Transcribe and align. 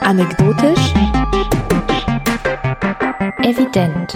Anekdotisch. 0.00 0.94
Evident. 3.42 4.14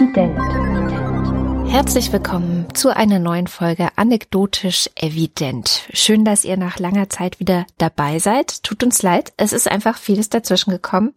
Herzlich 1.71 2.11
willkommen 2.11 2.65
zu 2.73 2.95
einer 2.95 3.19
neuen 3.19 3.45
Folge 3.45 3.89
Anekdotisch 3.95 4.89
Evident. 4.95 5.83
Schön, 5.93 6.25
dass 6.25 6.43
ihr 6.43 6.57
nach 6.57 6.79
langer 6.79 7.09
Zeit 7.09 7.39
wieder 7.39 7.67
dabei 7.77 8.17
seid. 8.17 8.63
Tut 8.63 8.81
uns 8.83 9.03
leid, 9.03 9.31
es 9.37 9.53
ist 9.53 9.69
einfach 9.69 9.97
vieles 9.97 10.29
dazwischen 10.29 10.71
gekommen. 10.71 11.13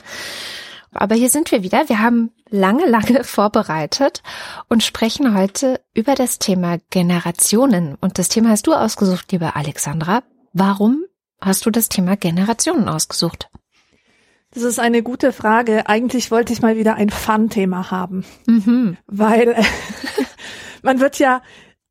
Aber 0.92 1.14
hier 1.14 1.30
sind 1.30 1.50
wir 1.50 1.62
wieder. 1.62 1.88
Wir 1.88 2.00
haben 2.00 2.30
lange, 2.50 2.86
lange 2.86 3.24
vorbereitet 3.24 4.22
und 4.68 4.82
sprechen 4.82 5.36
heute 5.36 5.80
über 5.94 6.14
das 6.14 6.38
Thema 6.38 6.78
Generationen. 6.90 7.96
Und 8.00 8.18
das 8.18 8.28
Thema 8.28 8.50
hast 8.50 8.66
du 8.66 8.74
ausgesucht, 8.74 9.32
liebe 9.32 9.56
Alexandra. 9.56 10.22
Warum 10.52 11.04
hast 11.40 11.66
du 11.66 11.70
das 11.70 11.88
Thema 11.88 12.16
Generationen 12.16 12.88
ausgesucht? 12.88 13.48
Das 14.54 14.64
ist 14.64 14.78
eine 14.78 15.02
gute 15.02 15.32
Frage. 15.32 15.88
Eigentlich 15.88 16.30
wollte 16.30 16.52
ich 16.52 16.60
mal 16.60 16.76
wieder 16.76 16.94
ein 16.94 17.08
Fun-Thema 17.08 17.90
haben, 17.90 18.24
mhm. 18.46 18.98
weil 19.06 19.56
man 20.82 21.00
wird 21.00 21.18
ja 21.18 21.42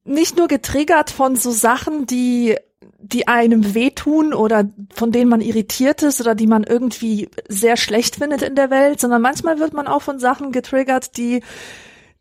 nicht 0.04 0.38
nur 0.38 0.48
getriggert 0.48 1.10
von 1.10 1.36
so 1.36 1.52
Sachen, 1.52 2.06
die 2.06 2.56
die 3.02 3.28
einem 3.28 3.74
wehtun 3.74 4.34
oder 4.34 4.70
von 4.94 5.12
denen 5.12 5.30
man 5.30 5.42
irritiert 5.42 6.04
ist 6.04 6.22
oder 6.22 6.36
die 6.36 6.48
man 6.48 6.64
irgendwie 6.64 7.30
sehr 7.48 7.78
schlecht 7.78 8.18
findet 8.18 8.42
in 8.42 8.56
der 8.56 8.70
Welt, 8.70 9.00
sondern 9.00 9.22
manchmal 9.22 9.60
wird 9.60 9.74
man 9.74 9.88
auch 9.88 10.02
von 10.02 10.20
Sachen 10.20 10.52
getriggert, 10.52 11.18
die 11.18 11.42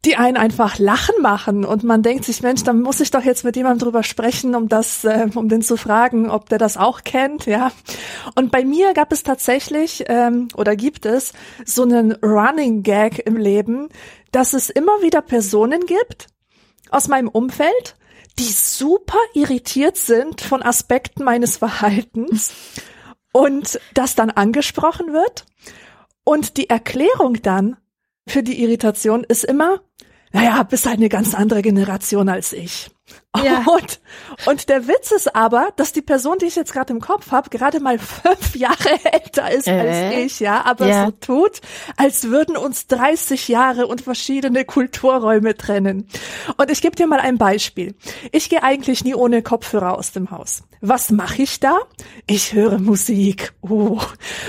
die 0.04 0.16
einen 0.16 0.38
einfach 0.38 0.78
lachen 0.78 1.20
machen 1.20 1.64
und 1.66 1.84
man 1.84 2.02
denkt 2.02 2.24
sich, 2.24 2.42
Mensch, 2.42 2.64
dann 2.64 2.80
muss 2.80 3.00
ich 3.00 3.10
doch 3.10 3.22
jetzt 3.22 3.44
mit 3.44 3.56
jemandem 3.56 3.84
drüber 3.84 4.02
sprechen, 4.02 4.54
um 4.54 4.66
das, 4.66 5.04
äh, 5.04 5.28
um 5.34 5.50
den 5.50 5.60
zu 5.60 5.76
fragen, 5.76 6.30
ob 6.30 6.48
der 6.48 6.56
das 6.56 6.78
auch 6.78 7.02
kennt, 7.04 7.44
ja. 7.44 7.70
Und 8.34 8.50
bei 8.50 8.64
mir 8.64 8.94
gab 8.94 9.12
es 9.12 9.22
tatsächlich 9.22 10.04
ähm, 10.06 10.48
oder 10.56 10.74
gibt 10.74 11.04
es 11.04 11.34
so 11.66 11.82
einen 11.82 12.12
Running 12.22 12.82
Gag 12.82 13.18
im 13.26 13.36
Leben, 13.36 13.90
dass 14.32 14.54
es 14.54 14.70
immer 14.70 15.02
wieder 15.02 15.20
Personen 15.20 15.84
gibt 15.84 16.28
aus 16.90 17.08
meinem 17.08 17.28
Umfeld, 17.28 17.96
die 18.40 18.52
super 18.52 19.18
irritiert 19.34 19.98
sind 19.98 20.40
von 20.40 20.62
Aspekten 20.62 21.24
meines 21.24 21.58
Verhaltens 21.58 22.52
und 23.32 23.78
das 23.92 24.14
dann 24.14 24.30
angesprochen 24.30 25.12
wird 25.12 25.44
und 26.24 26.56
die 26.56 26.70
Erklärung 26.70 27.42
dann 27.42 27.76
für 28.26 28.42
die 28.42 28.62
Irritation 28.62 29.24
ist 29.24 29.44
immer, 29.44 29.82
naja, 30.32 30.62
bist 30.62 30.86
halt 30.86 30.96
eine 30.96 31.10
ganz 31.10 31.34
andere 31.34 31.60
Generation 31.60 32.30
als 32.30 32.54
ich. 32.54 32.90
Ja. 33.36 33.64
Und, 33.66 34.00
und 34.46 34.68
der 34.68 34.88
Witz 34.88 35.12
ist 35.12 35.36
aber, 35.36 35.70
dass 35.76 35.92
die 35.92 36.02
Person, 36.02 36.38
die 36.38 36.46
ich 36.46 36.56
jetzt 36.56 36.72
gerade 36.72 36.92
im 36.92 37.00
Kopf 37.00 37.30
habe, 37.30 37.48
gerade 37.48 37.78
mal 37.78 37.98
fünf 38.22 38.56
Jahre 38.56 38.98
älter 39.04 39.50
ist 39.50 39.68
äh? 39.68 39.72
als 39.72 40.16
ich, 40.16 40.40
ja, 40.40 40.64
aber 40.64 40.86
ja. 40.86 41.06
so 41.06 41.10
tut, 41.12 41.60
als 41.96 42.24
würden 42.24 42.56
uns 42.56 42.88
30 42.88 43.48
Jahre 43.48 43.86
und 43.86 44.00
verschiedene 44.00 44.64
Kulturräume 44.64 45.56
trennen. 45.56 46.08
Und 46.56 46.70
ich 46.70 46.82
gebe 46.82 46.96
dir 46.96 47.06
mal 47.06 47.20
ein 47.20 47.38
Beispiel. 47.38 47.94
Ich 48.32 48.48
gehe 48.48 48.62
eigentlich 48.62 49.04
nie 49.04 49.14
ohne 49.14 49.42
Kopfhörer 49.42 49.96
aus 49.96 50.10
dem 50.10 50.30
Haus. 50.30 50.64
Was 50.80 51.10
mache 51.10 51.42
ich 51.42 51.60
da? 51.60 51.78
Ich 52.26 52.52
höre 52.52 52.78
Musik. 52.78 53.52
Uh, 53.62 54.00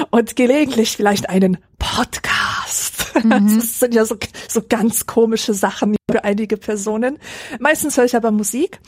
und 0.09 0.35
gelegentlich 0.35 0.95
vielleicht 0.97 1.29
einen 1.29 1.57
Podcast. 1.77 2.60
Mhm. 3.23 3.57
Das 3.57 3.79
sind 3.79 3.93
ja 3.93 4.05
so, 4.05 4.15
so 4.47 4.61
ganz 4.67 5.05
komische 5.05 5.53
Sachen 5.53 5.95
für 6.09 6.23
einige 6.23 6.57
Personen. 6.57 7.19
Meistens 7.59 7.97
höre 7.97 8.05
ich 8.05 8.15
aber 8.15 8.31
Musik. 8.31 8.79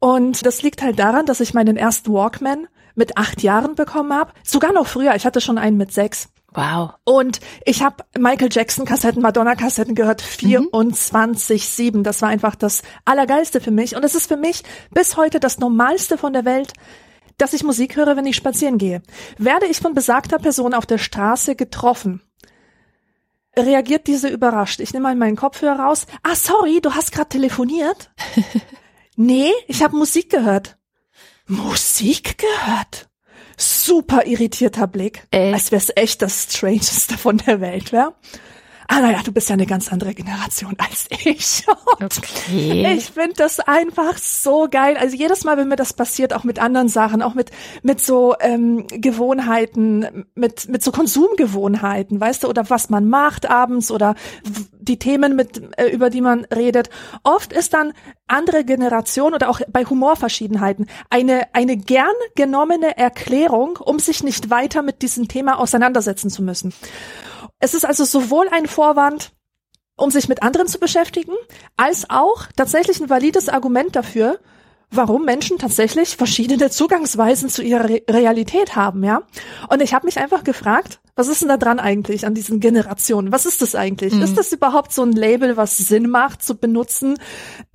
Und 0.00 0.44
das 0.44 0.62
liegt 0.62 0.82
halt 0.82 0.98
daran, 0.98 1.24
dass 1.24 1.40
ich 1.40 1.54
meinen 1.54 1.76
ersten 1.76 2.12
Walkman 2.12 2.66
mit 2.94 3.16
acht 3.16 3.42
Jahren 3.42 3.76
bekommen 3.76 4.12
habe. 4.12 4.32
Sogar 4.42 4.72
noch 4.72 4.86
früher. 4.86 5.14
Ich 5.14 5.24
hatte 5.24 5.40
schon 5.40 5.56
einen 5.56 5.76
mit 5.76 5.92
sechs. 5.92 6.28
Wow. 6.52 6.94
Und 7.04 7.40
ich 7.64 7.82
habe 7.82 8.04
Michael 8.18 8.48
Jackson 8.50 8.84
Kassetten, 8.84 9.22
Madonna 9.22 9.54
Kassetten 9.54 9.94
gehört 9.94 10.20
24/7. 10.20 11.98
Mhm. 11.98 12.02
Das 12.02 12.22
war 12.22 12.28
einfach 12.28 12.56
das 12.56 12.82
allergeilste 13.04 13.60
für 13.60 13.70
mich 13.70 13.94
und 13.94 14.04
es 14.04 14.14
ist 14.14 14.26
für 14.26 14.36
mich 14.36 14.62
bis 14.90 15.16
heute 15.16 15.38
das 15.38 15.58
normalste 15.58 16.18
von 16.18 16.32
der 16.32 16.44
Welt, 16.44 16.72
dass 17.38 17.52
ich 17.52 17.62
Musik 17.62 17.96
höre, 17.96 18.16
wenn 18.16 18.26
ich 18.26 18.36
spazieren 18.36 18.78
gehe. 18.78 19.00
Werde 19.38 19.66
ich 19.66 19.78
von 19.78 19.94
besagter 19.94 20.38
Person 20.38 20.74
auf 20.74 20.86
der 20.86 20.98
Straße 20.98 21.54
getroffen, 21.54 22.20
reagiert 23.56 24.06
diese 24.06 24.28
überrascht. 24.28 24.80
Ich 24.80 24.92
nehme 24.92 25.04
mal 25.04 25.14
meinen 25.16 25.36
Kopfhörer 25.36 25.80
raus. 25.80 26.06
Ah, 26.22 26.34
sorry, 26.34 26.80
du 26.80 26.94
hast 26.94 27.12
gerade 27.12 27.28
telefoniert. 27.28 28.10
nee, 29.16 29.52
ich 29.66 29.82
habe 29.82 29.96
Musik 29.96 30.30
gehört. 30.30 30.78
Musik 31.46 32.38
gehört? 32.38 33.08
Super 33.56 34.24
irritierter 34.26 34.86
Blick, 34.86 35.26
äh. 35.32 35.52
als 35.52 35.70
wäre 35.70 35.82
es 35.82 35.92
echt 35.94 36.22
das 36.22 36.44
Strangeste 36.44 37.18
von 37.18 37.38
der 37.38 37.60
Welt, 37.60 37.92
wäre 37.92 38.14
ah 38.90 39.00
naja, 39.00 39.20
du 39.24 39.30
bist 39.30 39.48
ja 39.48 39.54
eine 39.54 39.66
ganz 39.66 39.92
andere 39.92 40.14
Generation 40.14 40.74
als 40.78 41.06
ich. 41.10 41.64
Und 42.00 42.18
okay. 42.18 42.92
Ich 42.96 43.12
finde 43.12 43.34
das 43.36 43.60
einfach 43.60 44.18
so 44.18 44.66
geil. 44.68 44.96
Also 44.98 45.16
jedes 45.16 45.44
Mal, 45.44 45.56
wenn 45.56 45.68
mir 45.68 45.76
das 45.76 45.92
passiert, 45.92 46.34
auch 46.34 46.42
mit 46.42 46.58
anderen 46.58 46.88
Sachen, 46.88 47.22
auch 47.22 47.34
mit 47.34 47.52
mit 47.82 48.00
so 48.00 48.34
ähm, 48.40 48.86
Gewohnheiten, 48.88 50.26
mit 50.34 50.68
mit 50.68 50.82
so 50.82 50.90
Konsumgewohnheiten, 50.90 52.20
weißt 52.20 52.42
du, 52.42 52.48
oder 52.48 52.68
was 52.68 52.90
man 52.90 53.08
macht 53.08 53.48
abends 53.48 53.92
oder 53.92 54.16
die 54.80 54.98
Themen 54.98 55.36
mit 55.36 55.62
äh, 55.78 55.86
über 55.86 56.10
die 56.10 56.20
man 56.20 56.44
redet. 56.46 56.90
Oft 57.22 57.52
ist 57.52 57.74
dann 57.74 57.92
andere 58.26 58.64
Generation 58.64 59.34
oder 59.34 59.50
auch 59.50 59.60
bei 59.68 59.84
Humorverschiedenheiten 59.84 60.86
eine 61.10 61.54
eine 61.54 61.76
gern 61.76 62.06
genommene 62.34 62.98
Erklärung, 62.98 63.76
um 63.76 64.00
sich 64.00 64.24
nicht 64.24 64.50
weiter 64.50 64.82
mit 64.82 65.02
diesem 65.02 65.28
Thema 65.28 65.60
auseinandersetzen 65.60 66.28
zu 66.28 66.42
müssen. 66.42 66.72
Es 67.60 67.74
ist 67.74 67.84
also 67.84 68.04
sowohl 68.04 68.48
ein 68.48 68.66
Vorwand, 68.66 69.32
um 69.96 70.10
sich 70.10 70.28
mit 70.28 70.42
anderen 70.42 70.66
zu 70.66 70.78
beschäftigen, 70.78 71.34
als 71.76 72.08
auch 72.08 72.46
tatsächlich 72.56 73.00
ein 73.00 73.10
valides 73.10 73.50
Argument 73.50 73.94
dafür, 73.94 74.40
warum 74.90 75.24
Menschen 75.24 75.58
tatsächlich 75.58 76.16
verschiedene 76.16 76.70
Zugangsweisen 76.70 77.48
zu 77.50 77.62
ihrer 77.62 77.88
Re 77.88 78.02
Realität 78.08 78.76
haben, 78.76 79.04
ja. 79.04 79.22
Und 79.68 79.82
ich 79.82 79.94
habe 79.94 80.06
mich 80.06 80.18
einfach 80.18 80.42
gefragt, 80.42 80.99
was 81.20 81.28
ist 81.28 81.42
denn 81.42 81.50
da 81.50 81.58
dran 81.58 81.78
eigentlich 81.78 82.26
an 82.26 82.34
diesen 82.34 82.60
Generationen? 82.60 83.30
Was 83.30 83.44
ist 83.44 83.60
das 83.60 83.74
eigentlich? 83.74 84.14
Mhm. 84.14 84.22
Ist 84.22 84.38
das 84.38 84.52
überhaupt 84.52 84.90
so 84.90 85.02
ein 85.02 85.12
Label, 85.12 85.58
was 85.58 85.76
Sinn 85.76 86.08
macht 86.08 86.42
zu 86.42 86.54
benutzen? 86.54 87.18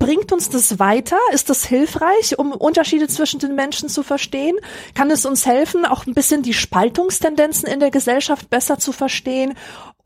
Bringt 0.00 0.32
uns 0.32 0.50
das 0.50 0.80
weiter? 0.80 1.16
Ist 1.32 1.48
das 1.48 1.64
hilfreich, 1.64 2.40
um 2.40 2.50
Unterschiede 2.50 3.06
zwischen 3.06 3.38
den 3.38 3.54
Menschen 3.54 3.88
zu 3.88 4.02
verstehen? 4.02 4.56
Kann 4.94 5.12
es 5.12 5.24
uns 5.24 5.46
helfen, 5.46 5.86
auch 5.86 6.06
ein 6.06 6.14
bisschen 6.14 6.42
die 6.42 6.54
Spaltungstendenzen 6.54 7.68
in 7.68 7.78
der 7.78 7.92
Gesellschaft 7.92 8.50
besser 8.50 8.80
zu 8.80 8.90
verstehen? 8.90 9.54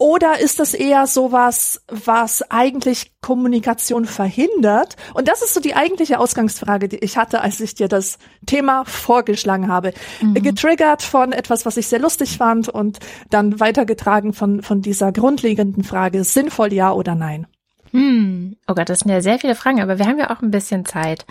Oder 0.00 0.40
ist 0.40 0.58
das 0.60 0.72
eher 0.72 1.06
sowas, 1.06 1.82
was 1.86 2.40
eigentlich 2.50 3.12
Kommunikation 3.20 4.06
verhindert? 4.06 4.96
Und 5.12 5.28
das 5.28 5.42
ist 5.42 5.52
so 5.52 5.60
die 5.60 5.74
eigentliche 5.74 6.18
Ausgangsfrage, 6.18 6.88
die 6.88 6.96
ich 6.96 7.18
hatte, 7.18 7.42
als 7.42 7.60
ich 7.60 7.74
dir 7.74 7.86
das 7.86 8.18
Thema 8.46 8.86
vorgeschlagen 8.86 9.68
habe. 9.68 9.92
Mhm. 10.22 10.32
Getriggert 10.36 11.02
von 11.02 11.32
etwas, 11.32 11.66
was 11.66 11.76
ich 11.76 11.86
sehr 11.86 11.98
lustig 11.98 12.38
fand 12.38 12.70
und 12.70 12.98
dann 13.28 13.60
weitergetragen 13.60 14.32
von, 14.32 14.62
von 14.62 14.80
dieser 14.80 15.12
grundlegenden 15.12 15.84
Frage, 15.84 16.24
sinnvoll 16.24 16.72
ja 16.72 16.92
oder 16.92 17.14
nein? 17.14 17.46
Hm. 17.90 18.56
Oh 18.66 18.72
Gott, 18.72 18.88
das 18.88 19.00
sind 19.00 19.10
ja 19.10 19.20
sehr 19.20 19.38
viele 19.38 19.54
Fragen, 19.54 19.82
aber 19.82 19.98
wir 19.98 20.06
haben 20.06 20.18
ja 20.18 20.30
auch 20.30 20.40
ein 20.40 20.50
bisschen 20.50 20.86
Zeit. 20.86 21.26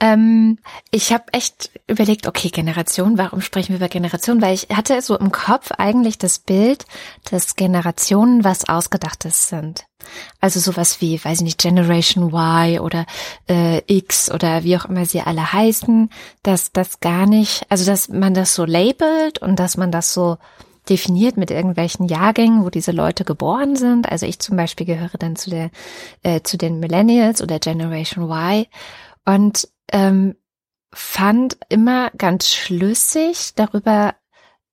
Ähm, 0.00 0.58
ich 0.90 1.12
habe 1.12 1.24
echt 1.32 1.70
überlegt, 1.86 2.26
okay, 2.26 2.48
Generation, 2.48 3.16
warum 3.16 3.40
sprechen 3.40 3.70
wir 3.70 3.76
über 3.76 3.88
Generation? 3.88 4.42
Weil 4.42 4.54
ich 4.54 4.68
hatte 4.74 5.00
so 5.00 5.16
im 5.16 5.30
Kopf 5.30 5.70
eigentlich 5.78 6.18
das 6.18 6.40
Bild, 6.40 6.84
dass 7.30 7.56
Generationen 7.56 8.42
was 8.42 8.68
Ausgedachtes 8.68 9.48
sind. 9.48 9.86
Also 10.40 10.60
sowas 10.60 11.00
wie, 11.00 11.24
weiß 11.24 11.38
ich 11.38 11.44
nicht, 11.44 11.60
Generation 11.60 12.28
Y 12.28 12.80
oder 12.80 13.06
äh, 13.48 13.82
X 13.86 14.30
oder 14.30 14.64
wie 14.64 14.76
auch 14.76 14.84
immer 14.84 15.06
sie 15.06 15.20
alle 15.20 15.52
heißen, 15.52 16.10
dass 16.42 16.72
das 16.72 17.00
gar 17.00 17.26
nicht, 17.26 17.64
also 17.70 17.86
dass 17.86 18.08
man 18.08 18.34
das 18.34 18.54
so 18.54 18.64
labelt 18.64 19.38
und 19.38 19.58
dass 19.58 19.76
man 19.76 19.90
das 19.90 20.12
so 20.12 20.38
definiert 20.88 21.36
mit 21.36 21.50
irgendwelchen 21.50 22.08
Jahrgängen, 22.08 22.64
wo 22.64 22.68
diese 22.68 22.92
Leute 22.92 23.24
geboren 23.24 23.76
sind. 23.76 24.10
Also 24.10 24.26
ich 24.26 24.38
zum 24.40 24.56
Beispiel 24.56 24.86
gehöre 24.86 25.16
dann 25.18 25.36
zu 25.36 25.48
der 25.48 25.70
äh, 26.22 26.42
zu 26.42 26.58
den 26.58 26.78
Millennials 26.80 27.40
oder 27.40 27.58
Generation 27.58 28.30
Y 28.30 28.66
und 29.24 29.68
ähm, 29.94 30.34
fand 30.92 31.56
immer 31.68 32.10
ganz 32.18 32.48
schlüssig 32.48 33.54
darüber 33.54 34.14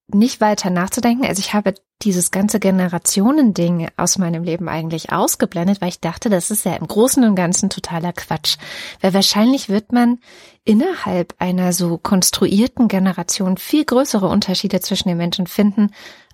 nicht 0.08 0.42
weiter 0.42 0.70
nachzudenken. 0.70 1.26
Also 1.26 1.40
ich 1.40 1.54
habe 1.54 1.76
dieses 2.02 2.32
ganze 2.32 2.60
Generationending 2.60 3.90
aus 3.96 4.18
meinem 4.18 4.44
Leben 4.44 4.68
eigentlich 4.68 5.12
ausgeblendet, 5.12 5.80
weil 5.80 5.90
ich 5.90 6.02
dachte, 6.02 6.30
das 6.30 6.50
ist 6.50 6.66
ja 6.66 6.74
im 6.74 6.88
Großen 6.88 7.24
und 7.24 7.36
Ganzen 7.36 7.70
totaler 7.70 8.12
Quatsch. 8.12 8.58
Weil 9.00 9.14
wahrscheinlich 9.14 9.70
wird 9.70 9.94
man 9.94 10.20
innerhalb 10.64 11.36
einer 11.38 11.72
so 11.72 12.00
konstruierten 12.00 12.88
Generation 12.88 13.58
viel 13.58 13.86
größere 13.86 14.28
Unterschiede 14.28 14.82
zwischen 14.82 15.10
den 15.10 15.18
Menschen 15.18 15.46
finden, 15.46 15.92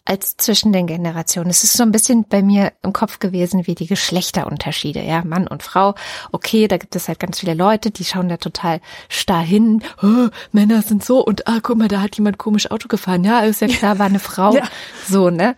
als 0.08 0.38
zwischen 0.38 0.72
den 0.72 0.88
Generationen. 0.88 1.50
Es 1.50 1.64
ist 1.64 1.74
so 1.74 1.84
ein 1.84 1.92
bisschen 1.92 2.26
bei 2.28 2.42
mir 2.42 2.72
im 2.82 2.94
Kopf 2.94 3.20
gewesen 3.20 3.68
wie 3.68 3.76
die 3.76 3.88
Geschlechterunterschiede, 3.88 5.04
ja, 5.04 5.24
Mann 5.24 5.48
und 5.48 5.64
Frau. 5.64 5.96
Okay, 6.32 6.68
da 6.68 6.78
gibt 6.78 6.96
es 6.96 7.08
halt 7.08 7.20
ganz 7.20 7.40
viele 7.40 7.54
Leute, 7.54 7.92
die 7.92 8.06
schauen 8.06 8.30
da 8.30 8.38
total 8.38 8.80
starr 9.10 9.42
hin. 9.42 9.84
Oh, 10.02 10.30
Männer 10.54 10.82
sind 10.82 11.04
so 11.04 11.24
und 11.24 11.48
ah, 11.48 11.60
guck 11.62 11.78
mal, 11.78 11.90
da 11.90 12.02
hat 12.02 12.16
jemand 12.16 12.38
komisch 12.38 12.72
Auto 12.72 12.88
gefahren. 12.88 13.24
Ja, 13.24 13.42
ist 13.42 13.62
ja 13.62 13.68
klar, 13.68 14.00
war 14.00 14.06
eine 14.06 14.20
Frau. 14.20 14.54
ja. 14.56 14.64
So, 15.08 15.30
ne? 15.30 15.56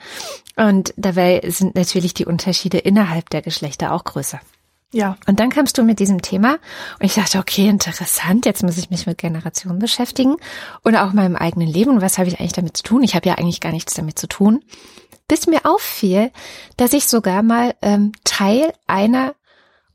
Und 0.55 0.93
dabei 0.97 1.41
sind 1.47 1.75
natürlich 1.75 2.13
die 2.13 2.25
Unterschiede 2.25 2.79
innerhalb 2.79 3.29
der 3.29 3.41
Geschlechter 3.41 3.93
auch 3.93 4.03
größer. 4.03 4.41
Ja. 4.91 5.17
Und 5.27 5.39
dann 5.39 5.49
kamst 5.49 5.77
du 5.77 5.83
mit 5.83 5.99
diesem 5.99 6.21
Thema 6.21 6.53
und 6.99 7.05
ich 7.05 7.13
dachte, 7.13 7.37
okay, 7.37 7.67
interessant, 7.67 8.45
jetzt 8.45 8.63
muss 8.63 8.77
ich 8.77 8.89
mich 8.89 9.05
mit 9.05 9.19
Generationen 9.19 9.77
beschäftigen 9.77 10.35
und 10.81 10.95
auch 10.95 11.13
meinem 11.13 11.35
eigenen 11.35 11.67
Leben. 11.67 12.01
Was 12.01 12.17
habe 12.17 12.27
ich 12.27 12.39
eigentlich 12.39 12.53
damit 12.53 12.75
zu 12.75 12.83
tun? 12.83 13.03
Ich 13.03 13.15
habe 13.15 13.29
ja 13.29 13.35
eigentlich 13.35 13.61
gar 13.61 13.71
nichts 13.71 13.93
damit 13.93 14.17
zu 14.17 14.27
tun. 14.27 14.63
Bis 15.27 15.45
mir 15.45 15.65
auffiel, 15.65 16.31
dass 16.77 16.93
ich 16.93 17.05
sogar 17.05 17.43
mal 17.43 17.75
ähm, 17.83 18.13
Teil 18.23 18.73
einer 18.87 19.35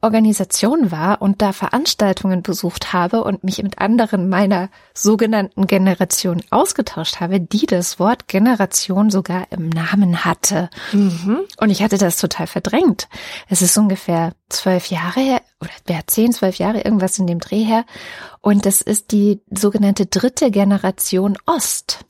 Organisation 0.05 0.91
war 0.91 1.23
und 1.23 1.41
da 1.41 1.55
Veranstaltungen 1.55 2.43
besucht 2.43 2.93
habe 2.93 3.25
und 3.25 3.43
mich 3.43 3.63
mit 3.63 3.79
anderen 3.79 4.29
meiner 4.29 4.69
sogenannten 4.93 5.67
Generation 5.67 6.43
ausgetauscht 6.51 7.21
habe, 7.21 7.41
die 7.41 7.65
das 7.65 7.99
Wort 7.99 8.29
Generation 8.29 9.11
sogar 9.11 9.47
im 9.51 9.71
Namen 9.71 10.25
hatte. 10.25 10.69
Mhm. 10.93 11.41
Und 11.57 11.71
ich 11.71 11.83
hatte 11.83 11.97
das 11.97 12.19
total 12.19 12.47
verdrängt. 12.47 13.09
Es 13.49 13.63
ist 13.63 13.77
ungefähr 13.79 14.35
zwölf 14.51 14.91
Jahre 14.91 15.21
her, 15.21 15.41
oder 15.61 15.73
ja, 15.89 16.01
zehn, 16.07 16.33
zwölf 16.33 16.59
Jahre, 16.59 16.83
irgendwas 16.83 17.19
in 17.19 17.27
dem 17.27 17.41
Dreh 17.41 17.65
her. 17.65 17.87
Und 18.43 18.67
das 18.67 18.83
ist 18.83 19.11
die 19.11 19.41
sogenannte 19.51 20.05
dritte 20.05 20.51
Generation 20.51 21.39
Ost. 21.47 22.05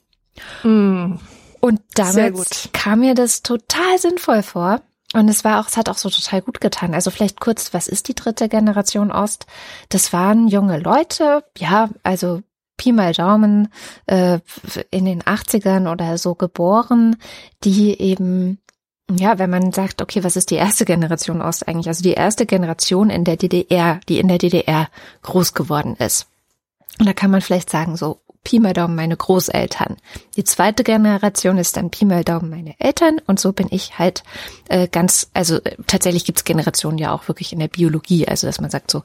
Mhm. 0.65 1.21
Und 1.61 1.81
damals 1.95 2.69
kam 2.73 3.01
mir 3.01 3.15
das 3.15 3.43
total 3.43 3.99
sinnvoll 3.99 4.43
vor 4.43 4.83
und 5.15 5.29
es 5.29 5.45
war 5.45 5.61
auch, 5.61 5.69
es 5.69 5.77
hat 5.77 5.89
auch 5.89 5.97
so 5.97 6.11
total 6.11 6.43
gut 6.43 6.61
getan. 6.61 6.93
Also 6.93 7.11
vielleicht 7.11 7.41
kurz, 7.41 7.73
was 7.73 7.87
ist 7.87 8.09
die 8.09 8.15
dritte 8.15 8.49
Generation 8.49 9.13
Ost? 9.13 9.47
Das 9.89 10.13
waren 10.13 10.49
junge 10.49 10.79
Leute, 10.79 11.45
ja, 11.57 11.89
also 12.03 12.43
Pi 12.77 12.91
mal 12.91 13.13
Daumen, 13.13 13.69
äh, 14.07 14.41
in 14.91 15.05
den 15.05 15.23
80ern 15.23 15.91
oder 15.91 16.19
so 16.19 16.35
geboren, 16.35 17.17
die 17.63 18.01
eben, 18.01 18.59
ja, 19.09 19.39
wenn 19.39 19.51
man 19.51 19.71
sagt, 19.71 20.03
okay, 20.03 20.25
was 20.25 20.35
ist 20.35 20.51
die 20.51 20.57
erste 20.57 20.85
Generation 20.85 21.41
Ost 21.41 21.69
eigentlich? 21.69 21.87
Also 21.87 22.03
die 22.03 22.15
erste 22.15 22.45
Generation 22.45 23.09
in 23.09 23.23
der 23.23 23.37
DDR, 23.37 24.01
die 24.09 24.19
in 24.19 24.27
der 24.27 24.39
DDR 24.39 24.89
groß 25.23 25.55
geworden 25.55 25.95
ist. 25.97 26.27
Und 26.99 27.07
da 27.07 27.13
kann 27.13 27.31
man 27.31 27.41
vielleicht 27.41 27.71
sagen, 27.71 27.97
so 27.97 28.19
Pi 28.45 28.61
mal 28.61 28.75
Daumen 28.75 28.95
meine 28.95 29.17
Großeltern. 29.17 29.97
Die 30.37 30.45
zweite 30.45 30.85
Generation 30.85 31.57
ist 31.57 31.77
dann 31.77 31.91
Pi 31.91 32.05
mal 32.05 32.23
Daumen 32.23 32.51
meine 32.51 32.79
Eltern 32.79 33.21
und 33.27 33.41
so 33.41 33.53
bin 33.53 33.69
ich 33.71 33.99
halt 33.99 34.23
äh, 34.69 34.87
ganz, 34.87 35.31
also 35.33 35.57
äh, 35.57 35.77
tatsächlich 35.87 36.27
gibt's 36.27 36.45
Generationen 36.45 36.99
ja 36.99 37.13
auch 37.13 37.27
wirklich 37.27 37.53
in 37.55 37.59
der 37.59 37.69
Biologie, 37.69 38.29
also 38.29 38.47
dass 38.47 38.61
man 38.61 38.71
sagt 38.71 38.91
so, 38.91 39.03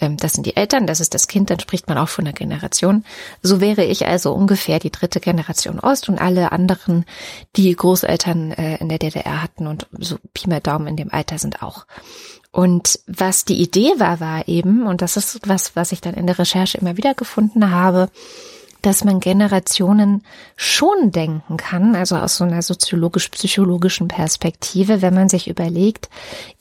ähm, 0.00 0.16
das 0.16 0.32
sind 0.32 0.44
die 0.44 0.56
Eltern, 0.56 0.88
das 0.88 1.00
ist 1.00 1.14
das 1.14 1.28
Kind, 1.28 1.50
dann 1.50 1.60
spricht 1.60 1.88
man 1.88 1.98
auch 1.98 2.08
von 2.08 2.26
einer 2.26 2.34
Generation. 2.34 3.04
So 3.42 3.60
wäre 3.60 3.84
ich 3.84 4.06
also 4.06 4.32
ungefähr 4.32 4.80
die 4.80 4.90
dritte 4.90 5.20
Generation 5.20 5.78
Ost 5.78 6.08
und 6.08 6.20
alle 6.20 6.50
anderen, 6.50 7.04
die 7.56 7.74
Großeltern 7.74 8.52
äh, 8.52 8.76
in 8.78 8.88
der 8.88 8.98
DDR 8.98 9.42
hatten 9.42 9.68
und 9.68 9.86
so 9.92 10.16
Pi 10.34 10.48
mal 10.48 10.60
Daumen 10.60 10.88
in 10.88 10.96
dem 10.96 11.12
Alter 11.12 11.38
sind 11.38 11.62
auch. 11.62 11.86
Und 12.52 12.98
was 13.06 13.44
die 13.44 13.60
Idee 13.60 13.92
war, 13.98 14.18
war 14.18 14.48
eben, 14.48 14.84
und 14.86 15.02
das 15.02 15.16
ist 15.16 15.48
was, 15.48 15.76
was 15.76 15.92
ich 15.92 16.00
dann 16.00 16.14
in 16.14 16.26
der 16.26 16.38
Recherche 16.38 16.78
immer 16.78 16.96
wieder 16.96 17.14
gefunden 17.14 17.70
habe, 17.70 18.10
dass 18.82 19.04
man 19.04 19.20
Generationen 19.20 20.24
schon 20.56 21.10
denken 21.10 21.56
kann, 21.56 21.94
also 21.94 22.16
aus 22.16 22.36
so 22.36 22.44
einer 22.44 22.62
soziologisch-psychologischen 22.62 24.08
Perspektive, 24.08 25.02
wenn 25.02 25.14
man 25.14 25.28
sich 25.28 25.48
überlegt, 25.48 26.08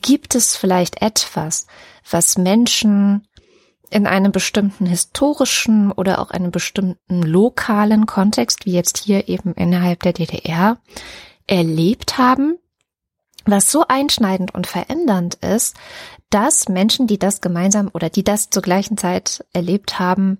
gibt 0.01 0.35
es 0.35 0.55
vielleicht 0.55 1.01
etwas, 1.01 1.67
was 2.09 2.37
Menschen 2.37 3.27
in 3.89 4.05
einem 4.05 4.31
bestimmten 4.31 4.85
historischen 4.85 5.91
oder 5.91 6.19
auch 6.19 6.31
einem 6.31 6.51
bestimmten 6.51 7.23
lokalen 7.23 8.05
Kontext, 8.05 8.65
wie 8.65 8.73
jetzt 8.73 8.97
hier 8.97 9.27
eben 9.27 9.53
innerhalb 9.53 10.03
der 10.03 10.13
DDR, 10.13 10.77
erlebt 11.47 12.17
haben, 12.17 12.57
was 13.45 13.71
so 13.71 13.85
einschneidend 13.87 14.53
und 14.53 14.67
verändernd 14.67 15.35
ist, 15.35 15.75
dass 16.29 16.69
Menschen, 16.69 17.07
die 17.07 17.17
das 17.17 17.41
gemeinsam 17.41 17.89
oder 17.91 18.09
die 18.09 18.23
das 18.23 18.49
zur 18.49 18.61
gleichen 18.61 18.97
Zeit 18.97 19.43
erlebt 19.53 19.97
haben, 19.97 20.39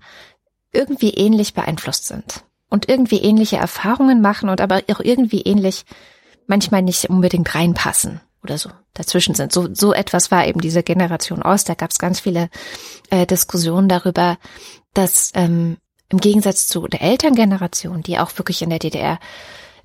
irgendwie 0.72 1.12
ähnlich 1.12 1.54
beeinflusst 1.54 2.08
sind 2.08 2.44
und 2.70 2.90
irgendwie 2.90 3.22
ähnliche 3.22 3.58
Erfahrungen 3.58 4.22
machen 4.22 4.50
und 4.50 4.62
aber 4.62 4.82
auch 4.92 5.00
irgendwie 5.00 5.42
ähnlich 5.42 5.86
manchmal 6.48 6.82
nicht 6.82 7.10
unbedingt 7.10 7.54
reinpassen 7.54 8.22
oder 8.44 8.58
so 8.58 8.70
dazwischen 8.94 9.36
sind. 9.36 9.52
So, 9.52 9.74
so 9.74 9.94
etwas 9.94 10.32
war 10.32 10.48
eben 10.48 10.62
diese 10.62 10.84
Generation 10.84 11.42
Ost. 11.42 11.70
Da 11.70 11.74
gab 11.74 11.92
es 11.92 12.00
ganz 12.00 12.20
viele 12.20 12.50
äh, 13.10 13.26
Diskussionen 13.26 13.90
darüber, 13.90 14.38
dass 14.94 15.32
ähm, 15.36 15.78
im 16.10 16.20
Gegensatz 16.20 16.68
zu 16.68 16.88
der 16.88 17.02
Elterngeneration, 17.02 18.02
die 18.02 18.18
auch 18.20 18.38
wirklich 18.38 18.62
in 18.62 18.70
der 18.70 18.80
DDR 18.80 19.20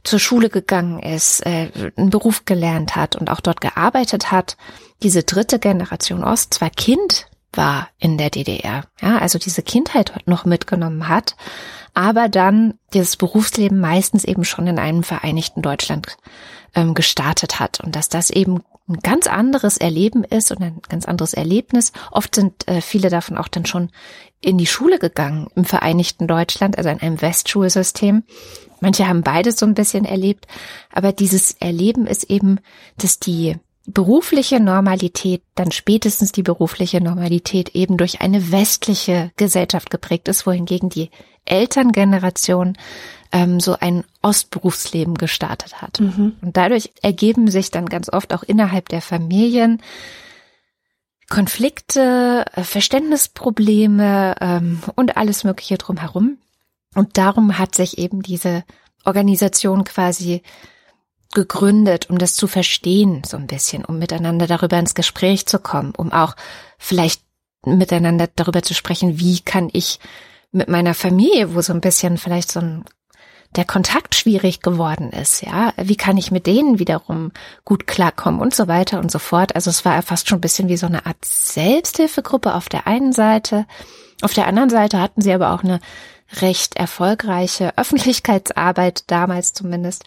zur 0.04 0.18
Schule 0.18 0.50
gegangen 0.50 1.00
ist, 1.00 1.44
äh, 1.46 1.70
einen 1.96 2.10
Beruf 2.10 2.44
gelernt 2.44 2.96
hat 2.96 3.16
und 3.16 3.30
auch 3.30 3.40
dort 3.40 3.60
gearbeitet 3.60 4.30
hat, 4.30 4.56
diese 5.02 5.22
dritte 5.22 5.58
Generation 5.58 6.24
Ost 6.24 6.54
zwar 6.54 6.70
Kind 6.70 7.26
war 7.56 7.88
in 7.98 8.18
der 8.18 8.30
DDR, 8.30 8.84
ja, 9.00 9.18
also 9.18 9.38
diese 9.38 9.62
Kindheit 9.62 10.12
noch 10.26 10.44
mitgenommen 10.44 11.08
hat, 11.08 11.36
aber 11.94 12.28
dann 12.28 12.74
dieses 12.92 13.16
Berufsleben 13.16 13.80
meistens 13.80 14.24
eben 14.24 14.44
schon 14.44 14.66
in 14.66 14.78
einem 14.78 15.02
vereinigten 15.02 15.62
Deutschland 15.62 16.16
ähm, 16.74 16.94
gestartet 16.94 17.60
hat 17.60 17.80
und 17.80 17.96
dass 17.96 18.08
das 18.08 18.30
eben 18.30 18.62
ein 18.88 18.98
ganz 19.02 19.26
anderes 19.26 19.78
Erleben 19.78 20.24
ist 20.24 20.50
und 20.50 20.62
ein 20.62 20.80
ganz 20.88 21.06
anderes 21.06 21.32
Erlebnis. 21.32 21.92
Oft 22.10 22.34
sind 22.34 22.68
äh, 22.68 22.80
viele 22.80 23.08
davon 23.08 23.38
auch 23.38 23.48
dann 23.48 23.64
schon 23.64 23.90
in 24.40 24.58
die 24.58 24.66
Schule 24.66 24.98
gegangen 24.98 25.48
im 25.54 25.64
vereinigten 25.64 26.26
Deutschland, 26.26 26.76
also 26.76 26.90
in 26.90 27.00
einem 27.00 27.22
Westschulsystem. 27.22 28.24
Manche 28.80 29.08
haben 29.08 29.22
beides 29.22 29.56
so 29.56 29.64
ein 29.64 29.74
bisschen 29.74 30.04
erlebt, 30.04 30.46
aber 30.92 31.12
dieses 31.12 31.52
Erleben 31.52 32.06
ist 32.06 32.24
eben, 32.24 32.60
dass 32.98 33.18
die 33.18 33.56
berufliche 33.86 34.60
Normalität, 34.60 35.42
dann 35.54 35.70
spätestens 35.70 36.32
die 36.32 36.42
berufliche 36.42 37.00
Normalität 37.00 37.70
eben 37.70 37.96
durch 37.96 38.20
eine 38.20 38.50
westliche 38.50 39.30
Gesellschaft 39.36 39.90
geprägt 39.90 40.28
ist, 40.28 40.46
wohingegen 40.46 40.88
die 40.88 41.10
Elterngeneration 41.44 42.78
ähm, 43.32 43.60
so 43.60 43.76
ein 43.78 44.04
Ostberufsleben 44.22 45.14
gestartet 45.14 45.82
hat. 45.82 46.00
Mhm. 46.00 46.36
Und 46.40 46.56
dadurch 46.56 46.92
ergeben 47.02 47.50
sich 47.50 47.70
dann 47.70 47.86
ganz 47.86 48.08
oft 48.08 48.32
auch 48.32 48.42
innerhalb 48.42 48.88
der 48.88 49.02
Familien 49.02 49.82
Konflikte, 51.28 52.44
äh, 52.54 52.62
Verständnisprobleme 52.62 54.36
ähm, 54.40 54.82
und 54.94 55.16
alles 55.16 55.44
Mögliche 55.44 55.78
drumherum. 55.78 56.38
Und 56.94 57.18
darum 57.18 57.58
hat 57.58 57.74
sich 57.74 57.98
eben 57.98 58.22
diese 58.22 58.64
Organisation 59.04 59.84
quasi 59.84 60.42
gegründet, 61.34 62.08
um 62.10 62.18
das 62.18 62.34
zu 62.34 62.46
verstehen, 62.46 63.22
so 63.24 63.36
ein 63.36 63.46
bisschen, 63.46 63.84
um 63.84 63.98
miteinander 63.98 64.46
darüber 64.46 64.78
ins 64.78 64.94
Gespräch 64.94 65.46
zu 65.46 65.58
kommen, 65.58 65.92
um 65.96 66.12
auch 66.12 66.36
vielleicht 66.78 67.22
miteinander 67.64 68.28
darüber 68.34 68.62
zu 68.62 68.74
sprechen, 68.74 69.18
wie 69.18 69.40
kann 69.40 69.68
ich 69.72 70.00
mit 70.52 70.68
meiner 70.68 70.94
Familie, 70.94 71.54
wo 71.54 71.60
so 71.60 71.72
ein 71.72 71.80
bisschen 71.80 72.18
vielleicht 72.18 72.50
so 72.50 72.60
ein 72.60 72.84
der 73.56 73.64
Kontakt 73.64 74.14
schwierig 74.14 74.62
geworden 74.62 75.10
ist, 75.10 75.42
ja, 75.42 75.72
wie 75.76 75.96
kann 75.96 76.16
ich 76.16 76.30
mit 76.30 76.46
denen 76.46 76.78
wiederum 76.78 77.30
gut 77.64 77.86
klarkommen 77.86 78.40
und 78.40 78.54
so 78.54 78.66
weiter 78.66 78.98
und 78.98 79.10
so 79.12 79.18
fort. 79.18 79.54
Also 79.54 79.70
es 79.70 79.84
war 79.84 80.02
fast 80.02 80.28
schon 80.28 80.38
ein 80.38 80.40
bisschen 80.42 80.68
wie 80.68 80.76
so 80.76 80.86
eine 80.86 81.06
Art 81.06 81.24
Selbsthilfegruppe 81.24 82.54
auf 82.54 82.68
der 82.68 82.86
einen 82.86 83.12
Seite. 83.12 83.66
Auf 84.22 84.34
der 84.34 84.46
anderen 84.46 84.70
Seite 84.70 85.00
hatten 85.00 85.20
sie 85.20 85.32
aber 85.32 85.52
auch 85.52 85.62
eine 85.62 85.78
recht 86.40 86.76
erfolgreiche 86.76 87.76
Öffentlichkeitsarbeit, 87.76 89.04
damals 89.06 89.52
zumindest. 89.52 90.04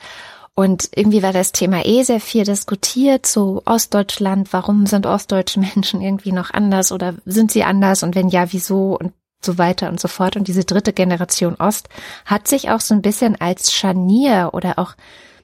Und 0.60 0.90
irgendwie 0.96 1.22
war 1.22 1.34
das 1.34 1.52
Thema 1.52 1.86
eh 1.86 2.02
sehr 2.02 2.20
viel 2.20 2.44
diskutiert, 2.44 3.28
so 3.28 3.62
Ostdeutschland, 3.66 4.52
warum 4.54 4.88
sind 4.88 5.06
ostdeutsche 5.06 5.60
Menschen 5.76 6.02
irgendwie 6.02 6.32
noch 6.32 6.50
anders 6.50 6.92
oder 6.92 7.14
sind 7.26 7.52
sie 7.52 7.64
anders 7.64 8.02
und 8.02 8.16
wenn 8.16 8.28
ja, 8.28 8.52
wieso 8.52 8.98
und 8.98 9.14
so 9.40 9.60
weiter 9.60 9.88
und 9.88 10.00
so 10.00 10.08
fort. 10.08 10.36
Und 10.36 10.48
diese 10.48 10.66
dritte 10.66 10.94
Generation 10.94 11.54
Ost 11.60 11.90
hat 12.26 12.48
sich 12.48 12.72
auch 12.72 12.80
so 12.80 12.96
ein 12.96 13.04
bisschen 13.04 13.40
als 13.40 13.72
Scharnier 13.72 14.50
oder 14.54 14.80
auch 14.80 14.96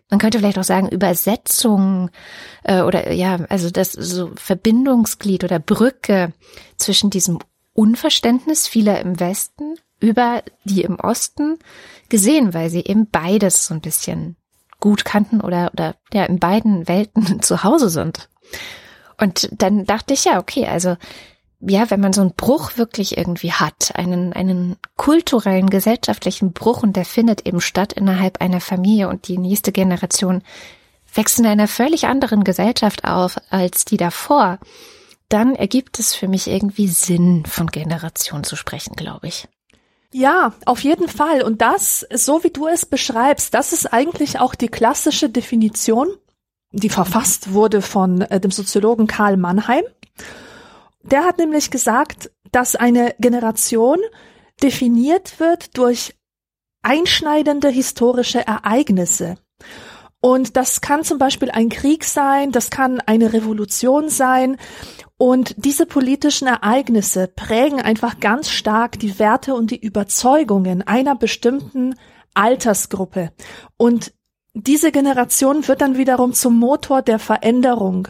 man 0.09 0.19
könnte 0.19 0.39
vielleicht 0.39 0.57
auch 0.57 0.63
sagen 0.63 0.89
Übersetzung 0.89 2.09
äh, 2.63 2.81
oder 2.81 3.11
ja, 3.11 3.37
also 3.49 3.69
das 3.69 3.91
so 3.91 4.31
Verbindungsglied 4.35 5.43
oder 5.43 5.59
Brücke 5.59 6.33
zwischen 6.77 7.11
diesem 7.11 7.37
Unverständnis 7.73 8.67
vieler 8.67 8.99
im 8.99 9.19
Westen 9.19 9.75
über 9.99 10.41
die 10.63 10.81
im 10.81 10.99
Osten 10.99 11.59
gesehen, 12.09 12.55
weil 12.55 12.71
sie 12.71 12.81
eben 12.81 13.11
beides 13.11 13.67
so 13.67 13.75
ein 13.75 13.81
bisschen 13.81 14.37
gut 14.83 15.05
kannten 15.05 15.39
oder, 15.39 15.71
oder 15.71 15.95
ja 16.13 16.25
in 16.25 16.39
beiden 16.39 16.89
Welten 16.89 17.41
zu 17.41 17.63
Hause 17.63 17.87
sind. 17.87 18.27
Und 19.17 19.47
dann 19.53 19.85
dachte 19.85 20.13
ich 20.13 20.25
ja, 20.25 20.39
okay, 20.39 20.67
also 20.67 20.97
ja, 21.61 21.89
wenn 21.89 22.01
man 22.01 22.11
so 22.11 22.19
einen 22.19 22.33
Bruch 22.33 22.75
wirklich 22.75 23.17
irgendwie 23.17 23.53
hat, 23.53 23.93
einen, 23.95 24.33
einen 24.33 24.75
kulturellen, 24.97 25.69
gesellschaftlichen 25.69 26.51
Bruch 26.51 26.83
und 26.83 26.97
der 26.97 27.05
findet 27.05 27.47
eben 27.47 27.61
statt 27.61 27.93
innerhalb 27.93 28.41
einer 28.41 28.59
Familie 28.59 29.07
und 29.07 29.29
die 29.29 29.37
nächste 29.37 29.71
Generation 29.71 30.41
wächst 31.13 31.39
in 31.39 31.45
einer 31.45 31.69
völlig 31.69 32.05
anderen 32.07 32.43
Gesellschaft 32.43 33.05
auf 33.05 33.39
als 33.51 33.85
die 33.85 33.95
davor, 33.95 34.59
dann 35.29 35.55
ergibt 35.55 35.97
es 35.97 36.13
für 36.13 36.27
mich 36.27 36.49
irgendwie 36.49 36.89
Sinn, 36.89 37.45
von 37.45 37.67
Generation 37.67 38.43
zu 38.43 38.57
sprechen, 38.57 38.97
glaube 38.97 39.27
ich. 39.27 39.47
Ja, 40.13 40.53
auf 40.65 40.83
jeden 40.83 41.09
Fall. 41.09 41.41
Und 41.41 41.61
das, 41.61 42.05
so 42.13 42.43
wie 42.43 42.51
du 42.51 42.67
es 42.67 42.85
beschreibst, 42.85 43.53
das 43.53 43.73
ist 43.73 43.91
eigentlich 43.91 44.39
auch 44.39 44.53
die 44.53 44.67
klassische 44.67 45.27
Definition, 45.27 46.07
die 46.71 46.89
verfasst 46.89 47.53
wurde 47.53 47.81
von 47.81 48.21
äh, 48.21 48.39
dem 48.39 48.51
Soziologen 48.51 49.07
Karl 49.07 49.37
Mannheim. 49.37 49.83
Der 51.01 51.25
hat 51.25 51.39
nämlich 51.39 51.71
gesagt, 51.71 52.31
dass 52.51 52.75
eine 52.75 53.15
Generation 53.19 53.97
definiert 54.61 55.39
wird 55.39 55.77
durch 55.77 56.15
einschneidende 56.83 57.69
historische 57.69 58.45
Ereignisse. 58.45 59.37
Und 60.21 60.55
das 60.55 60.79
kann 60.81 61.03
zum 61.03 61.17
Beispiel 61.17 61.49
ein 61.49 61.69
Krieg 61.69 62.03
sein, 62.03 62.51
das 62.51 62.69
kann 62.69 63.01
eine 63.01 63.33
Revolution 63.33 64.09
sein. 64.09 64.57
Und 65.23 65.55
diese 65.55 65.85
politischen 65.85 66.49
Ereignisse 66.49 67.29
prägen 67.29 67.79
einfach 67.79 68.19
ganz 68.19 68.49
stark 68.49 68.99
die 68.99 69.19
Werte 69.19 69.55
und 69.55 69.71
die 69.71 69.79
Überzeugungen 69.79 70.81
einer 70.81 71.15
bestimmten 71.15 71.95
Altersgruppe. 72.33 73.31
Und 73.77 74.11
diese 74.53 74.91
Generation 74.91 75.65
wird 75.65 75.79
dann 75.79 75.97
wiederum 75.97 76.33
zum 76.33 76.59
Motor 76.59 77.01
der 77.01 77.19
Veränderung 77.19 78.09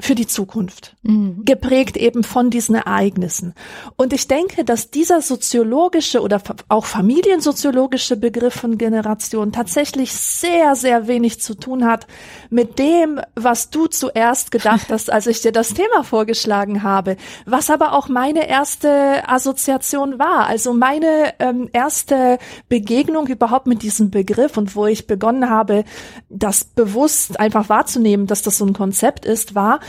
für 0.00 0.14
die 0.14 0.26
Zukunft, 0.26 0.96
mhm. 1.02 1.44
geprägt 1.44 1.96
eben 1.96 2.24
von 2.24 2.50
diesen 2.50 2.74
Ereignissen. 2.74 3.54
Und 3.96 4.12
ich 4.12 4.28
denke, 4.28 4.64
dass 4.64 4.90
dieser 4.90 5.20
soziologische 5.20 6.20
oder 6.22 6.40
auch 6.68 6.86
familiensoziologische 6.86 8.16
Begriff 8.16 8.54
von 8.54 8.78
Generation 8.78 9.52
tatsächlich 9.52 10.12
sehr, 10.12 10.74
sehr 10.74 11.06
wenig 11.06 11.40
zu 11.40 11.54
tun 11.54 11.84
hat 11.84 12.06
mit 12.48 12.78
dem, 12.78 13.20
was 13.34 13.70
du 13.70 13.86
zuerst 13.86 14.50
gedacht 14.50 14.88
hast, 14.90 15.12
als 15.12 15.26
ich 15.26 15.42
dir 15.42 15.52
das 15.52 15.74
Thema 15.74 16.02
vorgeschlagen 16.02 16.82
habe, 16.82 17.16
was 17.46 17.70
aber 17.70 17.92
auch 17.92 18.08
meine 18.08 18.48
erste 18.48 19.28
Assoziation 19.28 20.18
war, 20.18 20.46
also 20.46 20.72
meine 20.72 21.34
ähm, 21.38 21.68
erste 21.72 22.38
Begegnung 22.68 23.26
überhaupt 23.26 23.66
mit 23.66 23.82
diesem 23.82 24.10
Begriff 24.10 24.56
und 24.56 24.74
wo 24.74 24.86
ich 24.86 25.06
begonnen 25.06 25.50
habe, 25.50 25.84
das 26.28 26.64
bewusst 26.64 27.38
einfach 27.38 27.68
wahrzunehmen, 27.68 28.26
dass 28.26 28.42
das 28.42 28.58
so 28.58 28.64
ein 28.64 28.72
Konzept 28.72 29.24
ist, 29.24 29.54
war, 29.54 29.80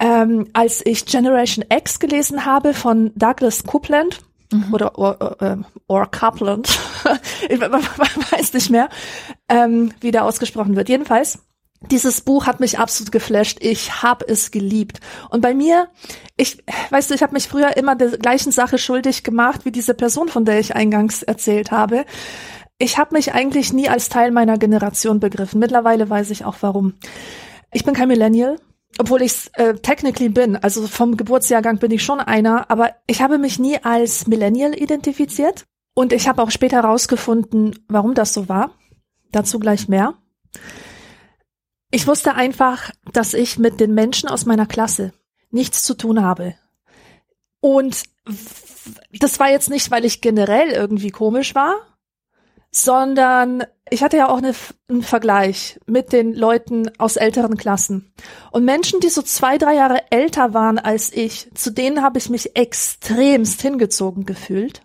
ähm, 0.00 0.48
als 0.52 0.84
ich 0.84 1.06
Generation 1.06 1.64
X 1.68 1.98
gelesen 1.98 2.44
habe 2.44 2.74
von 2.74 3.12
Douglas 3.14 3.64
Coupland, 3.64 4.20
Mhm. 4.50 4.72
oder 4.72 4.98
or, 4.98 5.20
or, 5.20 5.58
or 5.88 6.10
Coupland, 6.10 6.68
ich 7.48 7.60
weiß 7.60 8.54
nicht 8.54 8.70
mehr, 8.70 8.88
ähm, 9.48 9.92
wie 10.00 10.10
der 10.10 10.24
ausgesprochen 10.24 10.74
wird. 10.74 10.88
Jedenfalls, 10.88 11.40
dieses 11.90 12.22
Buch 12.22 12.46
hat 12.46 12.58
mich 12.58 12.78
absolut 12.78 13.12
geflasht. 13.12 13.58
Ich 13.60 14.02
habe 14.02 14.26
es 14.26 14.50
geliebt. 14.50 15.00
Und 15.30 15.42
bei 15.42 15.54
mir, 15.54 15.88
ich, 16.36 16.64
weißt 16.90 17.10
du, 17.10 17.14
ich 17.14 17.22
habe 17.22 17.34
mich 17.34 17.46
früher 17.46 17.76
immer 17.76 17.94
der 17.94 18.16
gleichen 18.18 18.50
Sache 18.50 18.78
schuldig 18.78 19.22
gemacht 19.22 19.64
wie 19.64 19.70
diese 19.70 19.94
Person, 19.94 20.28
von 20.28 20.44
der 20.44 20.58
ich 20.58 20.74
eingangs 20.74 21.22
erzählt 21.22 21.70
habe. 21.70 22.04
Ich 22.78 22.96
habe 22.98 23.14
mich 23.14 23.34
eigentlich 23.34 23.72
nie 23.72 23.88
als 23.88 24.08
Teil 24.08 24.30
meiner 24.30 24.56
Generation 24.56 25.20
begriffen. 25.20 25.60
Mittlerweile 25.60 26.08
weiß 26.08 26.30
ich 26.30 26.44
auch 26.44 26.56
warum. 26.62 26.94
Ich 27.70 27.84
bin 27.84 27.94
kein 27.94 28.08
Millennial 28.08 28.56
obwohl 28.96 29.22
ich 29.22 29.50
äh, 29.54 29.74
technically 29.74 30.28
bin, 30.28 30.56
also 30.56 30.86
vom 30.86 31.16
Geburtsjahrgang 31.16 31.78
bin 31.78 31.90
ich 31.90 32.02
schon 32.02 32.20
einer, 32.20 32.70
aber 32.70 32.94
ich 33.06 33.20
habe 33.20 33.38
mich 33.38 33.58
nie 33.58 33.78
als 33.82 34.26
Millennial 34.26 34.74
identifiziert 34.74 35.66
und 35.94 36.12
ich 36.12 36.28
habe 36.28 36.42
auch 36.42 36.50
später 36.50 36.82
herausgefunden, 36.82 37.78
warum 37.88 38.14
das 38.14 38.32
so 38.32 38.48
war. 38.48 38.74
Dazu 39.30 39.58
gleich 39.58 39.88
mehr. 39.88 40.14
Ich 41.90 42.06
wusste 42.06 42.34
einfach, 42.34 42.90
dass 43.12 43.34
ich 43.34 43.58
mit 43.58 43.80
den 43.80 43.94
Menschen 43.94 44.28
aus 44.28 44.46
meiner 44.46 44.66
Klasse 44.66 45.12
nichts 45.50 45.84
zu 45.84 45.94
tun 45.94 46.22
habe. 46.22 46.54
Und 47.60 48.04
das 49.12 49.40
war 49.40 49.50
jetzt 49.50 49.70
nicht, 49.70 49.90
weil 49.90 50.04
ich 50.04 50.20
generell 50.20 50.70
irgendwie 50.70 51.10
komisch 51.10 51.54
war, 51.54 51.74
sondern 52.70 53.64
ich 53.90 54.02
hatte 54.02 54.18
ja 54.18 54.28
auch 54.28 54.38
eine, 54.38 54.54
einen 54.88 55.02
Vergleich 55.02 55.78
mit 55.86 56.12
den 56.12 56.34
Leuten 56.34 56.90
aus 56.98 57.16
älteren 57.16 57.56
Klassen. 57.56 58.12
Und 58.50 58.64
Menschen, 58.64 59.00
die 59.00 59.08
so 59.08 59.22
zwei, 59.22 59.58
drei 59.58 59.74
Jahre 59.74 60.02
älter 60.10 60.54
waren 60.54 60.78
als 60.78 61.12
ich, 61.12 61.50
zu 61.54 61.70
denen 61.70 62.02
habe 62.02 62.18
ich 62.18 62.28
mich 62.28 62.56
extremst 62.56 63.62
hingezogen 63.62 64.26
gefühlt, 64.26 64.82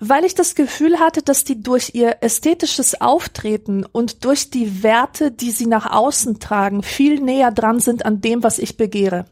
weil 0.00 0.24
ich 0.24 0.34
das 0.34 0.56
Gefühl 0.56 0.98
hatte, 0.98 1.22
dass 1.22 1.44
die 1.44 1.62
durch 1.62 1.94
ihr 1.94 2.16
ästhetisches 2.22 3.00
Auftreten 3.00 3.86
und 3.86 4.24
durch 4.24 4.50
die 4.50 4.82
Werte, 4.82 5.30
die 5.30 5.52
sie 5.52 5.66
nach 5.66 5.90
außen 5.90 6.40
tragen, 6.40 6.82
viel 6.82 7.20
näher 7.20 7.52
dran 7.52 7.78
sind 7.78 8.04
an 8.04 8.20
dem, 8.20 8.42
was 8.42 8.58
ich 8.58 8.76
begehre. 8.76 9.26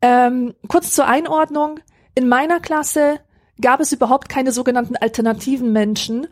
Ähm, 0.00 0.54
kurz 0.68 0.92
zur 0.92 1.06
Einordnung. 1.06 1.80
In 2.14 2.28
meiner 2.28 2.60
Klasse 2.60 3.20
gab 3.60 3.80
es 3.80 3.92
überhaupt 3.92 4.28
keine 4.28 4.52
sogenannten 4.52 4.96
alternativen 4.96 5.72
Menschen, 5.72 6.26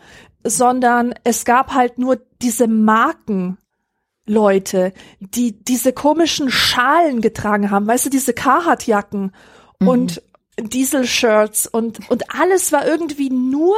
sondern 0.45 1.15
es 1.25 1.45
gab 1.45 1.75
halt 1.75 1.99
nur 1.99 2.21
diese 2.41 2.69
Marken. 2.69 3.59
Leute, 4.31 4.93
die 5.21 5.53
diese 5.65 5.95
komischen 5.95 6.51
Schalen 6.51 7.23
getragen 7.23 7.71
haben, 7.71 7.87
weißt 7.87 8.05
du, 8.05 8.11
diese 8.11 8.35
Carhartt-Jacken 8.35 9.33
mhm. 9.81 9.89
und 9.89 10.23
Diesel-Shirts 10.61 11.67
und, 11.67 12.11
und 12.11 12.35
alles 12.39 12.71
war 12.73 12.87
irgendwie 12.87 13.31
nur 13.31 13.77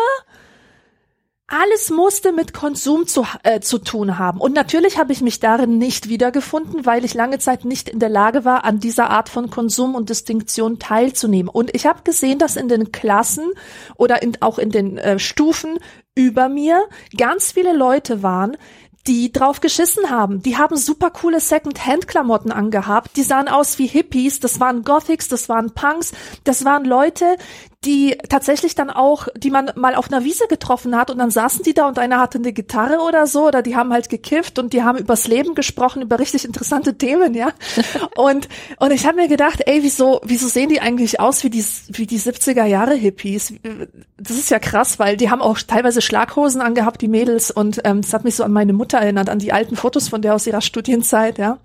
alles 1.50 1.90
musste 1.90 2.32
mit 2.32 2.54
Konsum 2.54 3.06
zu, 3.06 3.26
äh, 3.42 3.60
zu 3.60 3.78
tun 3.78 4.18
haben. 4.18 4.40
Und 4.40 4.54
natürlich 4.54 4.98
habe 4.98 5.12
ich 5.12 5.20
mich 5.20 5.40
darin 5.40 5.78
nicht 5.78 6.08
wiedergefunden, 6.08 6.86
weil 6.86 7.04
ich 7.04 7.12
lange 7.12 7.38
Zeit 7.38 7.64
nicht 7.64 7.88
in 7.88 7.98
der 7.98 8.08
Lage 8.08 8.44
war, 8.44 8.64
an 8.64 8.78
dieser 8.78 9.10
Art 9.10 9.28
von 9.28 9.50
Konsum 9.50 9.94
und 9.94 10.10
Distinktion 10.10 10.78
teilzunehmen. 10.78 11.48
Und 11.48 11.74
ich 11.74 11.86
habe 11.86 12.02
gesehen, 12.04 12.38
dass 12.38 12.56
in 12.56 12.68
den 12.68 12.92
Klassen 12.92 13.52
oder 13.96 14.22
in, 14.22 14.40
auch 14.40 14.58
in 14.58 14.70
den 14.70 14.96
äh, 14.96 15.18
Stufen 15.18 15.78
über 16.14 16.48
mir 16.48 16.84
ganz 17.16 17.52
viele 17.52 17.72
Leute 17.72 18.22
waren, 18.22 18.56
die 19.06 19.32
drauf 19.32 19.60
geschissen 19.60 20.10
haben. 20.10 20.42
Die 20.42 20.56
haben 20.56 20.76
super 20.76 21.10
coole 21.10 21.40
Second-Hand-Klamotten 21.40 22.52
angehabt. 22.52 23.16
Die 23.16 23.22
sahen 23.22 23.48
aus 23.48 23.78
wie 23.78 23.86
Hippies. 23.86 24.40
Das 24.40 24.60
waren 24.60 24.84
Gothics, 24.84 25.28
das 25.28 25.48
waren 25.48 25.72
Punks. 25.72 26.12
Das 26.44 26.64
waren 26.64 26.84
Leute, 26.84 27.36
die 27.84 28.18
tatsächlich 28.28 28.74
dann 28.74 28.90
auch, 28.90 29.28
die 29.34 29.50
man 29.50 29.70
mal 29.74 29.94
auf 29.94 30.12
einer 30.12 30.22
Wiese 30.22 30.46
getroffen 30.48 30.94
hat 30.94 31.10
und 31.10 31.16
dann 31.16 31.30
saßen 31.30 31.62
die 31.62 31.72
da 31.72 31.88
und 31.88 31.98
einer 31.98 32.20
hatte 32.20 32.36
eine 32.36 32.52
Gitarre 32.52 32.98
oder 32.98 33.26
so 33.26 33.46
oder 33.46 33.62
die 33.62 33.74
haben 33.74 33.90
halt 33.90 34.10
gekifft 34.10 34.58
und 34.58 34.74
die 34.74 34.82
haben 34.82 34.98
übers 34.98 35.26
Leben 35.26 35.54
gesprochen, 35.54 36.02
über 36.02 36.18
richtig 36.18 36.44
interessante 36.44 36.98
Themen, 36.98 37.32
ja. 37.32 37.52
und, 38.16 38.50
und 38.78 38.92
ich 38.92 39.06
habe 39.06 39.16
mir 39.16 39.28
gedacht, 39.28 39.62
ey, 39.64 39.82
wieso, 39.82 40.20
wieso 40.24 40.46
sehen 40.46 40.68
die 40.68 40.82
eigentlich 40.82 41.20
aus 41.20 41.42
wie 41.42 41.48
die, 41.48 41.64
wie 41.88 42.06
die 42.06 42.20
70er 42.20 42.66
Jahre 42.66 42.92
Hippies? 42.92 43.54
Das 44.18 44.36
ist 44.36 44.50
ja 44.50 44.58
krass, 44.58 44.98
weil 44.98 45.16
die 45.16 45.30
haben 45.30 45.40
auch 45.40 45.58
teilweise 45.58 46.02
Schlaghosen 46.02 46.60
angehabt, 46.60 47.00
die 47.00 47.08
Mädels 47.08 47.50
und 47.50 47.80
ähm, 47.84 48.02
das 48.02 48.12
hat 48.12 48.24
mich 48.24 48.34
so 48.36 48.44
an 48.44 48.52
meine 48.52 48.74
Mutter 48.74 48.98
erinnert, 48.98 49.30
an 49.30 49.38
die 49.38 49.54
alten 49.54 49.76
Fotos 49.76 50.08
von 50.08 50.20
der 50.20 50.34
aus 50.34 50.46
ihrer 50.46 50.60
Studienzeit, 50.60 51.38
ja. 51.38 51.56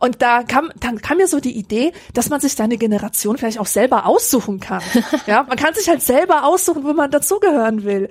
Und 0.00 0.20
da 0.20 0.42
kam, 0.42 0.72
dann 0.80 1.00
kam 1.00 1.18
mir 1.18 1.28
so 1.28 1.38
die 1.38 1.56
Idee, 1.56 1.92
dass 2.12 2.28
man 2.28 2.40
sich 2.40 2.56
deine 2.56 2.76
Generation 2.76 3.38
vielleicht 3.38 3.60
auch 3.60 3.66
selber 3.66 4.06
aussuchen 4.06 4.58
kann. 4.58 4.82
Ja, 5.26 5.44
man 5.44 5.58
kann 5.60 5.74
sich 5.74 5.88
halt 5.88 6.02
selber 6.02 6.44
aussuchen, 6.44 6.84
wo 6.84 6.92
man 6.92 7.10
dazugehören 7.10 7.84
will. 7.84 8.08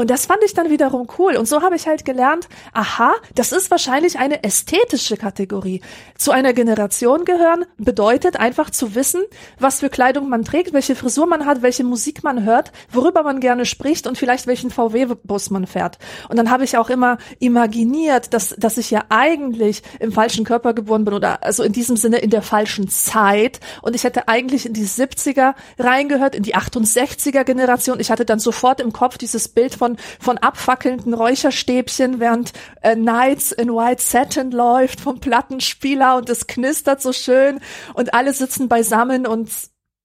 Und 0.00 0.10
das 0.10 0.26
fand 0.26 0.44
ich 0.44 0.54
dann 0.54 0.70
wiederum 0.70 1.08
cool. 1.18 1.34
Und 1.34 1.48
so 1.48 1.60
habe 1.60 1.74
ich 1.74 1.88
halt 1.88 2.04
gelernt, 2.04 2.48
aha, 2.72 3.14
das 3.34 3.50
ist 3.50 3.68
wahrscheinlich 3.68 4.16
eine 4.16 4.44
ästhetische 4.44 5.16
Kategorie. 5.16 5.80
Zu 6.16 6.30
einer 6.30 6.52
Generation 6.52 7.24
gehören 7.24 7.64
bedeutet 7.78 8.38
einfach 8.38 8.70
zu 8.70 8.94
wissen, 8.94 9.22
was 9.58 9.80
für 9.80 9.90
Kleidung 9.90 10.28
man 10.28 10.44
trägt, 10.44 10.72
welche 10.72 10.94
Frisur 10.94 11.26
man 11.26 11.46
hat, 11.46 11.62
welche 11.62 11.82
Musik 11.82 12.22
man 12.22 12.44
hört, 12.44 12.70
worüber 12.92 13.24
man 13.24 13.40
gerne 13.40 13.66
spricht 13.66 14.06
und 14.06 14.16
vielleicht 14.16 14.46
welchen 14.46 14.70
VW-Bus 14.70 15.50
man 15.50 15.66
fährt. 15.66 15.98
Und 16.28 16.36
dann 16.36 16.48
habe 16.48 16.62
ich 16.62 16.76
auch 16.76 16.90
immer 16.90 17.18
imaginiert, 17.40 18.32
dass, 18.32 18.50
dass 18.56 18.78
ich 18.78 18.92
ja 18.92 19.02
eigentlich 19.08 19.82
im 19.98 20.12
falschen 20.12 20.44
Körper 20.44 20.74
geboren 20.74 21.06
bin 21.06 21.14
oder 21.14 21.42
also 21.42 21.64
in 21.64 21.72
diesem 21.72 21.96
Sinne 21.96 22.18
in 22.18 22.30
der 22.30 22.42
falschen 22.42 22.88
Zeit. 22.88 23.58
Und 23.82 23.96
ich 23.96 24.04
hätte 24.04 24.28
eigentlich 24.28 24.64
in 24.64 24.74
die 24.74 24.86
70er 24.86 25.54
reingehört, 25.76 26.36
in 26.36 26.44
die 26.44 26.54
68er 26.54 27.42
Generation. 27.42 27.98
Ich 27.98 28.12
hatte 28.12 28.24
dann 28.24 28.38
sofort 28.38 28.80
im 28.80 28.92
Kopf 28.92 29.18
dieses 29.18 29.48
Bild 29.48 29.74
von 29.74 29.87
von, 29.88 29.96
von 30.20 30.38
abfackelnden 30.38 31.14
Räucherstäbchen, 31.14 32.20
während 32.20 32.52
äh, 32.82 32.96
Nights 32.96 33.52
in 33.52 33.68
White 33.70 34.02
Satin 34.02 34.50
läuft 34.50 35.00
vom 35.00 35.20
Plattenspieler 35.20 36.16
und 36.16 36.28
es 36.28 36.46
knistert 36.46 37.00
so 37.00 37.12
schön 37.12 37.60
und 37.94 38.14
alle 38.14 38.34
sitzen 38.34 38.68
beisammen 38.68 39.26
und 39.26 39.48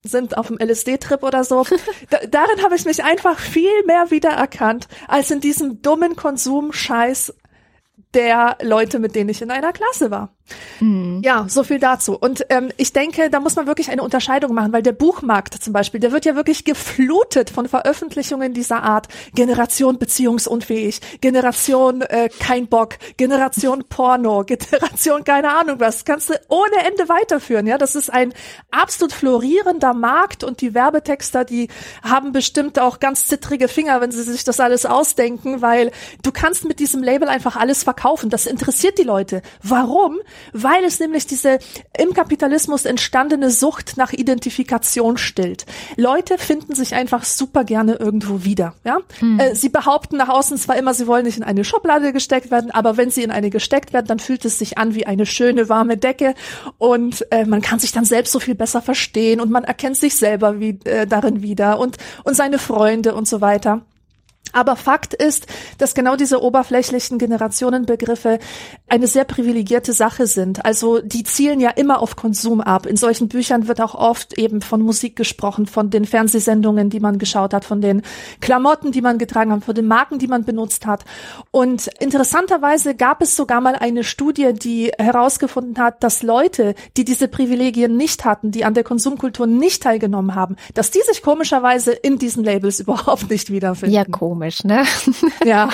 sind 0.06 0.36
auf 0.36 0.48
dem 0.48 0.58
LSD-Trip 0.58 1.22
oder 1.22 1.44
so. 1.44 1.64
Da, 2.10 2.18
darin 2.28 2.62
habe 2.62 2.76
ich 2.76 2.84
mich 2.84 3.02
einfach 3.02 3.38
viel 3.38 3.84
mehr 3.86 4.10
wiedererkannt 4.10 4.88
als 5.08 5.30
in 5.30 5.40
diesem 5.40 5.80
dummen 5.80 6.16
Konsum-Scheiß 6.16 7.34
der 8.14 8.56
Leute, 8.62 8.98
mit 8.98 9.14
denen 9.14 9.30
ich 9.30 9.42
in 9.42 9.50
einer 9.50 9.72
Klasse 9.72 10.10
war. 10.10 10.30
Mhm. 10.80 11.22
Ja, 11.24 11.46
so 11.48 11.64
viel 11.64 11.78
dazu. 11.78 12.16
Und 12.18 12.44
ähm, 12.50 12.70
ich 12.76 12.92
denke, 12.92 13.30
da 13.30 13.40
muss 13.40 13.56
man 13.56 13.66
wirklich 13.66 13.90
eine 13.90 14.02
Unterscheidung 14.02 14.52
machen, 14.54 14.72
weil 14.72 14.82
der 14.82 14.92
Buchmarkt 14.92 15.54
zum 15.54 15.72
Beispiel, 15.72 16.00
der 16.00 16.12
wird 16.12 16.26
ja 16.26 16.36
wirklich 16.36 16.64
geflutet 16.64 17.50
von 17.50 17.66
Veröffentlichungen 17.68 18.52
dieser 18.52 18.82
Art. 18.82 19.08
Generation 19.34 19.98
beziehungsunfähig, 19.98 21.00
Generation 21.20 22.02
äh, 22.02 22.28
kein 22.40 22.66
Bock, 22.66 22.96
Generation 23.16 23.84
Porno, 23.88 24.44
Generation 24.44 25.24
keine 25.24 25.50
Ahnung 25.50 25.80
was. 25.80 26.04
Kannst 26.04 26.30
du 26.30 26.34
ohne 26.48 26.86
Ende 26.86 27.08
weiterführen. 27.08 27.66
Ja, 27.66 27.78
das 27.78 27.94
ist 27.94 28.12
ein 28.12 28.34
absolut 28.70 29.12
florierender 29.12 29.94
Markt 29.94 30.44
und 30.44 30.60
die 30.60 30.74
Werbetexter, 30.74 31.44
die 31.44 31.68
haben 32.02 32.32
bestimmt 32.32 32.78
auch 32.78 33.00
ganz 33.00 33.26
zittrige 33.26 33.68
Finger, 33.68 34.00
wenn 34.00 34.10
sie 34.10 34.22
sich 34.22 34.44
das 34.44 34.60
alles 34.60 34.84
ausdenken, 34.84 35.62
weil 35.62 35.90
du 36.22 36.32
kannst 36.32 36.66
mit 36.66 36.80
diesem 36.80 37.02
Label 37.02 37.28
einfach 37.28 37.56
alles 37.56 37.82
verkaufen. 37.82 38.03
Das 38.30 38.46
interessiert 38.46 38.98
die 38.98 39.02
Leute. 39.02 39.42
Warum? 39.62 40.18
weil 40.52 40.84
es 40.84 41.00
nämlich 41.00 41.26
diese 41.26 41.58
im 41.98 42.14
Kapitalismus 42.14 42.84
entstandene 42.84 43.50
Sucht 43.50 43.96
nach 43.96 44.12
Identifikation 44.12 45.16
stillt. 45.16 45.66
Leute 45.96 46.38
finden 46.38 46.74
sich 46.74 46.94
einfach 46.94 47.24
super 47.24 47.64
gerne 47.64 47.94
irgendwo 47.94 48.44
wieder. 48.44 48.74
Ja? 48.84 48.98
Mhm. 49.20 49.40
Äh, 49.40 49.54
sie 49.54 49.68
behaupten 49.68 50.16
nach 50.16 50.28
außen 50.28 50.56
zwar 50.56 50.76
immer, 50.76 50.94
sie 50.94 51.06
wollen 51.06 51.24
nicht 51.24 51.36
in 51.36 51.42
eine 51.44 51.64
Schublade 51.64 52.12
gesteckt 52.12 52.50
werden, 52.50 52.70
aber 52.70 52.96
wenn 52.96 53.10
sie 53.10 53.22
in 53.22 53.30
eine 53.30 53.50
gesteckt 53.50 53.92
werden, 53.92 54.06
dann 54.06 54.18
fühlt 54.18 54.44
es 54.44 54.58
sich 54.58 54.78
an 54.78 54.94
wie 54.94 55.06
eine 55.06 55.26
schöne 55.26 55.68
warme 55.68 55.96
Decke 55.96 56.34
und 56.78 57.26
äh, 57.30 57.44
man 57.44 57.60
kann 57.60 57.78
sich 57.78 57.92
dann 57.92 58.04
selbst 58.04 58.32
so 58.32 58.40
viel 58.40 58.54
besser 58.54 58.80
verstehen 58.80 59.40
und 59.40 59.50
man 59.50 59.64
erkennt 59.64 59.96
sich 59.96 60.16
selber 60.16 60.60
wie, 60.60 60.78
äh, 60.84 61.06
darin 61.06 61.42
wieder 61.42 61.78
und 61.78 61.96
und 62.24 62.34
seine 62.34 62.58
Freunde 62.58 63.14
und 63.14 63.28
so 63.28 63.40
weiter. 63.40 63.82
Aber 64.52 64.76
Fakt 64.76 65.14
ist, 65.14 65.46
dass 65.78 65.94
genau 65.94 66.16
diese 66.16 66.40
oberflächlichen 66.40 67.18
Generationenbegriffe 67.18 68.38
eine 68.88 69.06
sehr 69.06 69.24
privilegierte 69.24 69.92
Sache 69.92 70.26
sind. 70.26 70.64
Also 70.64 71.00
die 71.00 71.24
zielen 71.24 71.60
ja 71.60 71.70
immer 71.70 72.00
auf 72.00 72.14
Konsum 72.14 72.60
ab. 72.60 72.86
In 72.86 72.96
solchen 72.96 73.28
Büchern 73.28 73.66
wird 73.66 73.80
auch 73.80 73.94
oft 73.94 74.38
eben 74.38 74.60
von 74.60 74.80
Musik 74.80 75.16
gesprochen, 75.16 75.66
von 75.66 75.90
den 75.90 76.04
Fernsehsendungen, 76.04 76.88
die 76.88 77.00
man 77.00 77.18
geschaut 77.18 77.52
hat, 77.52 77.64
von 77.64 77.80
den 77.80 78.02
Klamotten, 78.40 78.92
die 78.92 79.00
man 79.00 79.18
getragen 79.18 79.50
hat, 79.50 79.64
von 79.64 79.74
den 79.74 79.86
Marken, 79.86 80.18
die 80.18 80.28
man 80.28 80.44
benutzt 80.44 80.86
hat. 80.86 81.04
Und 81.50 81.88
interessanterweise 81.98 82.94
gab 82.94 83.22
es 83.22 83.34
sogar 83.34 83.60
mal 83.60 83.74
eine 83.74 84.04
Studie, 84.04 84.52
die 84.52 84.92
herausgefunden 84.98 85.82
hat, 85.82 86.04
dass 86.04 86.22
Leute, 86.22 86.74
die 86.96 87.04
diese 87.04 87.26
Privilegien 87.26 87.96
nicht 87.96 88.24
hatten, 88.24 88.52
die 88.52 88.64
an 88.64 88.74
der 88.74 88.84
Konsumkultur 88.84 89.48
nicht 89.48 89.82
teilgenommen 89.82 90.36
haben, 90.36 90.56
dass 90.74 90.92
die 90.92 91.00
sich 91.00 91.22
komischerweise 91.22 91.90
in 91.92 92.18
diesen 92.18 92.44
Labels 92.44 92.78
überhaupt 92.84 93.30
nicht 93.30 93.50
wiederfinden. 93.50 93.94
Ja, 93.94 94.04
komisch 94.04 94.33
komisch, 94.34 94.64
ne? 94.64 94.84
Ja. 95.44 95.70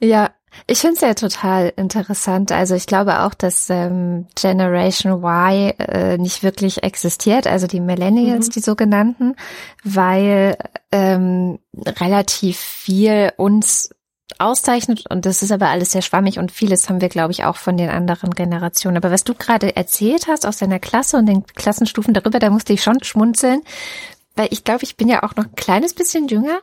ja, 0.00 0.30
ich 0.66 0.78
finde 0.78 0.94
es 0.96 1.00
ja 1.02 1.14
total 1.14 1.72
interessant. 1.76 2.50
Also 2.50 2.74
ich 2.74 2.86
glaube 2.86 3.20
auch, 3.20 3.34
dass 3.34 3.70
ähm, 3.70 4.26
Generation 4.34 5.22
Y 5.22 5.72
äh, 5.78 6.18
nicht 6.18 6.42
wirklich 6.42 6.82
existiert, 6.82 7.46
also 7.46 7.66
die 7.66 7.80
Millennials, 7.80 8.48
mhm. 8.48 8.52
die 8.52 8.60
sogenannten, 8.60 9.36
weil 9.84 10.56
ähm, 10.90 11.58
relativ 12.00 12.58
viel 12.58 13.32
uns 13.36 13.90
auszeichnet 14.38 15.04
und 15.08 15.24
das 15.24 15.42
ist 15.42 15.52
aber 15.52 15.68
alles 15.68 15.92
sehr 15.92 16.02
schwammig 16.02 16.38
und 16.38 16.50
vieles 16.50 16.88
haben 16.88 17.00
wir, 17.00 17.08
glaube 17.08 17.32
ich, 17.32 17.44
auch 17.44 17.56
von 17.56 17.76
den 17.76 17.88
anderen 17.88 18.32
Generationen. 18.32 18.96
Aber 18.96 19.12
was 19.12 19.22
du 19.22 19.34
gerade 19.34 19.76
erzählt 19.76 20.26
hast 20.28 20.46
aus 20.46 20.58
deiner 20.58 20.80
Klasse 20.80 21.16
und 21.16 21.26
den 21.26 21.46
Klassenstufen 21.46 22.12
darüber, 22.12 22.40
da 22.40 22.50
musste 22.50 22.72
ich 22.72 22.82
schon 22.82 23.02
schmunzeln, 23.02 23.62
weil 24.36 24.48
ich 24.50 24.64
glaube, 24.64 24.84
ich 24.84 24.96
bin 24.96 25.08
ja 25.08 25.22
auch 25.22 25.34
noch 25.36 25.46
ein 25.46 25.56
kleines 25.56 25.94
bisschen 25.94 26.28
jünger 26.28 26.60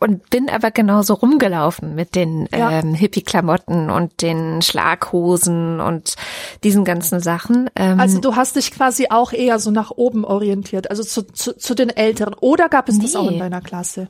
und 0.00 0.30
bin 0.30 0.48
aber 0.48 0.70
genauso 0.70 1.12
rumgelaufen 1.12 1.94
mit 1.94 2.14
den 2.14 2.48
ja. 2.52 2.70
ähm, 2.70 2.94
Hippie-Klamotten 2.94 3.90
und 3.90 4.22
den 4.22 4.62
Schlaghosen 4.62 5.78
und 5.78 6.16
diesen 6.64 6.86
ganzen 6.86 7.20
Sachen. 7.20 7.68
Ähm, 7.76 8.00
also 8.00 8.18
du 8.18 8.34
hast 8.34 8.56
dich 8.56 8.72
quasi 8.72 9.08
auch 9.10 9.32
eher 9.32 9.58
so 9.58 9.70
nach 9.70 9.90
oben 9.90 10.24
orientiert, 10.24 10.88
also 10.88 11.04
zu, 11.04 11.22
zu, 11.24 11.54
zu 11.54 11.74
den 11.74 11.90
Älteren. 11.90 12.34
Oder 12.40 12.70
gab 12.70 12.88
es 12.88 12.96
nee. 12.96 13.02
das 13.02 13.14
auch 13.14 13.30
in 13.30 13.38
deiner 13.38 13.60
Klasse? 13.60 14.08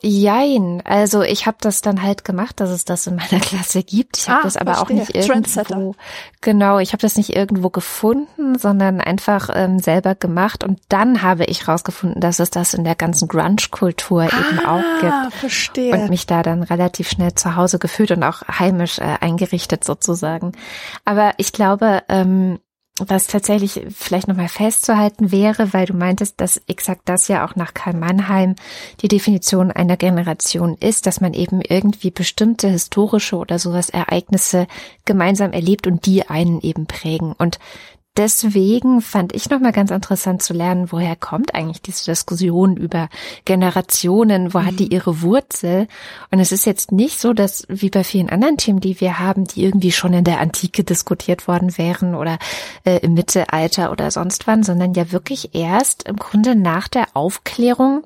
Jein, 0.00 0.80
also 0.84 1.22
ich 1.22 1.44
habe 1.44 1.56
das 1.60 1.80
dann 1.80 2.02
halt 2.02 2.24
gemacht, 2.24 2.60
dass 2.60 2.70
es 2.70 2.84
das 2.84 3.08
in 3.08 3.16
meiner 3.16 3.40
Klasse 3.40 3.82
gibt. 3.82 4.18
Ich 4.18 4.28
habe 4.28 4.42
ah, 4.42 4.44
das 4.44 4.56
aber 4.56 4.74
verstehe. 4.74 5.00
auch 5.00 5.08
nicht 5.10 5.28
irgendwo. 5.28 5.96
Genau, 6.40 6.78
ich 6.78 6.92
habe 6.92 7.00
das 7.00 7.16
nicht 7.16 7.34
irgendwo 7.34 7.68
gefunden, 7.68 8.56
sondern 8.58 9.00
einfach 9.00 9.50
ähm, 9.52 9.80
selber 9.80 10.14
gemacht 10.14 10.62
und 10.62 10.78
dann 10.88 11.22
habe 11.22 11.46
ich 11.46 11.66
rausgefunden, 11.66 12.20
dass 12.20 12.38
es 12.38 12.50
das 12.50 12.74
in 12.74 12.84
der 12.84 12.94
ganzen 12.94 13.26
Grunge-Kultur 13.26 14.22
ah, 14.22 14.26
eben 14.26 14.64
auch 14.64 15.00
gibt 15.00 15.31
verstehe. 15.32 15.92
Und 15.92 16.10
mich 16.10 16.26
da 16.26 16.42
dann 16.42 16.62
relativ 16.62 17.08
schnell 17.08 17.34
zu 17.34 17.56
Hause 17.56 17.78
gefühlt 17.78 18.10
und 18.10 18.22
auch 18.22 18.42
heimisch 18.48 18.98
äh, 18.98 19.16
eingerichtet 19.20 19.84
sozusagen. 19.84 20.52
Aber 21.04 21.32
ich 21.38 21.52
glaube, 21.52 22.02
ähm, 22.08 22.58
was 22.98 23.26
tatsächlich 23.26 23.86
vielleicht 23.90 24.28
nochmal 24.28 24.48
festzuhalten 24.48 25.32
wäre, 25.32 25.72
weil 25.72 25.86
du 25.86 25.94
meintest, 25.94 26.40
dass 26.40 26.60
exakt 26.66 27.02
das 27.06 27.26
ja 27.26 27.46
auch 27.46 27.56
nach 27.56 27.72
Karl 27.72 27.94
Mannheim 27.94 28.54
die 29.00 29.08
Definition 29.08 29.70
einer 29.70 29.96
Generation 29.96 30.76
ist, 30.78 31.06
dass 31.06 31.20
man 31.20 31.32
eben 31.32 31.62
irgendwie 31.62 32.10
bestimmte 32.10 32.68
historische 32.68 33.36
oder 33.36 33.58
sowas 33.58 33.88
Ereignisse 33.88 34.66
gemeinsam 35.06 35.52
erlebt 35.52 35.86
und 35.86 36.04
die 36.04 36.28
einen 36.28 36.60
eben 36.60 36.86
prägen. 36.86 37.32
Und 37.32 37.58
deswegen 38.16 39.00
fand 39.00 39.34
ich 39.34 39.48
nochmal 39.50 39.72
ganz 39.72 39.90
interessant 39.90 40.42
zu 40.42 40.52
lernen, 40.52 40.92
woher 40.92 41.16
kommt 41.16 41.54
eigentlich 41.54 41.82
diese 41.82 42.04
Diskussion 42.04 42.76
über 42.76 43.08
Generationen, 43.44 44.52
wo 44.54 44.58
mhm. 44.58 44.66
hat 44.66 44.78
die 44.78 44.86
mhm. 44.86 44.92
ihre 44.92 45.22
Wurzel? 45.22 45.88
Und 46.30 46.40
es 46.40 46.52
ist 46.52 46.66
jetzt 46.66 46.92
nicht 46.92 47.20
so, 47.20 47.32
dass 47.32 47.64
wie 47.68 47.90
bei 47.90 48.04
vielen 48.04 48.30
anderen 48.30 48.56
Themen, 48.56 48.80
die 48.80 49.00
wir 49.00 49.18
haben, 49.18 49.44
die 49.44 49.64
irgendwie 49.64 49.92
schon 49.92 50.12
in 50.12 50.24
der 50.24 50.40
Antike 50.40 50.84
diskutiert 50.84 51.48
worden 51.48 51.76
wären 51.78 52.14
oder 52.14 52.38
äh, 52.84 52.98
im 52.98 53.14
Mittelalter 53.14 53.90
oder 53.90 54.10
sonst 54.10 54.46
wann, 54.46 54.62
sondern 54.62 54.94
ja 54.94 55.12
wirklich 55.12 55.54
erst 55.54 56.08
im 56.08 56.16
Grunde 56.16 56.54
nach 56.54 56.88
der 56.88 57.06
Aufklärung 57.14 58.04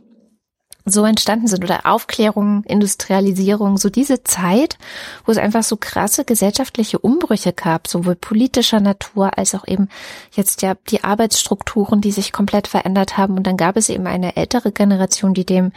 so 0.87 1.05
entstanden 1.05 1.49
sind 1.49 1.65
oder 1.65 1.85
Aufklärung, 1.85 2.63
Industrialisierung, 2.65 3.77
so 3.77 3.91
diese 3.91 4.23
Zeit, 4.23 4.79
wo 5.25 5.33
es 5.33 5.39
einfach 5.39 5.65
so 5.65 5.77
krasse 5.77 6.25
gesellschaftliche 6.25 7.01
Umbrüche 7.01 7.53
gab, 7.53 7.89
sowohl 7.89 8.15
politischer 8.15 8.79
Natur 8.81 9.37
als 9.37 9.55
auch 9.57 9.67
eben 9.67 9.89
jetzt 10.33 10.63
ja 10.63 10.75
die 10.89 11.03
Arbeitsstrukturen, 11.03 12.01
die 12.01 12.13
sich 12.13 12.33
komplett 12.33 12.69
verändert 12.69 13.19
haben. 13.19 13.37
Und 13.37 13.49
dann 13.49 13.57
gab 13.57 13.77
es 13.77 13.89
eben 13.89 14.07
eine 14.07 14.37
ältere 14.37 14.71
Generation, 14.71 15.35
die 15.35 15.45
dem 15.45 15.73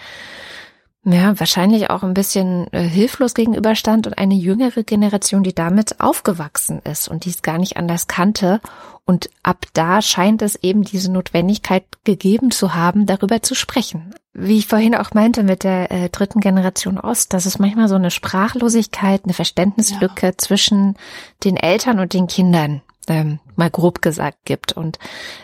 ja, 1.11 1.39
wahrscheinlich 1.39 1.89
auch 1.89 2.03
ein 2.03 2.13
bisschen 2.13 2.71
äh, 2.71 2.81
hilflos 2.81 3.33
gegenüberstand 3.33 4.05
und 4.07 4.17
eine 4.17 4.35
jüngere 4.35 4.83
Generation, 4.83 5.43
die 5.43 5.55
damit 5.55 5.99
aufgewachsen 5.99 6.81
ist 6.83 7.07
und 7.07 7.25
die 7.25 7.29
es 7.29 7.41
gar 7.41 7.57
nicht 7.57 7.77
anders 7.77 8.07
kannte. 8.07 8.61
Und 9.05 9.29
ab 9.41 9.65
da 9.73 10.01
scheint 10.01 10.41
es 10.41 10.55
eben 10.61 10.83
diese 10.83 11.11
Notwendigkeit 11.11 11.83
gegeben 12.03 12.51
zu 12.51 12.75
haben, 12.75 13.07
darüber 13.07 13.41
zu 13.41 13.55
sprechen. 13.55 14.13
Wie 14.33 14.59
ich 14.59 14.67
vorhin 14.67 14.95
auch 14.95 15.13
meinte 15.13 15.43
mit 15.43 15.63
der 15.63 15.91
äh, 15.91 16.09
dritten 16.09 16.41
Generation 16.41 16.99
Ost, 16.99 17.33
dass 17.33 17.47
es 17.47 17.57
manchmal 17.57 17.87
so 17.87 17.95
eine 17.95 18.11
Sprachlosigkeit, 18.11 19.21
eine 19.23 19.33
Verständnislücke 19.33 20.27
ja. 20.27 20.37
zwischen 20.37 20.95
den 21.43 21.57
Eltern 21.57 21.99
und 21.99 22.13
den 22.13 22.27
Kindern 22.27 22.81
ähm, 23.09 23.39
mal 23.55 23.69
grob 23.69 24.01
gesagt 24.01 24.39
gibt. 24.45 24.73
Und 24.73 24.99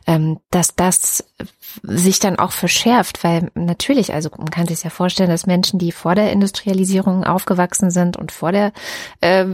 ähm, 0.08 0.40
dass 0.52 0.76
das 0.76 1.26
sich 1.84 2.20
dann 2.20 2.40
auch 2.40 2.52
verschärft, 2.52 3.24
weil 3.24 3.52
natürlich, 3.54 4.14
also 4.14 4.30
man 4.38 4.50
kann 4.50 4.68
sich 4.68 4.84
ja 4.84 4.90
vorstellen, 4.90 5.30
dass 5.30 5.46
Menschen, 5.46 5.80
die 5.80 5.92
vor 5.92 6.16
der 6.16 6.32
Industrialisierung 6.32 7.24
aufgewachsen 7.24 7.92
sind 7.92 8.18
und 8.18 8.32
vor 8.32 8.52
der 8.52 8.72
äh, 9.22 9.46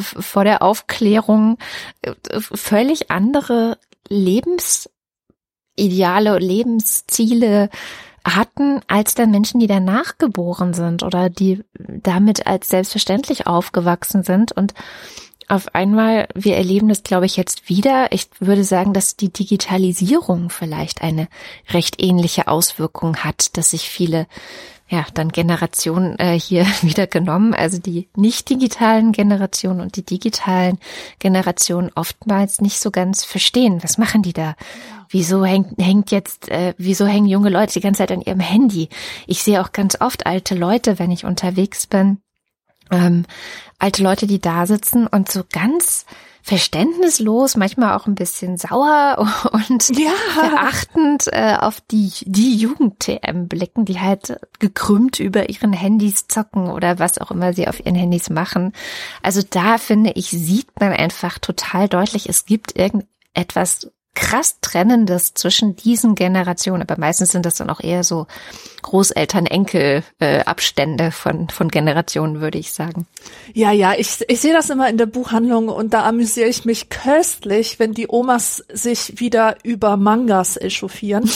vor 0.00 0.44
der 0.44 0.62
Aufklärung 0.62 1.58
äh, 2.02 2.12
völlig 2.40 3.10
andere 3.10 3.78
Lebensideale, 4.08 6.38
Lebensziele 6.38 7.70
hatten 8.26 8.80
als 8.88 9.14
dann 9.14 9.30
Menschen, 9.30 9.60
die 9.60 9.68
danach 9.68 10.18
geboren 10.18 10.74
sind 10.74 11.02
oder 11.02 11.30
die 11.30 11.62
damit 11.78 12.46
als 12.46 12.68
selbstverständlich 12.68 13.46
aufgewachsen 13.46 14.24
sind. 14.24 14.52
Und 14.52 14.74
auf 15.48 15.74
einmal, 15.74 16.28
wir 16.34 16.56
erleben 16.56 16.88
das, 16.88 17.02
glaube 17.02 17.26
ich, 17.26 17.36
jetzt 17.36 17.68
wieder. 17.68 18.10
Ich 18.10 18.28
würde 18.40 18.64
sagen, 18.64 18.92
dass 18.92 19.16
die 19.16 19.32
Digitalisierung 19.32 20.50
vielleicht 20.50 21.02
eine 21.02 21.28
recht 21.70 22.02
ähnliche 22.02 22.48
Auswirkung 22.48 23.18
hat, 23.18 23.56
dass 23.56 23.70
sich 23.70 23.88
viele, 23.88 24.26
ja, 24.88 25.06
dann 25.14 25.30
Generationen 25.30 26.18
äh, 26.18 26.38
hier 26.38 26.66
wieder 26.82 27.06
genommen, 27.06 27.54
also 27.54 27.78
die 27.78 28.08
nicht 28.16 28.50
digitalen 28.50 29.12
Generationen 29.12 29.80
und 29.80 29.96
die 29.96 30.04
digitalen 30.04 30.78
Generationen 31.20 31.90
oftmals 31.94 32.60
nicht 32.60 32.80
so 32.80 32.90
ganz 32.90 33.24
verstehen. 33.24 33.82
Was 33.82 33.98
machen 33.98 34.22
die 34.22 34.32
da? 34.32 34.56
Wieso 35.08 35.44
hängt, 35.44 35.80
hängt 35.80 36.10
jetzt, 36.10 36.48
äh, 36.48 36.74
wieso 36.76 37.06
hängen 37.06 37.26
junge 37.26 37.50
Leute 37.50 37.74
die 37.74 37.80
ganze 37.80 37.98
Zeit 37.98 38.10
an 38.10 38.22
ihrem 38.22 38.40
Handy? 38.40 38.88
Ich 39.28 39.44
sehe 39.44 39.62
auch 39.62 39.70
ganz 39.70 40.00
oft 40.00 40.26
alte 40.26 40.56
Leute, 40.56 40.98
wenn 40.98 41.12
ich 41.12 41.24
unterwegs 41.24 41.86
bin, 41.86 42.18
ähm, 42.90 43.24
alte 43.78 44.02
Leute, 44.02 44.26
die 44.26 44.40
da 44.40 44.66
sitzen 44.66 45.06
und 45.06 45.30
so 45.30 45.42
ganz 45.50 46.06
verständnislos, 46.46 47.56
manchmal 47.56 47.96
auch 47.96 48.06
ein 48.06 48.14
bisschen 48.14 48.56
sauer 48.56 49.18
und 49.52 49.88
ja. 49.88 50.12
verachtend 50.32 51.26
äh, 51.32 51.56
auf 51.58 51.80
die, 51.80 52.12
die 52.24 52.54
Jugend-TM 52.54 53.48
blicken, 53.48 53.84
die 53.84 53.98
halt 53.98 54.38
gekrümmt 54.60 55.18
über 55.18 55.48
ihren 55.48 55.72
Handys 55.72 56.28
zocken 56.28 56.68
oder 56.68 57.00
was 57.00 57.18
auch 57.18 57.32
immer 57.32 57.52
sie 57.52 57.66
auf 57.66 57.84
ihren 57.84 57.96
Handys 57.96 58.30
machen. 58.30 58.72
Also 59.24 59.42
da 59.42 59.76
finde 59.76 60.12
ich, 60.12 60.28
sieht 60.30 60.68
man 60.78 60.92
einfach 60.92 61.40
total 61.40 61.88
deutlich, 61.88 62.28
es 62.28 62.46
gibt 62.46 62.78
irgendetwas 62.78 63.90
krass 64.16 64.56
Trennendes 64.60 65.34
zwischen 65.34 65.76
diesen 65.76 66.16
Generationen, 66.16 66.82
aber 66.82 66.96
meistens 66.98 67.30
sind 67.30 67.46
das 67.46 67.54
dann 67.54 67.70
auch 67.70 67.78
eher 67.80 68.02
so 68.02 68.26
Großeltern-Enkel-Abstände 68.82 71.12
von, 71.12 71.48
von 71.50 71.68
Generationen, 71.68 72.40
würde 72.40 72.58
ich 72.58 72.72
sagen. 72.72 73.06
Ja, 73.52 73.70
ja, 73.70 73.92
ich, 73.96 74.24
ich 74.26 74.40
sehe 74.40 74.52
das 74.52 74.70
immer 74.70 74.88
in 74.88 74.98
der 74.98 75.06
Buchhandlung 75.06 75.68
und 75.68 75.94
da 75.94 76.04
amüsiere 76.04 76.48
ich 76.48 76.64
mich 76.64 76.88
köstlich, 76.88 77.78
wenn 77.78 77.92
die 77.92 78.08
Omas 78.08 78.64
sich 78.72 79.20
wieder 79.20 79.54
über 79.62 79.96
Mangas 79.96 80.56
echauffieren. 80.56 81.30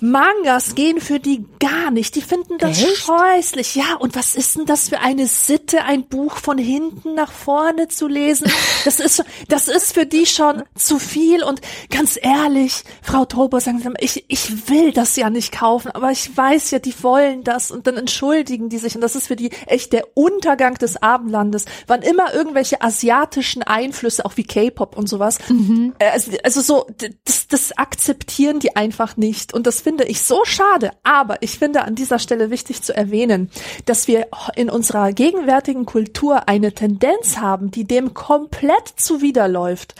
Mangas 0.00 0.74
gehen 0.74 1.00
für 1.00 1.20
die 1.20 1.44
gar 1.58 1.90
nicht. 1.90 2.14
Die 2.14 2.22
finden 2.22 2.58
das 2.58 2.82
Echt? 2.82 2.98
scheußlich. 2.98 3.74
Ja, 3.74 3.96
und 3.98 4.16
was 4.16 4.34
ist 4.34 4.56
denn 4.56 4.66
das 4.66 4.88
für 4.88 5.00
eine 5.00 5.26
Sitte, 5.26 5.84
ein 5.84 6.06
Buch 6.06 6.36
von 6.36 6.58
hinten 6.58 7.14
nach 7.14 7.32
vorne 7.32 7.88
zu 7.88 8.08
lesen? 8.08 8.50
Das 8.84 9.00
ist, 9.00 9.24
das 9.48 9.66
ist 9.66 9.94
für 9.94 10.06
die 10.06 10.26
schon 10.26 10.62
zu 10.76 10.98
viel. 10.98 11.42
Und 11.42 11.60
ganz 11.90 12.16
ehrlich, 12.20 12.84
Frau 13.02 13.24
Tober, 13.24 13.60
sagen 13.60 13.80
Sie 13.80 13.88
mal, 13.88 13.96
ich, 13.98 14.24
ich 14.28 14.68
will 14.68 14.92
das 14.92 15.16
ja 15.16 15.28
nicht 15.28 15.52
kaufen, 15.52 15.90
aber 15.90 16.12
ich 16.12 16.36
weiß 16.36 16.70
ja, 16.70 16.78
die 16.78 16.94
wollen 17.02 17.42
das 17.42 17.70
und 17.70 17.86
dann 17.86 17.96
entschuldigen 17.96 18.68
die 18.68 18.78
sich. 18.78 18.94
Und 18.94 19.00
das 19.00 19.16
ist 19.16 19.26
für 19.26 19.36
die 19.36 19.50
echt 19.66 19.92
der 19.92 20.06
Untergang 20.14 20.74
des 20.74 21.02
Abendlandes. 21.02 21.64
Wann 21.86 22.02
immer 22.02 22.32
irgendwelche 22.32 22.80
asiatischen 22.80 23.62
Einflüsse, 23.62 24.24
auch 24.24 24.36
wie 24.36 24.44
K-Pop 24.44 24.96
und 24.96 25.08
sowas, 25.08 25.38
mhm. 25.48 25.94
Äh, 25.98 26.10
also, 26.10 26.32
also 26.42 26.60
so, 26.60 26.86
das, 27.24 27.48
das 27.48 27.76
akzeptieren 27.78 28.60
die 28.60 28.76
einfach 28.76 29.16
nicht 29.16 29.45
nicht. 29.46 29.54
Und 29.54 29.66
das 29.66 29.80
finde 29.80 30.04
ich 30.04 30.22
so 30.22 30.44
schade. 30.44 30.90
Aber 31.02 31.42
ich 31.42 31.58
finde 31.58 31.82
an 31.82 31.94
dieser 31.94 32.18
Stelle 32.18 32.50
wichtig 32.50 32.82
zu 32.82 32.94
erwähnen, 32.94 33.50
dass 33.84 34.08
wir 34.08 34.28
in 34.54 34.70
unserer 34.70 35.12
gegenwärtigen 35.12 35.86
Kultur 35.86 36.48
eine 36.48 36.72
Tendenz 36.72 37.38
haben, 37.38 37.70
die 37.70 37.84
dem 37.84 38.14
komplett 38.14 38.88
zuwiderläuft. 38.96 39.94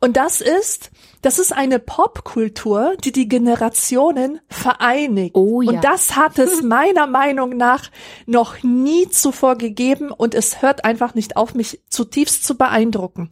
Und 0.00 0.16
das 0.16 0.40
ist, 0.40 0.90
das 1.22 1.38
ist 1.38 1.52
eine 1.52 1.78
Popkultur, 1.78 2.94
die 3.04 3.12
die 3.12 3.28
Generationen 3.28 4.40
vereinigt. 4.48 5.36
Oh, 5.36 5.60
ja. 5.60 5.72
Und 5.72 5.84
das 5.84 6.16
hat 6.16 6.38
es 6.38 6.62
meiner 6.62 7.06
Meinung 7.06 7.56
nach 7.56 7.90
noch 8.26 8.62
nie 8.62 9.08
zuvor 9.08 9.56
gegeben 9.56 10.10
und 10.10 10.34
es 10.34 10.62
hört 10.62 10.84
einfach 10.84 11.14
nicht 11.14 11.36
auf, 11.36 11.54
mich 11.54 11.80
zutiefst 11.88 12.44
zu 12.44 12.56
beeindrucken. 12.56 13.28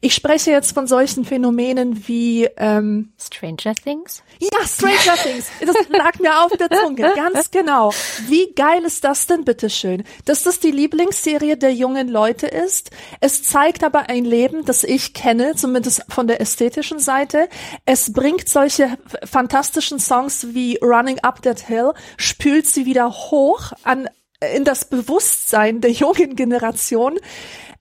Ich 0.00 0.14
spreche 0.14 0.50
jetzt 0.50 0.72
von 0.72 0.86
solchen 0.86 1.24
Phänomenen 1.24 2.08
wie 2.08 2.48
ähm, 2.56 3.12
Stranger 3.20 3.74
Things. 3.74 4.22
Ja, 4.40 4.66
Stranger 4.66 5.16
Things. 5.22 5.46
Das 5.64 5.76
lag 5.90 6.18
mir 6.18 6.44
auf 6.44 6.52
der 6.52 6.70
Zunge, 6.70 7.12
ganz 7.14 7.50
genau. 7.50 7.92
Wie 8.26 8.52
geil 8.54 8.82
ist 8.84 9.04
das 9.04 9.26
denn, 9.26 9.44
bitteschön? 9.44 10.02
Dass 10.24 10.42
das 10.42 10.58
die 10.58 10.70
Lieblingsserie 10.70 11.56
der 11.56 11.72
jungen 11.72 12.08
Leute 12.08 12.46
ist. 12.46 12.90
Es 13.20 13.42
zeigt 13.44 13.84
aber 13.84 14.08
ein 14.08 14.24
Leben, 14.24 14.64
das 14.64 14.82
ich 14.82 15.14
kenne, 15.14 15.54
zumindest 15.54 16.04
von 16.08 16.26
der 16.26 16.40
ästhetischen 16.40 16.98
Seite 16.98 17.27
Seite. 17.28 17.48
Es 17.84 18.12
bringt 18.12 18.48
solche 18.48 18.98
fantastischen 19.24 19.98
Songs 19.98 20.54
wie 20.54 20.78
Running 20.82 21.18
Up 21.20 21.42
That 21.42 21.60
Hill, 21.60 21.92
spült 22.16 22.66
sie 22.66 22.86
wieder 22.86 23.10
hoch 23.10 23.72
an, 23.84 24.08
in 24.54 24.64
das 24.64 24.88
Bewusstsein 24.88 25.80
der 25.80 25.90
jungen 25.90 26.36
Generation. 26.36 27.18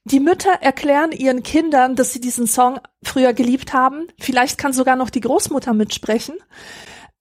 Die 0.06 0.20
Mütter 0.20 0.54
erklären 0.62 1.12
ihren 1.12 1.44
Kindern, 1.44 1.96
dass 1.96 2.14
sie 2.14 2.22
diesen 2.22 2.48
Song 2.48 2.80
früher 3.04 3.34
geliebt 3.34 3.74
haben. 3.74 4.08
Vielleicht 4.20 4.58
kann 4.58 4.74
sogar 4.74 4.96
noch 4.96 5.10
die 5.10 5.22
Großmutter 5.22 5.74
mitsprechen. 5.74 6.36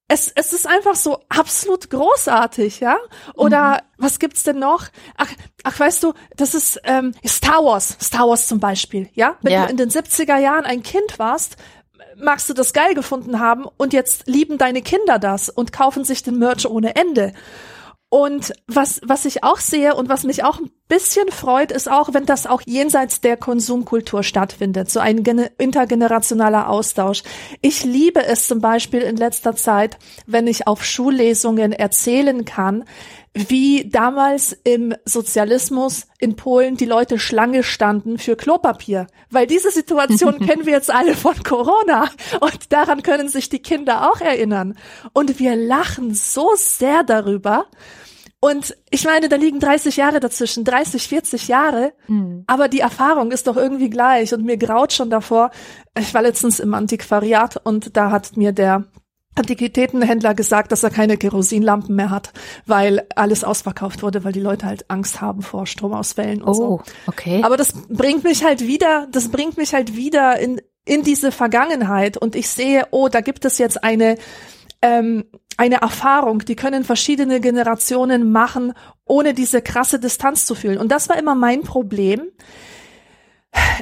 Es, 0.09 0.31
es 0.33 0.53
ist 0.53 0.65
einfach 0.65 0.95
so 0.95 1.19
absolut 1.27 1.89
großartig, 1.89 2.79
ja? 2.79 2.97
Oder 3.33 3.73
mhm. 3.73 3.79
was 3.97 4.19
gibt's 4.19 4.43
denn 4.43 4.57
noch? 4.57 4.85
Ach, 5.17 5.27
ach, 5.63 5.77
weißt 5.77 6.01
du, 6.01 6.13
das 6.37 6.55
ist 6.55 6.79
ähm, 6.85 7.11
Star 7.25 7.61
Wars, 7.65 7.97
Star 8.01 8.29
Wars 8.29 8.47
zum 8.47 8.61
Beispiel, 8.61 9.09
ja? 9.15 9.35
Wenn 9.41 9.51
ja. 9.51 9.65
du 9.65 9.71
in 9.71 9.75
den 9.75 9.89
70er 9.89 10.37
Jahren 10.37 10.63
ein 10.63 10.81
Kind 10.81 11.19
warst, 11.19 11.57
magst 12.19 12.49
du 12.49 12.53
das 12.53 12.73
geil 12.73 12.93
gefunden 12.93 13.39
haben 13.39 13.65
und 13.77 13.93
jetzt 13.93 14.27
lieben 14.27 14.57
deine 14.57 14.81
Kinder 14.81 15.19
das 15.19 15.49
und 15.49 15.71
kaufen 15.71 16.03
sich 16.03 16.23
den 16.23 16.39
Merch 16.39 16.65
ohne 16.65 16.95
Ende. 16.95 17.33
Und 18.09 18.53
was, 18.67 19.01
was 19.03 19.25
ich 19.25 19.43
auch 19.43 19.57
sehe 19.57 19.93
und 19.93 20.07
was 20.07 20.23
mich 20.23 20.45
auch 20.45 20.59
ein 20.59 20.71
bisschen 20.87 21.29
freut, 21.29 21.73
ist 21.73 21.91
auch, 21.91 22.13
wenn 22.13 22.25
das 22.25 22.47
auch 22.47 22.61
jenseits 22.65 23.19
der 23.19 23.35
Konsumkultur 23.35 24.23
stattfindet, 24.23 24.89
so 24.89 25.01
ein 25.01 25.17
intergenerationaler 25.57 26.69
Austausch. 26.69 27.23
Ich 27.61 27.83
liebe 27.83 28.25
es 28.25 28.47
zum 28.47 28.61
Beispiel 28.61 29.01
in 29.01 29.17
letzter 29.17 29.57
Zeit, 29.57 29.97
wenn 30.25 30.47
ich 30.47 30.67
auf 30.67 30.85
Schullesungen 30.85 31.73
erzählen 31.73 32.45
kann, 32.45 32.85
wie 33.47 33.89
damals 33.89 34.57
im 34.63 34.95
Sozialismus 35.05 36.07
in 36.19 36.35
Polen 36.35 36.77
die 36.77 36.85
Leute 36.85 37.19
Schlange 37.19 37.63
standen 37.63 38.17
für 38.17 38.35
Klopapier. 38.35 39.07
Weil 39.29 39.47
diese 39.47 39.71
Situation 39.71 40.39
kennen 40.45 40.65
wir 40.65 40.73
jetzt 40.73 40.93
alle 40.93 41.15
von 41.15 41.41
Corona 41.43 42.09
und 42.39 42.71
daran 42.71 43.03
können 43.03 43.29
sich 43.29 43.49
die 43.49 43.61
Kinder 43.61 44.11
auch 44.11 44.21
erinnern. 44.21 44.77
Und 45.13 45.39
wir 45.39 45.55
lachen 45.55 46.13
so 46.13 46.51
sehr 46.55 47.03
darüber. 47.03 47.67
Und 48.39 48.77
ich 48.91 49.03
meine, 49.03 49.29
da 49.29 49.35
liegen 49.35 49.59
30 49.59 49.97
Jahre 49.97 50.19
dazwischen, 50.19 50.63
30, 50.63 51.07
40 51.07 51.47
Jahre, 51.47 51.93
mhm. 52.07 52.43
aber 52.45 52.67
die 52.67 52.81
Erfahrung 52.81 53.31
ist 53.31 53.47
doch 53.47 53.57
irgendwie 53.57 53.89
gleich 53.89 54.31
und 54.33 54.45
mir 54.45 54.57
graut 54.57 54.93
schon 54.93 55.09
davor. 55.09 55.49
Ich 55.97 56.13
war 56.13 56.21
letztens 56.21 56.59
im 56.59 56.75
Antiquariat 56.75 57.59
und 57.63 57.97
da 57.97 58.11
hat 58.11 58.37
mir 58.37 58.51
der 58.51 58.85
Antiquitätenhändler 59.37 60.33
gesagt, 60.33 60.71
dass 60.71 60.83
er 60.83 60.89
keine 60.89 61.17
Kerosinlampen 61.17 61.95
mehr 61.95 62.09
hat, 62.09 62.31
weil 62.65 63.07
alles 63.15 63.43
ausverkauft 63.43 64.03
wurde, 64.03 64.23
weil 64.23 64.33
die 64.33 64.39
Leute 64.39 64.65
halt 64.65 64.89
Angst 64.89 65.21
haben 65.21 65.41
vor 65.41 65.67
Stromausfällen 65.67 66.41
und 66.41 66.49
oh, 66.49 66.53
so. 66.53 66.81
okay. 67.07 67.41
Aber 67.43 67.57
das 67.57 67.73
bringt 67.89 68.23
mich 68.23 68.43
halt 68.43 68.65
wieder, 68.65 69.07
das 69.11 69.29
bringt 69.29 69.57
mich 69.57 69.73
halt 69.73 69.95
wieder 69.95 70.39
in, 70.39 70.61
in 70.85 71.03
diese 71.03 71.31
Vergangenheit 71.31 72.17
und 72.17 72.35
ich 72.35 72.49
sehe, 72.49 72.87
oh, 72.91 73.09
da 73.09 73.21
gibt 73.21 73.45
es 73.45 73.57
jetzt 73.57 73.83
eine, 73.83 74.17
ähm, 74.81 75.25
eine 75.57 75.81
Erfahrung, 75.81 76.39
die 76.39 76.55
können 76.55 76.83
verschiedene 76.83 77.39
Generationen 77.39 78.31
machen, 78.31 78.73
ohne 79.05 79.33
diese 79.33 79.61
krasse 79.61 79.99
Distanz 79.99 80.45
zu 80.45 80.55
fühlen. 80.55 80.77
Und 80.77 80.91
das 80.91 81.09
war 81.09 81.17
immer 81.17 81.35
mein 81.35 81.61
Problem 81.61 82.21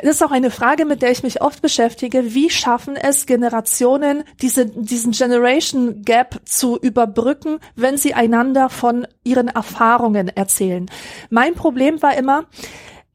das 0.02 0.16
ist 0.16 0.24
auch 0.24 0.32
eine 0.32 0.52
Frage, 0.52 0.86
mit 0.86 1.02
der 1.02 1.12
ich 1.12 1.24
mich 1.24 1.42
oft 1.42 1.62
beschäftige. 1.62 2.34
Wie 2.34 2.50
schaffen 2.50 2.96
es 2.96 3.26
Generationen, 3.26 4.24
diese, 4.42 4.66
diesen 4.66 5.12
Generation 5.12 6.04
Gap 6.04 6.42
zu 6.46 6.78
überbrücken, 6.78 7.60
wenn 7.76 7.98
sie 7.98 8.14
einander 8.14 8.70
von 8.70 9.08
ihren 9.24 9.48
Erfahrungen 9.48 10.30
erzählen? 10.30 10.90
Mein 11.30 11.56
Problem 11.56 12.02
war 12.02 12.18
immer, 12.18 12.46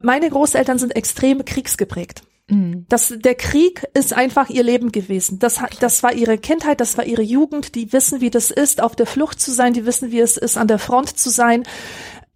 meine 0.00 0.28
Großeltern 0.30 0.78
sind 0.78 0.96
extrem 0.96 1.44
kriegsgeprägt. 1.44 2.22
Mhm. 2.48 2.86
Das, 2.88 3.14
der 3.16 3.34
Krieg 3.34 3.86
ist 3.94 4.12
einfach 4.12 4.50
ihr 4.50 4.62
Leben 4.62 4.92
gewesen. 4.92 5.38
Das, 5.38 5.60
das 5.78 6.02
war 6.02 6.12
ihre 6.12 6.38
Kindheit, 6.38 6.80
das 6.80 6.98
war 6.98 7.04
ihre 7.04 7.22
Jugend. 7.22 7.74
Die 7.74 7.92
wissen, 7.92 8.20
wie 8.20 8.30
das 8.30 8.50
ist, 8.50 8.82
auf 8.82 8.96
der 8.96 9.06
Flucht 9.06 9.40
zu 9.40 9.52
sein. 9.52 9.72
Die 9.72 9.86
wissen, 9.86 10.10
wie 10.10 10.20
es 10.20 10.36
ist, 10.36 10.56
an 10.56 10.68
der 10.68 10.78
Front 10.78 11.18
zu 11.18 11.30
sein. 11.30 11.64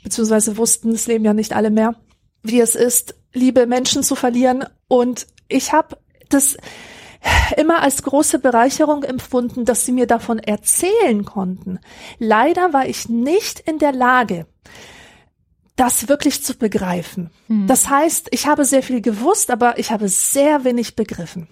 Beziehungsweise 0.02 0.56
wussten 0.56 0.90
es 0.90 1.06
leben 1.06 1.24
ja 1.24 1.32
nicht 1.32 1.54
alle 1.54 1.70
mehr, 1.70 1.96
wie 2.44 2.60
es 2.60 2.76
ist, 2.76 3.16
liebe 3.32 3.66
Menschen 3.66 4.04
zu 4.04 4.14
verlieren. 4.14 4.64
Und 4.86 5.26
ich 5.48 5.72
habe 5.72 5.96
das 6.28 6.56
immer 7.56 7.80
als 7.82 8.02
große 8.02 8.38
Bereicherung 8.38 9.02
empfunden, 9.02 9.64
dass 9.64 9.84
sie 9.84 9.92
mir 9.92 10.06
davon 10.06 10.38
erzählen 10.38 11.24
konnten. 11.24 11.80
Leider 12.18 12.72
war 12.72 12.86
ich 12.86 13.08
nicht 13.08 13.60
in 13.60 13.78
der 13.78 13.92
Lage, 13.92 14.46
das 15.74 16.08
wirklich 16.08 16.44
zu 16.44 16.54
begreifen. 16.54 17.30
Hm. 17.48 17.66
Das 17.66 17.88
heißt, 17.88 18.28
ich 18.30 18.46
habe 18.46 18.64
sehr 18.64 18.82
viel 18.82 19.00
gewusst, 19.00 19.50
aber 19.50 19.78
ich 19.78 19.90
habe 19.90 20.08
sehr 20.08 20.64
wenig 20.64 20.94
begriffen. 20.94 21.48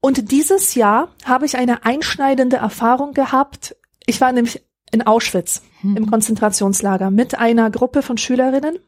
Und 0.00 0.32
dieses 0.32 0.74
Jahr 0.74 1.08
habe 1.24 1.46
ich 1.46 1.56
eine 1.56 1.84
einschneidende 1.84 2.56
Erfahrung 2.56 3.12
gehabt. 3.12 3.76
Ich 4.06 4.20
war 4.20 4.32
nämlich 4.32 4.62
in 4.92 5.02
Auschwitz 5.02 5.62
hm. 5.82 5.96
im 5.96 6.10
Konzentrationslager 6.10 7.10
mit 7.10 7.38
einer 7.38 7.70
Gruppe 7.70 8.02
von 8.02 8.16
Schülerinnen 8.16 8.78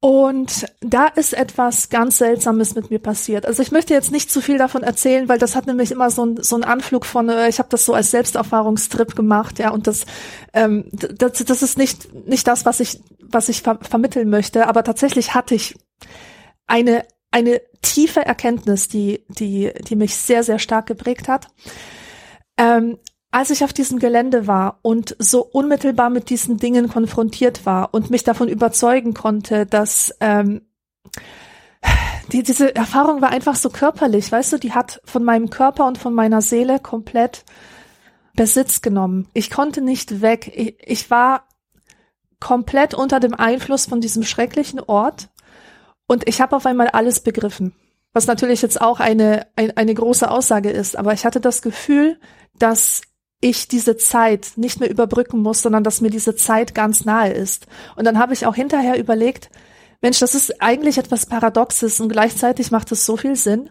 und 0.00 0.66
da 0.80 1.08
ist 1.08 1.34
etwas 1.34 1.90
ganz 1.90 2.16
Seltsames 2.16 2.74
mit 2.74 2.90
mir 2.90 2.98
passiert. 2.98 3.44
Also 3.44 3.62
ich 3.62 3.70
möchte 3.70 3.92
jetzt 3.92 4.10
nicht 4.10 4.30
zu 4.30 4.40
viel 4.40 4.56
davon 4.56 4.82
erzählen, 4.82 5.28
weil 5.28 5.38
das 5.38 5.54
hat 5.54 5.66
nämlich 5.66 5.92
immer 5.92 6.10
so 6.10 6.24
ein, 6.24 6.42
so 6.42 6.56
ein 6.56 6.64
Anflug 6.64 7.04
von, 7.04 7.28
äh, 7.28 7.50
ich 7.50 7.58
habe 7.58 7.68
das 7.68 7.84
so 7.84 7.92
als 7.92 8.10
Selbsterfahrungstrip 8.10 9.14
gemacht, 9.14 9.58
ja, 9.58 9.70
und 9.70 9.86
das, 9.86 10.06
ähm, 10.54 10.88
das, 10.90 11.44
das 11.44 11.62
ist 11.62 11.76
nicht, 11.76 12.14
nicht 12.26 12.46
das, 12.46 12.64
was 12.64 12.80
ich, 12.80 13.00
was 13.20 13.50
ich 13.50 13.60
ver 13.60 13.78
vermitteln 13.82 14.30
möchte, 14.30 14.66
aber 14.68 14.84
tatsächlich 14.84 15.34
hatte 15.34 15.54
ich 15.54 15.76
eine, 16.66 17.04
eine 17.30 17.60
tiefe 17.82 18.24
Erkenntnis, 18.24 18.88
die, 18.88 19.26
die, 19.28 19.70
die 19.86 19.96
mich 19.96 20.16
sehr, 20.16 20.42
sehr 20.44 20.58
stark 20.58 20.86
geprägt 20.86 21.28
hat. 21.28 21.48
Ähm, 22.56 22.98
als 23.30 23.50
ich 23.50 23.62
auf 23.62 23.72
diesem 23.72 23.98
Gelände 23.98 24.46
war 24.46 24.78
und 24.82 25.14
so 25.18 25.44
unmittelbar 25.44 26.10
mit 26.10 26.30
diesen 26.30 26.56
Dingen 26.56 26.88
konfrontiert 26.88 27.64
war 27.64 27.94
und 27.94 28.10
mich 28.10 28.24
davon 28.24 28.48
überzeugen 28.48 29.14
konnte, 29.14 29.66
dass 29.66 30.14
ähm, 30.20 30.62
die, 32.32 32.42
diese 32.42 32.74
Erfahrung 32.74 33.22
war 33.22 33.30
einfach 33.30 33.54
so 33.54 33.70
körperlich, 33.70 34.30
weißt 34.30 34.52
du, 34.52 34.58
die 34.58 34.72
hat 34.72 35.00
von 35.04 35.24
meinem 35.24 35.50
Körper 35.50 35.86
und 35.86 35.98
von 35.98 36.12
meiner 36.12 36.42
Seele 36.42 36.80
komplett 36.80 37.44
Besitz 38.34 38.82
genommen. 38.82 39.28
Ich 39.32 39.50
konnte 39.50 39.80
nicht 39.80 40.22
weg. 40.22 40.50
Ich, 40.54 40.76
ich 40.80 41.10
war 41.10 41.44
komplett 42.40 42.94
unter 42.94 43.20
dem 43.20 43.34
Einfluss 43.34 43.86
von 43.86 44.00
diesem 44.00 44.22
schrecklichen 44.22 44.80
Ort 44.80 45.28
und 46.06 46.28
ich 46.28 46.40
habe 46.40 46.56
auf 46.56 46.66
einmal 46.66 46.88
alles 46.88 47.20
begriffen. 47.20 47.74
Was 48.12 48.26
natürlich 48.26 48.62
jetzt 48.62 48.80
auch 48.80 48.98
eine, 48.98 49.46
ein, 49.54 49.76
eine 49.76 49.94
große 49.94 50.28
Aussage 50.28 50.70
ist, 50.70 50.96
aber 50.96 51.12
ich 51.12 51.24
hatte 51.24 51.40
das 51.40 51.62
Gefühl, 51.62 52.18
dass 52.58 53.02
ich 53.40 53.68
diese 53.68 53.96
Zeit 53.96 54.52
nicht 54.56 54.80
mehr 54.80 54.90
überbrücken 54.90 55.40
muss, 55.40 55.62
sondern 55.62 55.82
dass 55.82 56.00
mir 56.00 56.10
diese 56.10 56.36
Zeit 56.36 56.74
ganz 56.74 57.04
nahe 57.04 57.32
ist. 57.32 57.66
Und 57.96 58.04
dann 58.04 58.18
habe 58.18 58.34
ich 58.34 58.46
auch 58.46 58.54
hinterher 58.54 58.98
überlegt, 58.98 59.50
Mensch, 60.02 60.18
das 60.18 60.34
ist 60.34 60.62
eigentlich 60.62 60.98
etwas 60.98 61.26
Paradoxes 61.26 62.00
und 62.00 62.10
gleichzeitig 62.10 62.70
macht 62.70 62.90
es 62.92 63.04
so 63.04 63.16
viel 63.16 63.36
Sinn. 63.36 63.70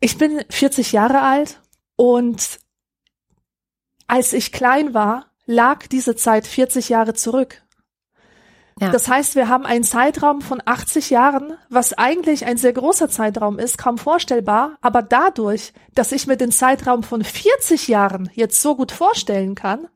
Ich 0.00 0.18
bin 0.18 0.44
40 0.48 0.92
Jahre 0.92 1.22
alt 1.22 1.60
und 1.96 2.58
als 4.06 4.32
ich 4.32 4.52
klein 4.52 4.94
war, 4.94 5.26
lag 5.46 5.86
diese 5.86 6.14
Zeit 6.14 6.46
40 6.46 6.88
Jahre 6.88 7.14
zurück. 7.14 7.63
Ja. 8.80 8.90
Das 8.90 9.06
heißt, 9.06 9.36
wir 9.36 9.48
haben 9.48 9.66
einen 9.66 9.84
Zeitraum 9.84 10.40
von 10.40 10.60
80 10.64 11.10
Jahren, 11.10 11.56
was 11.68 11.92
eigentlich 11.92 12.44
ein 12.44 12.56
sehr 12.56 12.72
großer 12.72 13.08
Zeitraum 13.08 13.58
ist, 13.58 13.78
kaum 13.78 13.98
vorstellbar, 13.98 14.78
aber 14.80 15.00
dadurch, 15.00 15.72
dass 15.94 16.10
ich 16.10 16.26
mir 16.26 16.36
den 16.36 16.50
Zeitraum 16.50 17.04
von 17.04 17.22
40 17.22 17.86
Jahren 17.86 18.30
jetzt 18.34 18.60
so 18.60 18.74
gut 18.74 18.90
vorstellen 18.90 19.54
kann, 19.54 19.86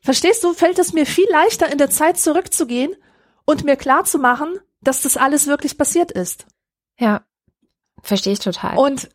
verstehst 0.00 0.42
du, 0.44 0.54
fällt 0.54 0.78
es 0.78 0.94
mir 0.94 1.04
viel 1.04 1.28
leichter 1.30 1.70
in 1.70 1.78
der 1.78 1.90
Zeit 1.90 2.18
zurückzugehen 2.18 2.94
und 3.44 3.64
mir 3.64 3.76
klar 3.76 4.04
zu 4.04 4.18
machen, 4.18 4.58
dass 4.80 5.02
das 5.02 5.18
alles 5.18 5.46
wirklich 5.46 5.76
passiert 5.76 6.10
ist. 6.10 6.46
Ja, 6.98 7.22
verstehe 8.02 8.32
ich 8.32 8.38
total. 8.38 8.78
Und 8.78 9.10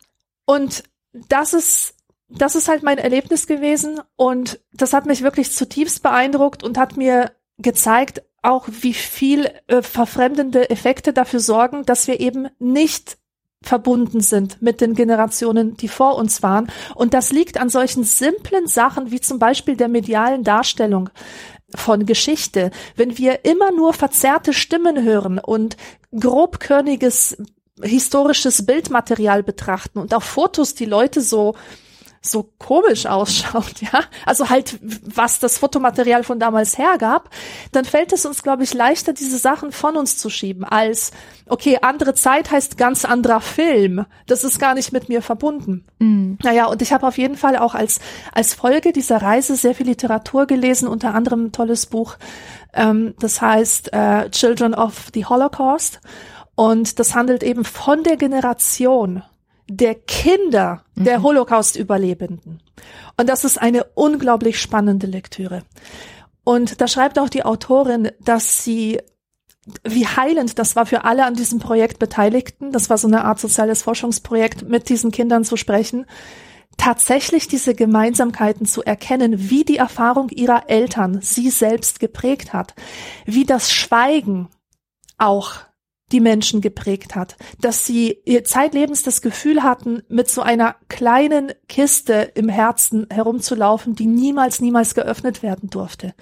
und 0.46 0.84
das 1.12 1.54
ist 1.54 1.94
das 2.28 2.54
ist 2.54 2.68
halt 2.68 2.84
mein 2.84 2.98
Erlebnis 2.98 3.48
gewesen 3.48 4.00
und 4.14 4.60
das 4.72 4.92
hat 4.92 5.06
mich 5.06 5.22
wirklich 5.22 5.52
zutiefst 5.52 6.02
beeindruckt 6.02 6.62
und 6.62 6.78
hat 6.78 6.96
mir 6.96 7.32
gezeigt, 7.58 8.22
auch 8.42 8.66
wie 8.68 8.94
viel 8.94 9.50
äh, 9.66 9.82
verfremdende 9.82 10.70
Effekte 10.70 11.12
dafür 11.12 11.40
sorgen, 11.40 11.84
dass 11.84 12.06
wir 12.06 12.20
eben 12.20 12.48
nicht 12.58 13.18
verbunden 13.62 14.20
sind 14.20 14.62
mit 14.62 14.80
den 14.80 14.94
Generationen, 14.94 15.76
die 15.76 15.88
vor 15.88 16.16
uns 16.16 16.42
waren. 16.42 16.72
Und 16.94 17.12
das 17.12 17.30
liegt 17.30 17.58
an 17.58 17.68
solchen 17.68 18.04
simplen 18.04 18.66
Sachen 18.66 19.10
wie 19.10 19.20
zum 19.20 19.38
Beispiel 19.38 19.76
der 19.76 19.88
medialen 19.88 20.44
Darstellung 20.44 21.10
von 21.74 22.06
Geschichte. 22.06 22.70
Wenn 22.96 23.18
wir 23.18 23.44
immer 23.44 23.70
nur 23.70 23.92
verzerrte 23.92 24.52
Stimmen 24.52 25.02
hören 25.02 25.38
und 25.38 25.76
grobkörniges 26.18 27.36
historisches 27.82 28.66
Bildmaterial 28.66 29.42
betrachten 29.42 29.98
und 29.98 30.14
auf 30.14 30.24
Fotos 30.24 30.74
die 30.74 30.84
Leute 30.86 31.20
so 31.20 31.54
so 32.22 32.50
komisch 32.58 33.06
ausschaut, 33.06 33.80
ja, 33.80 34.00
also 34.26 34.50
halt, 34.50 34.78
was 34.82 35.38
das 35.38 35.58
Fotomaterial 35.58 36.22
von 36.22 36.38
damals 36.38 36.76
hergab, 36.76 37.30
dann 37.72 37.84
fällt 37.84 38.12
es 38.12 38.26
uns, 38.26 38.42
glaube 38.42 38.62
ich, 38.62 38.74
leichter, 38.74 39.12
diese 39.14 39.38
Sachen 39.38 39.72
von 39.72 39.96
uns 39.96 40.18
zu 40.18 40.28
schieben, 40.28 40.64
als, 40.64 41.12
okay, 41.46 41.78
andere 41.80 42.14
Zeit 42.14 42.50
heißt 42.50 42.76
ganz 42.76 43.06
anderer 43.06 43.40
Film. 43.40 44.04
Das 44.26 44.44
ist 44.44 44.58
gar 44.58 44.74
nicht 44.74 44.92
mit 44.92 45.08
mir 45.08 45.22
verbunden. 45.22 45.86
Mhm. 45.98 46.38
Naja, 46.42 46.66
und 46.66 46.82
ich 46.82 46.92
habe 46.92 47.06
auf 47.06 47.16
jeden 47.16 47.36
Fall 47.36 47.56
auch 47.56 47.74
als, 47.74 48.00
als 48.32 48.52
Folge 48.52 48.92
dieser 48.92 49.22
Reise 49.22 49.56
sehr 49.56 49.74
viel 49.74 49.86
Literatur 49.86 50.46
gelesen, 50.46 50.88
unter 50.88 51.14
anderem 51.14 51.46
ein 51.46 51.52
tolles 51.52 51.86
Buch, 51.86 52.16
ähm, 52.74 53.14
das 53.18 53.40
heißt 53.40 53.92
äh, 53.94 54.28
Children 54.30 54.74
of 54.74 55.08
the 55.14 55.24
Holocaust. 55.24 56.00
Und 56.54 56.98
das 56.98 57.14
handelt 57.14 57.42
eben 57.42 57.64
von 57.64 58.02
der 58.02 58.18
Generation 58.18 59.22
der 59.70 59.94
Kinder 59.94 60.82
der 60.96 61.20
mhm. 61.20 61.22
Holocaust-Überlebenden. 61.22 62.60
Und 63.16 63.28
das 63.28 63.44
ist 63.44 63.60
eine 63.60 63.84
unglaublich 63.94 64.60
spannende 64.60 65.06
Lektüre. 65.06 65.62
Und 66.42 66.80
da 66.80 66.88
schreibt 66.88 67.18
auch 67.18 67.28
die 67.28 67.44
Autorin, 67.44 68.10
dass 68.20 68.64
sie 68.64 68.98
wie 69.84 70.06
heilend 70.06 70.58
das 70.58 70.74
war 70.74 70.86
für 70.86 71.04
alle 71.04 71.24
an 71.24 71.34
diesem 71.34 71.60
Projekt 71.60 71.98
Beteiligten. 71.98 72.72
Das 72.72 72.90
war 72.90 72.98
so 72.98 73.06
eine 73.06 73.24
Art 73.24 73.38
soziales 73.38 73.82
Forschungsprojekt, 73.82 74.68
mit 74.68 74.88
diesen 74.88 75.12
Kindern 75.12 75.44
zu 75.44 75.56
sprechen. 75.56 76.06
Tatsächlich 76.76 77.46
diese 77.46 77.74
Gemeinsamkeiten 77.74 78.64
zu 78.66 78.82
erkennen, 78.82 79.50
wie 79.50 79.64
die 79.64 79.76
Erfahrung 79.76 80.30
ihrer 80.30 80.68
Eltern 80.70 81.20
sie 81.20 81.50
selbst 81.50 82.00
geprägt 82.00 82.52
hat, 82.52 82.74
wie 83.26 83.44
das 83.44 83.70
Schweigen 83.70 84.48
auch 85.18 85.56
die 86.12 86.20
Menschen 86.20 86.60
geprägt 86.60 87.14
hat, 87.14 87.36
dass 87.60 87.86
sie 87.86 88.18
ihr 88.24 88.44
zeitlebens 88.44 89.02
das 89.02 89.22
Gefühl 89.22 89.62
hatten, 89.62 90.02
mit 90.08 90.28
so 90.28 90.42
einer 90.42 90.76
kleinen 90.88 91.52
Kiste 91.68 92.32
im 92.34 92.48
Herzen 92.48 93.06
herumzulaufen, 93.10 93.94
die 93.94 94.06
niemals, 94.06 94.60
niemals 94.60 94.94
geöffnet 94.94 95.42
werden 95.42 95.70
durfte. 95.70 96.14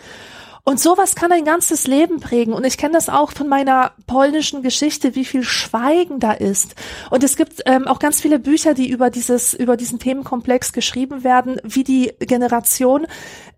Und 0.68 0.79
sowas 0.79 1.14
kann 1.14 1.33
ein 1.33 1.46
ganzes 1.46 1.87
Leben 1.87 2.20
prägen. 2.20 2.53
Und 2.53 2.66
ich 2.66 2.77
kenne 2.77 2.92
das 2.92 3.09
auch 3.09 3.33
von 3.33 3.48
meiner 3.48 3.92
polnischen 4.07 4.62
Geschichte, 4.62 5.14
wie 5.14 5.24
viel 5.24 5.42
Schweigen 5.42 6.20
da 6.20 6.33
ist. 6.33 6.74
Und 7.11 7.24
es 7.24 7.37
gibt 7.37 7.62
ähm, 7.64 7.87
auch 7.87 7.98
ganz 7.98 8.20
viele 8.20 8.38
Bücher, 8.38 8.74
die 8.74 8.90
über 8.90 9.09
dieses, 9.09 9.55
über 9.55 9.79
diesen 9.79 9.98
Themenkomplex 9.98 10.74
geschrieben 10.74 11.24
werden, 11.24 11.59
wie 11.64 11.85
die 11.85 12.12
Generation 12.18 13.07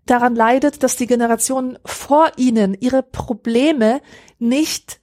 daran 0.05 0.35
leidet, 0.35 0.83
dass 0.83 0.95
die 0.95 1.05
Generation 1.05 1.77
vor 1.83 2.31
ihnen 2.37 2.77
ihre 2.79 3.03
Probleme 3.03 3.99
nicht 4.39 5.00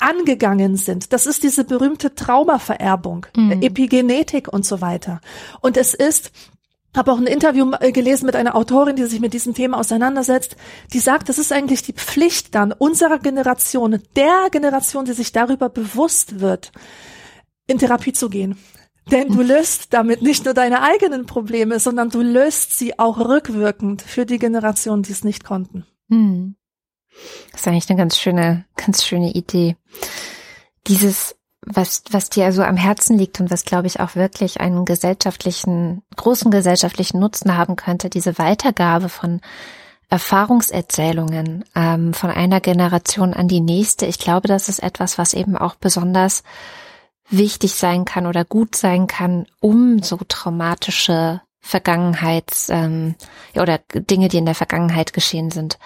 angegangen 0.00 0.76
sind. 0.76 1.12
Das 1.12 1.26
ist 1.26 1.42
diese 1.42 1.64
berühmte 1.64 2.14
Traumavererbung, 2.14 3.26
mhm. 3.36 3.62
Epigenetik 3.62 4.48
und 4.48 4.64
so 4.64 4.80
weiter. 4.80 5.20
Und 5.60 5.76
es 5.76 5.94
ist 5.94 6.32
habe 6.96 7.12
auch 7.12 7.18
ein 7.18 7.26
Interview 7.26 7.70
äh, 7.78 7.92
gelesen 7.92 8.26
mit 8.26 8.34
einer 8.34 8.56
Autorin, 8.56 8.96
die 8.96 9.04
sich 9.04 9.20
mit 9.20 9.32
diesem 9.32 9.54
Thema 9.54 9.78
auseinandersetzt, 9.78 10.56
die 10.92 10.98
sagt, 10.98 11.28
das 11.28 11.38
ist 11.38 11.52
eigentlich 11.52 11.82
die 11.82 11.92
Pflicht 11.92 12.54
dann 12.54 12.72
unserer 12.72 13.18
Generation, 13.18 14.02
der 14.16 14.48
Generation, 14.50 15.04
die 15.04 15.12
sich 15.12 15.30
darüber 15.30 15.68
bewusst 15.68 16.40
wird, 16.40 16.72
in 17.68 17.78
Therapie 17.78 18.12
zu 18.12 18.28
gehen. 18.28 18.58
Denn 19.10 19.28
du 19.28 19.42
löst 19.42 19.92
damit 19.92 20.22
nicht 20.22 20.44
nur 20.44 20.54
deine 20.54 20.82
eigenen 20.82 21.26
Probleme, 21.26 21.80
sondern 21.80 22.10
du 22.10 22.22
löst 22.22 22.76
sie 22.76 22.98
auch 22.98 23.18
rückwirkend 23.18 24.02
für 24.02 24.26
die 24.26 24.38
Generation, 24.38 25.02
die 25.02 25.12
es 25.12 25.24
nicht 25.24 25.44
konnten. 25.44 25.84
Hm. 26.10 26.56
Das 27.52 27.62
ist 27.62 27.68
eigentlich 27.68 27.90
eine 27.90 27.98
ganz 27.98 28.18
schöne, 28.18 28.64
ganz 28.76 29.04
schöne 29.04 29.32
Idee. 29.32 29.76
Dieses, 30.86 31.36
was, 31.62 32.02
was 32.10 32.30
dir 32.30 32.46
also 32.46 32.62
am 32.62 32.76
Herzen 32.76 33.18
liegt 33.18 33.40
und 33.40 33.50
was, 33.50 33.64
glaube 33.64 33.86
ich, 33.86 34.00
auch 34.00 34.14
wirklich 34.14 34.60
einen 34.60 34.84
gesellschaftlichen, 34.84 36.02
großen 36.16 36.50
gesellschaftlichen 36.50 37.20
Nutzen 37.20 37.56
haben 37.56 37.76
könnte, 37.76 38.10
diese 38.10 38.38
Weitergabe 38.38 39.08
von 39.08 39.40
Erfahrungserzählungen 40.08 41.64
ähm, 41.76 42.12
von 42.14 42.30
einer 42.30 42.60
Generation 42.60 43.32
an 43.32 43.46
die 43.46 43.60
nächste. 43.60 44.06
Ich 44.06 44.18
glaube, 44.18 44.48
das 44.48 44.68
ist 44.68 44.82
etwas, 44.82 45.18
was 45.18 45.34
eben 45.34 45.56
auch 45.56 45.76
besonders 45.76 46.42
wichtig 47.30 47.74
sein 47.74 48.04
kann 48.04 48.26
oder 48.26 48.44
gut 48.44 48.74
sein 48.74 49.06
kann, 49.06 49.46
um 49.60 50.02
so 50.02 50.18
traumatische 50.26 51.40
Vergangenheits 51.60 52.68
ähm, 52.70 53.14
oder 53.54 53.78
Dinge, 53.94 54.28
die 54.28 54.38
in 54.38 54.46
der 54.46 54.54
Vergangenheit 54.56 55.12
geschehen 55.12 55.52
sind, 55.52 55.78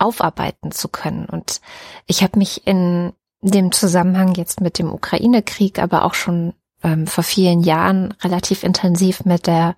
aufarbeiten 0.00 0.72
zu 0.72 0.88
können. 0.88 1.26
Und 1.26 1.60
ich 2.06 2.22
habe 2.22 2.38
mich 2.38 2.66
in 2.66 3.12
dem 3.42 3.72
Zusammenhang 3.72 4.34
jetzt 4.34 4.60
mit 4.60 4.78
dem 4.78 4.92
Ukraine-Krieg, 4.92 5.78
aber 5.78 6.04
auch 6.04 6.14
schon 6.14 6.54
ähm, 6.82 7.06
vor 7.06 7.24
vielen 7.24 7.62
Jahren 7.62 8.12
relativ 8.22 8.62
intensiv 8.62 9.24
mit 9.24 9.46
der 9.46 9.76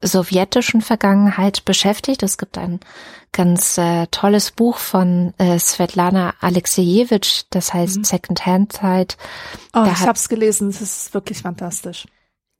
sowjetischen 0.00 0.80
Vergangenheit 0.80 1.64
beschäftigt. 1.64 2.22
Es 2.22 2.38
gibt 2.38 2.58
ein 2.58 2.80
ganz 3.32 3.78
äh, 3.78 4.06
tolles 4.10 4.50
Buch 4.50 4.78
von 4.78 5.34
äh, 5.38 5.58
Svetlana 5.58 6.34
Alexejewitsch, 6.40 7.44
das 7.50 7.74
heißt 7.74 7.98
mhm. 7.98 8.04
Second-Hand-Zeit. 8.04 9.16
Oh, 9.74 9.84
ich 9.84 10.00
habe 10.00 10.12
es 10.12 10.28
gelesen, 10.28 10.68
es 10.68 10.80
ist 10.80 11.14
wirklich 11.14 11.42
fantastisch. 11.42 12.06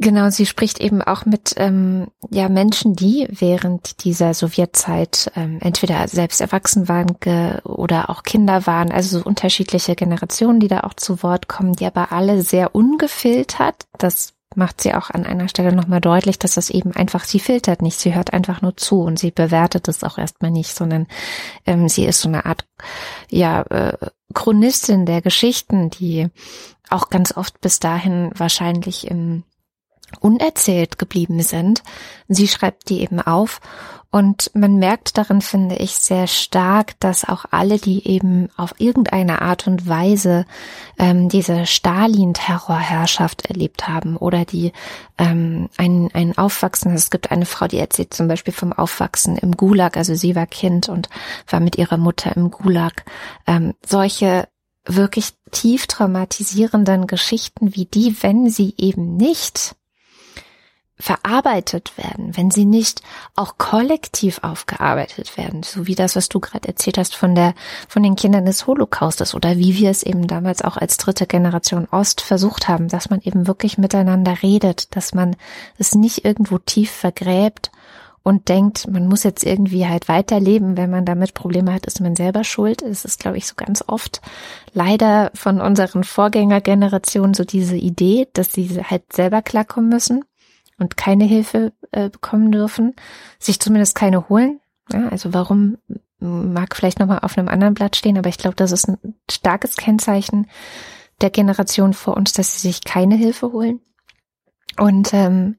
Genau, 0.00 0.30
sie 0.30 0.46
spricht 0.46 0.78
eben 0.78 1.02
auch 1.02 1.26
mit 1.26 1.54
ähm, 1.56 2.06
ja 2.30 2.48
Menschen, 2.48 2.94
die 2.94 3.26
während 3.30 4.04
dieser 4.04 4.32
Sowjetzeit 4.32 5.32
ähm, 5.34 5.58
entweder 5.60 6.06
selbst 6.06 6.40
erwachsen 6.40 6.88
waren 6.88 7.16
oder 7.64 8.08
auch 8.08 8.22
Kinder 8.22 8.64
waren, 8.68 8.92
also 8.92 9.18
so 9.18 9.24
unterschiedliche 9.24 9.96
Generationen, 9.96 10.60
die 10.60 10.68
da 10.68 10.80
auch 10.80 10.94
zu 10.94 11.24
Wort 11.24 11.48
kommen, 11.48 11.72
die 11.72 11.84
aber 11.84 12.12
alle 12.12 12.42
sehr 12.42 12.76
ungefiltert. 12.76 13.86
Das 13.98 14.34
macht 14.54 14.80
sie 14.80 14.94
auch 14.94 15.10
an 15.10 15.26
einer 15.26 15.48
Stelle 15.48 15.74
nochmal 15.74 16.00
deutlich, 16.00 16.38
dass 16.38 16.54
das 16.54 16.70
eben 16.70 16.92
einfach, 16.92 17.24
sie 17.24 17.40
filtert 17.40 17.82
nicht, 17.82 17.98
sie 17.98 18.14
hört 18.14 18.32
einfach 18.32 18.62
nur 18.62 18.76
zu 18.76 19.02
und 19.02 19.18
sie 19.18 19.32
bewertet 19.32 19.88
es 19.88 20.04
auch 20.04 20.16
erstmal 20.16 20.52
nicht, 20.52 20.74
sondern 20.74 21.08
ähm, 21.66 21.88
sie 21.88 22.04
ist 22.04 22.20
so 22.20 22.28
eine 22.28 22.46
Art, 22.46 22.66
ja, 23.30 23.62
äh, 23.62 23.96
Chronistin 24.32 25.06
der 25.06 25.22
Geschichten, 25.22 25.90
die 25.90 26.28
auch 26.88 27.10
ganz 27.10 27.36
oft 27.36 27.60
bis 27.60 27.80
dahin 27.80 28.30
wahrscheinlich 28.34 29.10
im 29.10 29.42
unerzählt 30.20 30.98
geblieben 30.98 31.42
sind. 31.42 31.82
Sie 32.28 32.48
schreibt 32.48 32.88
die 32.88 33.00
eben 33.00 33.20
auf 33.20 33.60
und 34.10 34.50
man 34.54 34.76
merkt 34.76 35.18
darin, 35.18 35.42
finde 35.42 35.76
ich, 35.76 35.92
sehr 35.92 36.26
stark, 36.26 36.98
dass 36.98 37.28
auch 37.28 37.44
alle, 37.50 37.78
die 37.78 38.08
eben 38.08 38.48
auf 38.56 38.74
irgendeine 38.78 39.42
Art 39.42 39.66
und 39.66 39.86
Weise 39.86 40.46
ähm, 40.98 41.28
diese 41.28 41.66
Stalin-Terrorherrschaft 41.66 43.44
erlebt 43.50 43.86
haben 43.86 44.16
oder 44.16 44.46
die 44.46 44.72
ähm, 45.18 45.68
ein, 45.76 46.08
ein 46.14 46.38
Aufwachsen, 46.38 46.94
es 46.94 47.10
gibt 47.10 47.30
eine 47.30 47.44
Frau, 47.44 47.68
die 47.68 47.78
erzählt 47.78 48.14
zum 48.14 48.28
Beispiel 48.28 48.54
vom 48.54 48.72
Aufwachsen 48.72 49.36
im 49.36 49.52
Gulag, 49.52 49.98
also 49.98 50.14
sie 50.14 50.34
war 50.34 50.46
Kind 50.46 50.88
und 50.88 51.10
war 51.46 51.60
mit 51.60 51.76
ihrer 51.76 51.98
Mutter 51.98 52.34
im 52.34 52.50
Gulag. 52.50 53.04
Ähm, 53.46 53.74
solche 53.84 54.48
wirklich 54.86 55.34
tief 55.50 55.86
traumatisierenden 55.86 57.06
Geschichten 57.06 57.74
wie 57.76 57.84
die, 57.84 58.22
wenn 58.22 58.48
sie 58.48 58.72
eben 58.78 59.16
nicht 59.16 59.76
verarbeitet 61.00 61.92
werden, 61.96 62.36
wenn 62.36 62.50
sie 62.50 62.64
nicht 62.64 63.02
auch 63.36 63.56
kollektiv 63.56 64.40
aufgearbeitet 64.42 65.36
werden, 65.36 65.62
so 65.62 65.86
wie 65.86 65.94
das, 65.94 66.16
was 66.16 66.28
du 66.28 66.40
gerade 66.40 66.66
erzählt 66.66 66.98
hast 66.98 67.14
von 67.14 67.34
der, 67.34 67.54
von 67.88 68.02
den 68.02 68.16
Kindern 68.16 68.46
des 68.46 68.66
Holocaustes 68.66 69.34
oder 69.34 69.56
wie 69.58 69.76
wir 69.76 69.90
es 69.90 70.02
eben 70.02 70.26
damals 70.26 70.62
auch 70.62 70.76
als 70.76 70.96
dritte 70.96 71.26
Generation 71.26 71.86
Ost 71.90 72.20
versucht 72.20 72.68
haben, 72.68 72.88
dass 72.88 73.10
man 73.10 73.20
eben 73.22 73.46
wirklich 73.46 73.78
miteinander 73.78 74.42
redet, 74.42 74.96
dass 74.96 75.14
man 75.14 75.36
es 75.78 75.94
nicht 75.94 76.24
irgendwo 76.24 76.58
tief 76.58 76.90
vergräbt 76.90 77.70
und 78.24 78.48
denkt, 78.48 78.88
man 78.90 79.06
muss 79.06 79.22
jetzt 79.22 79.44
irgendwie 79.44 79.86
halt 79.86 80.08
weiterleben, 80.08 80.76
wenn 80.76 80.90
man 80.90 81.04
damit 81.04 81.32
Probleme 81.32 81.72
hat, 81.72 81.86
ist 81.86 82.00
man 82.00 82.16
selber 82.16 82.42
schuld. 82.42 82.82
Es 82.82 83.04
ist, 83.04 83.20
glaube 83.20 83.38
ich, 83.38 83.46
so 83.46 83.54
ganz 83.54 83.84
oft 83.86 84.20
leider 84.74 85.30
von 85.34 85.60
unseren 85.60 86.02
Vorgängergenerationen 86.02 87.34
so 87.34 87.44
diese 87.44 87.76
Idee, 87.76 88.26
dass 88.32 88.52
sie 88.52 88.82
halt 88.82 89.12
selber 89.12 89.42
klarkommen 89.42 89.88
müssen 89.88 90.24
und 90.78 90.96
keine 90.96 91.24
Hilfe 91.24 91.72
äh, 91.92 92.08
bekommen 92.08 92.52
dürfen, 92.52 92.94
sich 93.38 93.60
zumindest 93.60 93.94
keine 93.94 94.28
holen. 94.28 94.60
Ja, 94.92 95.08
also 95.08 95.34
warum 95.34 95.78
mag 96.20 96.74
vielleicht 96.74 96.98
nochmal 96.98 97.20
auf 97.20 97.38
einem 97.38 97.48
anderen 97.48 97.74
Blatt 97.74 97.96
stehen, 97.96 98.18
aber 98.18 98.28
ich 98.28 98.38
glaube, 98.38 98.56
das 98.56 98.72
ist 98.72 98.88
ein 98.88 98.98
starkes 99.30 99.76
Kennzeichen 99.76 100.48
der 101.20 101.30
Generation 101.30 101.94
vor 101.94 102.16
uns, 102.16 102.32
dass 102.32 102.54
sie 102.54 102.68
sich 102.68 102.84
keine 102.84 103.16
Hilfe 103.16 103.52
holen. 103.52 103.80
Und 104.78 105.12
ähm, 105.12 105.56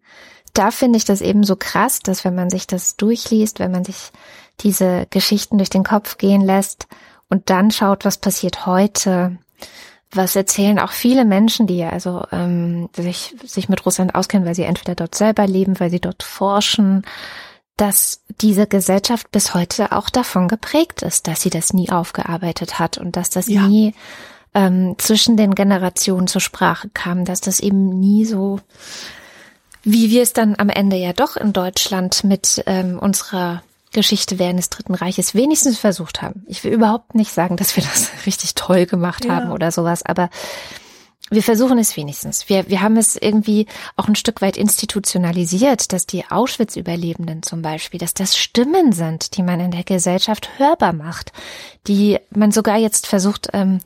da 0.54 0.72
finde 0.72 0.98
ich 0.98 1.06
das 1.06 1.22
eben 1.22 1.44
so 1.44 1.56
krass, 1.56 2.00
dass 2.00 2.26
wenn 2.26 2.36
man 2.36 2.50
sich 2.50 2.68
das 2.68 2.96
durchliest, 2.96 3.60
wenn 3.60 3.72
man 3.72 3.86
sich 3.86 4.12
diese 4.62 5.06
Geschichten 5.10 5.58
durch 5.58 5.70
den 5.70 5.84
Kopf 5.84 6.18
gehen 6.18 6.42
lässt 6.42 6.88
und 7.30 7.50
dann 7.50 7.72
schaut, 7.72 8.06
was 8.06 8.18
passiert 8.18 8.66
heute, 8.66 9.38
was 10.12 10.36
erzählen 10.36 10.80
auch 10.80 10.92
viele 10.92 11.24
Menschen, 11.24 11.68
die 11.68 11.78
ja 11.78 11.90
also 11.90 12.24
ähm, 12.32 12.90
sich, 12.96 13.36
sich 13.44 13.70
mit 13.70 13.86
Russland 13.86 14.16
auskennen, 14.16 14.48
weil 14.48 14.56
sie 14.56 14.64
entweder 14.64 14.96
dort 14.96 15.16
selber 15.16 15.46
leben, 15.46 15.80
weil 15.80 15.92
sie 15.92 16.00
dort 16.00 16.24
forschen, 16.24 17.04
dass 17.78 18.22
diese 18.42 18.68
Gesellschaft 18.68 19.32
bis 19.32 19.54
heute 19.54 19.92
auch 19.92 20.10
davon 20.10 20.48
geprägt 20.48 21.02
ist, 21.02 21.28
dass 21.28 21.42
sie 21.42 21.50
das 21.50 21.74
nie 21.74 21.90
aufgearbeitet 21.90 22.80
hat 22.80 22.98
und 22.98 23.16
dass 23.16 23.30
das 23.30 23.48
ja. 23.48 23.68
nie 23.68 23.94
ähm, 24.54 24.96
zwischen 24.98 25.38
den 25.38 25.56
Generationen 25.56 26.28
zur 26.28 26.42
Sprache 26.42 26.90
kam, 26.94 27.24
dass 27.24 27.40
das 27.40 27.60
eben 27.60 28.00
nie 28.00 28.26
so, 28.26 28.60
wie 29.84 30.10
wir 30.10 30.24
es 30.24 30.34
dann 30.34 30.56
am 30.58 30.70
Ende 30.70 30.98
ja 30.98 31.14
doch 31.14 31.38
in 31.38 31.54
Deutschland 31.54 32.24
mit 32.24 32.64
ähm, 32.66 33.00
unserer 33.00 33.64
Geschichte 33.92 34.40
während 34.40 34.60
des 34.60 34.70
Dritten 34.70 34.94
Reiches 34.94 35.34
wenigstens 35.34 35.80
versucht 35.80 36.22
haben. 36.22 36.44
Ich 36.48 36.64
will 36.64 36.72
überhaupt 36.72 37.16
nicht 37.16 37.32
sagen, 37.32 37.58
dass 37.58 37.76
wir 37.76 37.84
das 37.84 38.12
richtig 38.26 38.56
toll 38.56 38.86
gemacht 38.86 39.26
ja. 39.26 39.36
haben 39.36 39.52
oder 39.52 39.72
sowas, 39.72 40.04
aber 40.04 40.30
wir 41.32 41.44
versuchen 41.44 41.78
es 41.78 41.96
wenigstens. 41.96 42.50
Wir, 42.50 42.70
wir 42.70 42.82
haben 42.82 42.98
es 42.98 43.16
irgendwie 43.16 43.68
auch 43.96 44.08
ein 44.08 44.16
Stück 44.16 44.42
weit 44.42 44.58
institutionalisiert, 44.58 45.94
dass 45.94 46.08
die 46.08 46.26
Auschwitz-Überlebenden 46.26 47.44
zum 47.44 47.62
Beispiel, 47.62 48.00
dass 48.00 48.16
das 48.16 48.36
Stimmen 48.36 48.94
sind, 48.94 49.38
die 49.38 49.44
man 49.44 49.60
in 49.60 49.72
der 49.72 49.84
Gesellschaft 49.84 50.58
hörbar 50.58 50.94
macht, 50.94 51.32
die 51.88 52.18
man 52.32 52.52
sogar 52.52 52.78
jetzt 52.78 53.06
versucht, 53.06 53.50
ähm, 53.54 53.80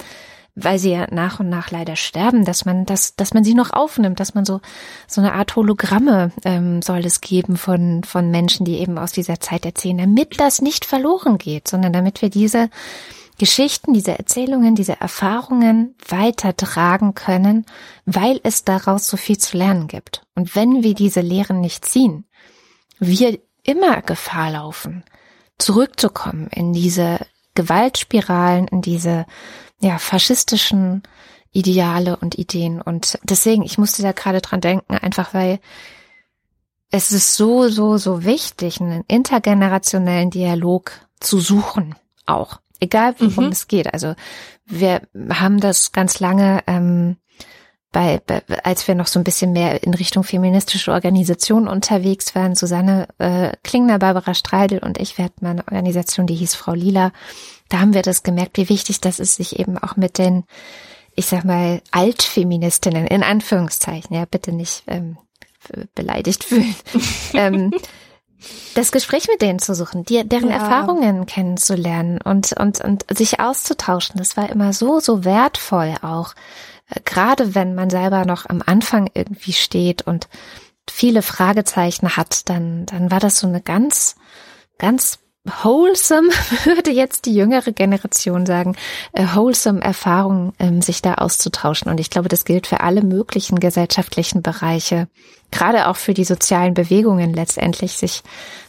weil 0.56 0.78
sie 0.78 0.92
ja 0.92 1.08
nach 1.10 1.39
und 1.39 1.50
nach 1.50 1.72
leider 1.72 1.96
sterben, 1.96 2.46
dass 2.46 2.66
man 2.66 2.86
das, 2.86 3.16
dass 3.16 3.34
man 3.34 3.44
sie 3.44 3.56
noch 3.56 3.72
aufnimmt, 3.72 4.20
dass 4.20 4.36
man 4.36 4.46
so 4.46 4.62
so 5.08 5.22
eine 5.22 5.34
Art 5.34 5.56
Hologramme 5.56 6.32
ähm, 6.46 6.82
soll 6.82 7.00
es 7.00 7.22
geben 7.22 7.58
von 7.58 8.04
von 8.04 8.30
Menschen, 8.30 8.66
die 8.66 8.78
eben 8.78 8.98
aus 8.98 9.12
dieser 9.12 9.39
Zeit 9.39 9.66
erzählen, 9.66 9.98
damit 9.98 10.39
das 10.39 10.62
nicht 10.62 10.86
verloren 10.86 11.38
geht, 11.38 11.68
sondern 11.68 11.94
damit 11.94 12.22
wir 12.22 12.30
diese 12.30 12.70
Geschichten, 13.39 13.94
diese 13.94 14.18
Erzählungen, 14.18 14.76
diese 14.76 15.00
Erfahrungen 15.02 15.96
weitertragen 16.08 17.16
können, 17.16 17.66
weil 18.06 18.39
es 18.44 18.63
daraus 18.63 19.08
so 19.08 19.18
viel 19.18 19.39
zu 19.39 19.58
lernen 19.58 19.88
gibt. 19.88 20.22
Und 20.36 20.56
wenn 20.56 20.84
wir 20.84 20.94
diese 20.94 21.22
Lehren 21.22 21.60
nicht 21.60 21.84
ziehen, 21.84 22.26
wir 23.00 23.39
immer 23.63 24.02
Gefahr 24.02 24.52
laufen, 24.52 25.04
zurückzukommen 25.58 26.48
in 26.52 26.74
diese 26.74 27.20
Gewaltspiralen, 27.56 28.68
in 28.68 28.82
diese 28.82 29.26
ja, 29.84 30.00
faschistischen 30.00 31.04
Ideale 31.52 32.17
und 32.17 32.38
Ideen. 32.38 32.82
Und 32.82 33.19
deswegen, 33.24 33.63
ich 33.63 33.78
musste 33.78 34.02
da 34.02 34.12
gerade 34.12 34.41
dran 34.41 34.62
denken, 34.62 34.96
einfach 34.96 35.34
weil 35.34 35.60
es 36.89 37.12
ist 37.12 37.36
so, 37.36 37.69
so, 37.69 37.98
so 37.98 38.24
wichtig, 38.24 38.80
einen 38.80 39.04
intergenerationellen 39.08 40.30
Dialog 40.30 40.91
zu 41.19 41.39
suchen, 41.39 41.96
auch. 42.26 42.60
Egal, 42.80 43.15
worum 43.19 43.46
mhm. 43.46 43.52
es 43.52 43.67
geht. 43.67 43.93
Also 43.93 44.15
wir 44.65 45.02
haben 45.30 45.60
das 45.60 45.91
ganz 45.91 46.19
lange 46.19 46.63
ähm, 46.67 47.17
bei, 47.91 48.19
bei, 48.26 48.41
als 48.63 48.88
wir 48.88 48.96
noch 48.96 49.08
so 49.08 49.19
ein 49.19 49.24
bisschen 49.24 49.54
mehr 49.54 49.84
in 49.84 49.93
Richtung 49.93 50.24
feministische 50.24 50.91
Organisationen 50.91 51.67
unterwegs 51.67 52.36
waren, 52.36 52.56
Susanne 52.56 53.08
äh, 53.19 53.54
Klingner, 53.63 54.00
Barbara 54.00 54.34
Streidel 54.34 54.80
und 54.80 55.00
ich, 55.00 55.17
wir 55.17 55.26
hatten 55.26 55.46
mal 55.46 55.52
eine 55.52 55.67
Organisation, 55.67 56.28
die 56.28 56.36
hieß 56.36 56.56
Frau 56.56 56.74
Lila. 56.74 57.12
Da 57.69 57.80
haben 57.80 57.93
wir 57.93 58.02
das 58.02 58.23
gemerkt, 58.23 58.58
wie 58.58 58.69
wichtig 58.69 59.02
das 59.02 59.19
ist, 59.19 59.36
sich 59.36 59.60
eben 59.60 59.78
auch 59.78 59.95
mit 59.95 60.17
den, 60.17 60.43
ich 61.15 61.26
sag 61.26 61.45
mal, 61.45 61.82
Altfeministinnen, 61.91 63.08
in 63.08 63.23
Anführungszeichen, 63.23 64.15
ja, 64.15 64.26
bitte 64.26 64.52
nicht 64.52 64.84
ähm, 64.88 65.17
beleidigt 65.95 66.43
fühlen, 66.43 66.76
ähm, 67.34 67.71
das 68.76 68.91
Gespräch 68.91 69.28
mit 69.30 69.41
denen 69.41 69.60
zu 69.60 69.73
suchen, 69.73 70.04
die, 70.04 70.28
deren 70.28 70.49
ja. 70.49 70.56
Erfahrungen 70.56 71.26
kennenzulernen 71.26 72.19
und, 72.21 72.52
und, 72.54 72.82
und 72.82 73.06
sich 73.10 73.39
auszutauschen. 73.39 74.17
Das 74.17 74.36
war 74.36 74.49
immer 74.49 74.73
so, 74.73 74.99
so 74.99 75.23
wertvoll 75.23 75.95
auch 76.02 76.36
gerade 77.06 77.56
wenn 77.56 77.76
man 77.76 77.89
selber 77.89 78.26
noch 78.26 78.47
am 78.47 78.62
Anfang 78.65 79.10
irgendwie 79.13 79.54
steht 79.54 80.02
und 80.04 80.28
viele 80.89 81.21
Fragezeichen 81.21 82.15
hat, 82.17 82.49
dann, 82.49 82.86
dann 82.86 83.10
war 83.12 83.19
das 83.19 83.39
so 83.39 83.47
eine 83.47 83.62
ganz, 83.62 84.15
ganz 84.78 85.19
wholesome, 85.45 86.29
würde 86.63 86.91
jetzt 86.91 87.25
die 87.25 87.36
jüngere 87.36 87.71
Generation 87.71 88.45
sagen, 88.45 88.75
äh, 89.12 89.25
wholesome 89.34 89.82
Erfahrung, 89.82 90.53
ähm, 90.60 90.82
sich 90.82 91.01
da 91.01 91.15
auszutauschen. 91.15 91.91
Und 91.91 91.99
ich 91.99 92.10
glaube, 92.10 92.29
das 92.29 92.45
gilt 92.45 92.67
für 92.67 92.79
alle 92.79 93.03
möglichen 93.03 93.60
gesellschaftlichen 93.60 94.41
Bereiche, 94.41 95.08
gerade 95.51 95.88
auch 95.88 95.97
für 95.97 96.13
die 96.13 96.25
sozialen 96.25 96.73
Bewegungen 96.73 97.34
letztendlich, 97.34 97.93
sich, 97.93 98.23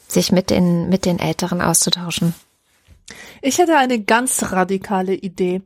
sich 0.08 0.32
mit 0.32 0.50
den, 0.50 0.88
mit 0.88 1.04
den 1.04 1.18
Älteren 1.18 1.60
auszutauschen. 1.60 2.34
Ich 3.42 3.58
hätte 3.58 3.76
eine 3.76 4.00
ganz 4.00 4.52
radikale 4.52 5.14
Idee. 5.14 5.62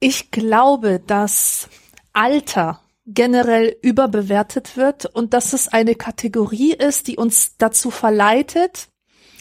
Ich 0.00 0.30
glaube, 0.30 1.00
dass 1.04 1.68
Alter 2.12 2.80
generell 3.06 3.74
überbewertet 3.80 4.76
wird 4.76 5.06
und 5.06 5.32
dass 5.32 5.54
es 5.54 5.68
eine 5.68 5.94
Kategorie 5.94 6.74
ist, 6.74 7.08
die 7.08 7.16
uns 7.16 7.56
dazu 7.56 7.90
verleitet, 7.90 8.88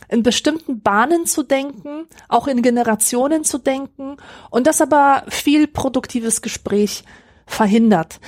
in 0.10 0.24
bestimmten 0.24 0.82
Bahnen 0.82 1.26
zu 1.26 1.44
denken, 1.44 2.06
auch 2.30 2.48
in 2.48 2.62
Generationen 2.62 3.44
zu 3.44 3.58
denken 3.58 4.18
und 4.50 4.68
das 4.68 4.82
aber 4.82 5.24
viel 5.28 5.68
produktives 5.68 6.42
Gespräch 6.42 7.04
verhindert. 7.46 8.20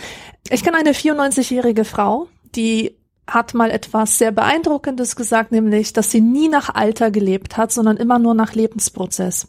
Ich 0.49 0.63
kenne 0.63 0.77
eine 0.77 0.91
94-jährige 0.91 1.85
Frau, 1.85 2.27
die 2.55 2.97
hat 3.27 3.53
mal 3.53 3.69
etwas 3.69 4.17
sehr 4.17 4.31
Beeindruckendes 4.31 5.15
gesagt, 5.15 5.51
nämlich, 5.51 5.93
dass 5.93 6.11
sie 6.11 6.21
nie 6.21 6.49
nach 6.49 6.73
Alter 6.73 7.11
gelebt 7.11 7.57
hat, 7.57 7.71
sondern 7.71 7.97
immer 7.97 8.19
nur 8.19 8.33
nach 8.33 8.53
Lebensprozess. 8.53 9.47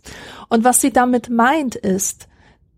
Und 0.49 0.65
was 0.65 0.81
sie 0.81 0.93
damit 0.93 1.31
meint 1.31 1.77
ist, 1.77 2.29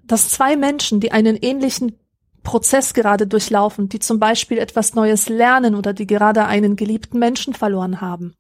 dass 0.05 0.29
zwei 0.29 0.57
Menschen, 0.57 1.01
die 1.01 1.13
einen 1.13 1.37
ähnlichen 1.37 1.99
Prozess 2.43 2.95
gerade 2.95 3.27
durchlaufen, 3.27 3.89
die 3.89 3.99
zum 3.99 4.19
Beispiel 4.19 4.59
etwas 4.59 4.95
Neues 4.95 5.29
lernen 5.29 5.75
oder 5.75 5.93
die 5.93 6.07
gerade 6.07 6.45
einen 6.47 6.77
geliebten 6.77 7.19
Menschen 7.19 7.55
verloren 7.55 8.01
haben, 8.01 8.35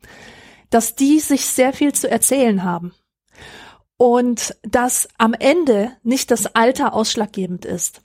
dass 0.72 0.94
die 0.94 1.20
sich 1.20 1.46
sehr 1.46 1.72
viel 1.72 1.92
zu 1.92 2.10
erzählen 2.10 2.64
haben. 2.64 2.94
Und 3.96 4.56
dass 4.62 5.08
am 5.18 5.34
Ende 5.34 5.92
nicht 6.02 6.30
das 6.30 6.54
Alter 6.56 6.94
ausschlaggebend 6.94 7.64
ist. 7.64 8.00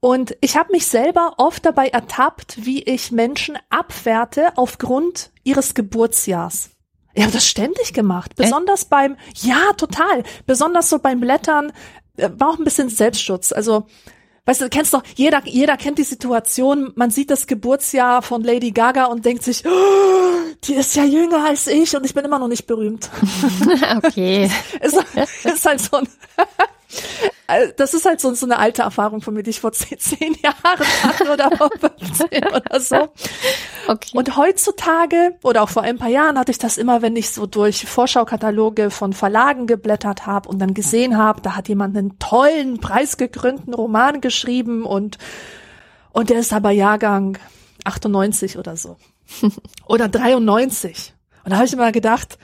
Und 0.00 0.36
ich 0.40 0.56
habe 0.56 0.72
mich 0.72 0.86
selber 0.88 1.34
oft 1.38 1.64
dabei 1.64 1.88
ertappt, 1.88 2.66
wie 2.66 2.82
ich 2.82 3.12
Menschen 3.12 3.56
abwerte 3.70 4.52
aufgrund 4.56 5.30
ihres 5.44 5.74
Geburtsjahrs. 5.74 6.70
Ich 7.14 7.22
habe 7.22 7.32
das 7.32 7.46
ständig 7.46 7.92
gemacht, 7.92 8.34
besonders 8.36 8.84
äh? 8.84 8.86
beim, 8.90 9.16
ja, 9.36 9.72
total, 9.76 10.24
besonders 10.44 10.90
so 10.90 10.98
beim 10.98 11.20
Blättern, 11.20 11.72
äh, 12.16 12.30
war 12.36 12.50
auch 12.50 12.58
ein 12.58 12.64
bisschen 12.64 12.88
Selbstschutz. 12.88 13.52
Also 13.52 13.86
Weißt 14.44 14.60
du, 14.60 14.68
kennst 14.68 14.92
doch, 14.92 15.04
jeder, 15.14 15.40
jeder 15.44 15.76
kennt 15.76 15.98
die 15.98 16.02
Situation, 16.02 16.90
man 16.96 17.10
sieht 17.10 17.30
das 17.30 17.46
Geburtsjahr 17.46 18.22
von 18.22 18.42
Lady 18.42 18.72
Gaga 18.72 19.04
und 19.04 19.24
denkt 19.24 19.44
sich, 19.44 19.62
oh, 19.64 20.54
die 20.64 20.74
ist 20.74 20.96
ja 20.96 21.04
jünger 21.04 21.44
als 21.44 21.68
ich 21.68 21.96
und 21.96 22.04
ich 22.04 22.12
bin 22.12 22.24
immer 22.24 22.40
noch 22.40 22.48
nicht 22.48 22.66
berühmt. 22.66 23.08
okay. 24.02 24.50
ist, 24.80 24.98
ist 25.44 25.64
halt 25.64 25.80
so 25.80 25.98
ein, 25.98 26.08
das 27.76 27.94
ist 27.94 28.06
halt 28.06 28.20
so, 28.20 28.32
so 28.34 28.46
eine 28.46 28.58
alte 28.58 28.82
Erfahrung 28.82 29.20
von 29.20 29.34
mir, 29.34 29.42
die 29.42 29.50
ich 29.50 29.60
vor 29.60 29.72
zehn, 29.72 29.98
zehn 29.98 30.34
Jahren 30.42 30.86
hatte 31.02 31.32
oder 31.32 31.50
vor 31.50 31.70
15 31.78 32.44
oder 32.44 32.80
so. 32.80 33.08
Okay. 33.88 34.10
Und 34.16 34.36
heutzutage 34.36 35.36
oder 35.42 35.62
auch 35.62 35.68
vor 35.68 35.82
ein 35.82 35.98
paar 35.98 36.08
Jahren 36.08 36.38
hatte 36.38 36.52
ich 36.52 36.58
das 36.58 36.78
immer, 36.78 37.02
wenn 37.02 37.16
ich 37.16 37.30
so 37.30 37.46
durch 37.46 37.86
Vorschaukataloge 37.86 38.90
von 38.90 39.12
Verlagen 39.12 39.66
geblättert 39.66 40.26
habe 40.26 40.48
und 40.48 40.58
dann 40.58 40.74
gesehen 40.74 41.18
habe, 41.18 41.40
da 41.40 41.56
hat 41.56 41.68
jemand 41.68 41.96
einen 41.96 42.18
tollen, 42.18 42.78
preisgekrönten 42.78 43.74
Roman 43.74 44.20
geschrieben 44.20 44.84
und, 44.84 45.18
und 46.12 46.30
der 46.30 46.38
ist 46.38 46.52
aber 46.52 46.70
Jahrgang 46.70 47.38
98 47.84 48.58
oder 48.58 48.76
so. 48.76 48.96
oder 49.86 50.08
93. 50.08 51.14
Und 51.44 51.50
da 51.50 51.56
habe 51.56 51.66
ich 51.66 51.72
immer 51.72 51.92
gedacht, 51.92 52.38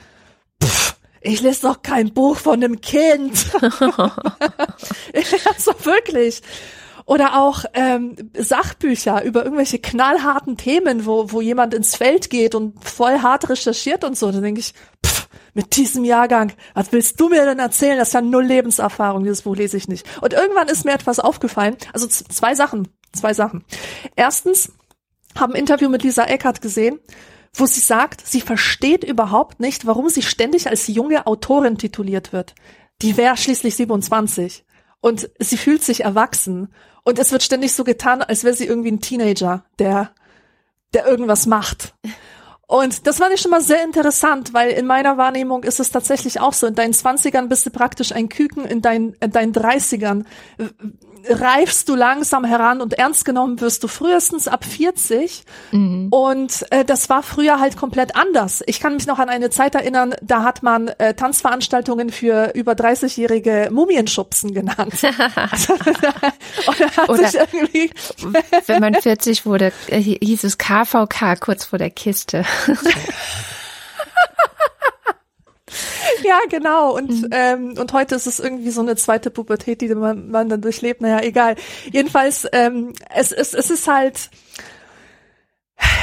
pff, 0.63 0.88
ich 1.21 1.41
lese 1.41 1.63
doch 1.63 1.83
kein 1.83 2.13
Buch 2.13 2.37
von 2.37 2.63
einem 2.63 2.81
Kind. 2.81 3.37
so 5.59 5.73
wirklich. 5.85 6.43
Oder 7.05 7.41
auch 7.41 7.65
ähm, 7.73 8.17
Sachbücher 8.37 9.25
über 9.25 9.43
irgendwelche 9.43 9.79
knallharten 9.79 10.59
Themen, 10.59 11.07
wo, 11.07 11.33
wo 11.33 11.41
jemand 11.41 11.73
ins 11.73 11.97
Feld 11.97 12.29
geht 12.29 12.55
und 12.55 12.85
voll 12.85 13.21
hart 13.21 13.49
recherchiert 13.49 14.05
und 14.05 14.19
so. 14.19 14.31
Da 14.31 14.41
denke 14.41 14.61
ich, 14.61 14.75
pff, 15.05 15.27
mit 15.55 15.77
diesem 15.77 16.05
Jahrgang, 16.05 16.53
was 16.75 16.93
willst 16.93 17.19
du 17.19 17.31
mir 17.31 17.47
denn 17.47 17.61
erzählen? 17.61 17.99
Das 17.99 18.09
ist 18.09 18.15
ja 18.15 18.21
null 18.21 18.45
Lebenserfahrung, 18.45 19.23
dieses 19.23 19.43
Buch 19.43 19.57
lese 19.57 19.79
ich 19.79 19.89
nicht. 19.89 20.07
Und 20.21 20.35
irgendwann 20.35 20.69
ist 20.69 20.85
mir 20.85 20.93
etwas 20.93 21.19
aufgefallen, 21.19 21.79
also 21.95 22.07
zwei 22.07 22.55
Sachen, 22.55 22.89
zwei 23.13 23.33
Sachen. 23.33 23.65
Erstens, 24.15 24.71
haben 25.35 25.55
ein 25.55 25.61
Interview 25.61 25.89
mit 25.89 26.03
Lisa 26.03 26.25
Eckert 26.25 26.61
gesehen 26.61 27.01
wo 27.55 27.67
sie 27.67 27.81
sagt, 27.81 28.27
sie 28.27 28.41
versteht 28.41 29.05
überhaupt 29.05 29.61
nicht, 29.61 29.87
warum 29.87 30.09
sie 30.09 30.23
ständig 30.23 30.69
als 30.69 30.87
junge 30.87 31.27
Autorin 31.27 31.79
tituliert 31.79 32.33
wird. 32.33 32.55
Die 33.03 33.17
wäre 33.17 33.37
schließlich 33.37 33.77
27 33.77 34.65
und 35.01 35.31
sie 35.39 35.57
fühlt 35.57 35.83
sich 35.83 36.05
erwachsen 36.05 36.73
und 37.05 37.19
es 37.19 37.33
wird 37.33 37.43
ständig 37.43 37.73
so 37.73 37.85
getan, 37.85 38.23
als 38.23 38.45
wäre 38.45 38.55
sie 38.55 38.67
irgendwie 38.67 38.93
ein 38.93 39.01
Teenager, 39.01 39.65
der 39.79 40.13
der 40.95 41.07
irgendwas 41.07 41.47
macht. 41.47 41.95
Und 42.67 43.07
das 43.07 43.19
fand 43.19 43.33
ich 43.33 43.41
schon 43.41 43.51
mal 43.51 43.63
sehr 43.63 43.83
interessant, 43.83 44.53
weil 44.53 44.71
in 44.71 44.87
meiner 44.87 45.17
Wahrnehmung 45.17 45.63
ist 45.63 45.81
es 45.81 45.91
tatsächlich 45.91 46.39
auch 46.41 46.53
so. 46.53 46.67
In 46.67 46.75
deinen 46.75 46.93
Zwanzigern 46.93 47.49
bist 47.49 47.65
du 47.65 47.71
praktisch 47.71 48.13
ein 48.13 48.29
Küken, 48.29 48.67
in 48.67 48.83
deinen, 48.83 49.15
in 49.15 49.31
deinen 49.31 49.55
Dreißigern 49.55 50.27
reifst 51.29 51.89
du 51.89 51.95
langsam 51.95 52.45
heran 52.45 52.81
und 52.81 52.95
ernst 52.95 53.25
genommen 53.25 53.61
wirst 53.61 53.83
du 53.83 53.89
frühestens 53.89 54.49
ab 54.49 54.65
40. 54.65 55.43
Mhm. 55.73 56.09
Und 56.11 56.67
äh, 56.71 56.85
das 56.85 57.09
war 57.09 57.23
früher 57.23 57.61
halt 57.61 57.77
komplett 57.77 58.17
anders. 58.17 58.63
Ich 58.67 58.81
kann 58.81 58.95
mich 58.95 59.07
noch 59.07 59.19
an 59.19 59.29
eine 59.29 59.51
Zeit 59.51 59.75
erinnern, 59.75 60.15
da 60.23 60.43
hat 60.43 60.63
man 60.63 60.89
äh, 60.89 61.15
Tanzveranstaltungen 61.15 62.11
für 62.11 62.53
über 62.55 62.73
30-jährige 62.73 63.69
Mumienschubsen 63.73 64.55
genannt. 64.55 64.95
Oder, 66.67 67.09
Oder 67.09 67.31
wenn 68.67 68.81
man 68.81 68.95
40 68.95 69.47
wurde, 69.47 69.73
äh, 69.89 70.01
hieß 70.01 70.45
es 70.45 70.59
KVK 70.59 71.37
kurz 71.41 71.65
vor 71.65 71.79
der 71.79 71.91
Kiste. 71.91 72.45
ja, 76.25 76.39
genau. 76.49 76.97
Und, 76.97 77.11
mhm. 77.11 77.29
ähm, 77.31 77.75
und 77.79 77.93
heute 77.93 78.15
ist 78.15 78.27
es 78.27 78.41
irgendwie 78.41 78.71
so 78.71 78.81
eine 78.81 78.97
zweite 78.97 79.31
Pubertät, 79.31 79.81
die 79.81 79.95
man, 79.95 80.31
man 80.31 80.49
dann 80.49 80.61
durchlebt. 80.61 81.01
Naja, 81.01 81.21
egal. 81.23 81.57
Jedenfalls, 81.93 82.47
ähm, 82.53 82.93
es, 83.15 83.33
es, 83.33 83.55
es 83.55 83.71
ist 83.71 83.89
halt, 83.89 84.31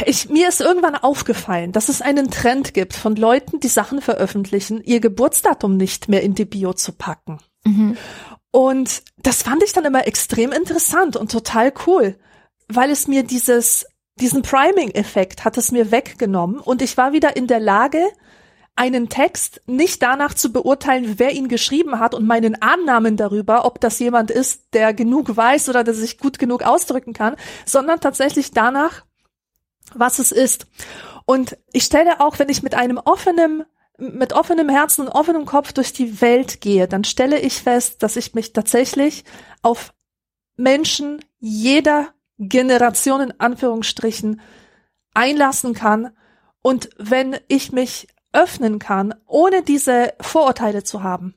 ich, 0.05 0.30
mir 0.30 0.49
ist 0.49 0.61
irgendwann 0.61 0.95
aufgefallen, 0.95 1.72
dass 1.72 1.89
es 1.89 2.01
einen 2.01 2.32
Trend 2.32 2.74
gibt 2.74 2.93
von 2.93 3.16
Leuten, 3.16 3.59
die 3.59 3.68
Sachen 3.68 4.01
veröffentlichen, 4.01 4.82
ihr 4.84 4.99
Geburtsdatum 4.99 5.78
nicht 5.78 6.09
mehr 6.09 6.24
in 6.24 6.36
die 6.36 6.45
Bio 6.45 6.74
zu 6.74 6.91
packen. 6.91 7.39
Mhm. 7.66 7.97
Und 8.51 9.03
das 9.18 9.43
fand 9.43 9.63
ich 9.63 9.74
dann 9.74 9.86
immer 9.86 10.07
extrem 10.07 10.51
interessant 10.51 11.18
und 11.18 11.32
total 11.32 11.74
cool, 11.88 12.18
weil 12.70 12.89
es 12.89 13.07
mir 13.07 13.24
dieses, 13.24 13.86
diesen 14.16 14.43
Priming-Effekt 14.43 15.43
hat 15.43 15.57
es 15.57 15.72
mir 15.72 15.91
weggenommen 15.91 16.59
und 16.59 16.82
ich 16.82 16.95
war 16.95 17.11
wieder 17.11 17.36
in 17.36 17.47
der 17.47 17.59
Lage, 17.59 18.01
einen 18.76 19.07
Text 19.07 19.61
nicht 19.67 20.01
danach 20.01 20.34
zu 20.34 20.51
beurteilen, 20.51 21.15
wer 21.17 21.32
ihn 21.32 21.47
geschrieben 21.47 21.99
hat 21.99 22.13
und 22.13 22.26
meinen 22.26 22.61
Annahmen 22.61 23.15
darüber, 23.15 23.65
ob 23.65 23.80
das 23.80 23.99
jemand 23.99 24.32
ist, 24.32 24.73
der 24.73 24.93
genug 24.93 25.36
weiß 25.36 25.69
oder 25.69 25.84
der 25.84 25.93
sich 25.93 26.17
gut 26.17 26.39
genug 26.39 26.63
ausdrücken 26.63 27.13
kann, 27.13 27.38
sondern 27.65 28.01
tatsächlich 28.01 28.51
danach, 28.51 29.05
was 29.93 30.19
es 30.19 30.32
ist. 30.32 30.67
Und 31.26 31.57
ich 31.71 31.84
stelle 31.84 32.19
auch, 32.19 32.38
wenn 32.38 32.49
ich 32.49 32.63
mit 32.63 32.76
einem 32.76 32.97
offenen 32.97 33.63
mit 33.97 34.34
offenem 34.34 34.67
Herzen 34.67 35.05
und 35.05 35.13
offenem 35.13 35.45
Kopf 35.45 35.71
durch 35.71 35.93
die 35.93 36.19
Welt 36.19 36.59
gehe, 36.59 36.86
dann 36.86 37.05
stelle 37.05 37.39
ich 37.39 37.61
fest, 37.61 38.03
dass 38.03 38.17
ich 38.17 38.34
mich 38.34 38.51
tatsächlich 38.51 39.23
auf 39.61 39.93
Menschen 40.57 41.23
jeder 41.39 42.09
Generation 42.38 43.21
in 43.21 43.39
Anführungsstrichen 43.39 44.41
einlassen 45.13 45.73
kann. 45.73 46.11
Und 46.61 46.89
wenn 46.97 47.38
ich 47.47 47.71
mich 47.71 48.07
öffnen 48.36 48.79
kann, 48.79 49.15
ohne 49.25 49.63
diese 49.63 50.13
Vorurteile 50.19 50.83
zu 50.83 51.03
haben, 51.03 51.36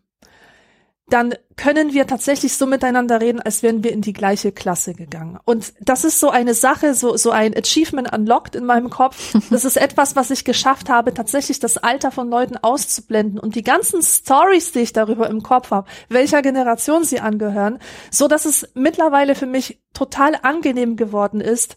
dann 1.10 1.34
können 1.56 1.92
wir 1.92 2.06
tatsächlich 2.06 2.56
so 2.56 2.66
miteinander 2.66 3.20
reden, 3.20 3.40
als 3.40 3.62
wären 3.62 3.82
wir 3.82 3.92
in 3.92 4.02
die 4.02 4.12
gleiche 4.12 4.52
Klasse 4.52 4.94
gegangen. 4.94 5.38
Und 5.44 5.72
das 5.80 6.04
ist 6.04 6.20
so 6.20 6.28
eine 6.28 6.54
Sache, 6.54 6.94
so, 6.94 7.16
so 7.16 7.30
ein 7.30 7.56
Achievement 7.56 8.12
unlocked 8.12 8.54
in 8.54 8.64
meinem 8.64 8.90
Kopf. 8.90 9.34
Das 9.50 9.64
ist 9.64 9.76
etwas, 9.76 10.14
was 10.14 10.30
ich 10.30 10.44
geschafft 10.44 10.90
habe, 10.90 11.14
tatsächlich 11.14 11.58
das 11.58 11.78
Alter 11.78 12.10
von 12.10 12.28
Leuten 12.28 12.56
auszublenden 12.58 13.40
und 13.40 13.54
die 13.54 13.62
ganzen 13.62 14.02
Stories, 14.02 14.72
die 14.72 14.80
ich 14.80 14.92
darüber 14.92 15.28
im 15.28 15.42
Kopf 15.42 15.70
habe, 15.70 15.88
welcher 16.08 16.42
Generation 16.42 17.02
sie 17.02 17.20
angehören, 17.20 17.78
so 18.10 18.28
dass 18.28 18.44
es 18.44 18.68
mittlerweile 18.74 19.34
für 19.34 19.46
mich 19.46 19.80
total 19.94 20.38
angenehm 20.42 20.96
geworden 20.96 21.40
ist, 21.40 21.76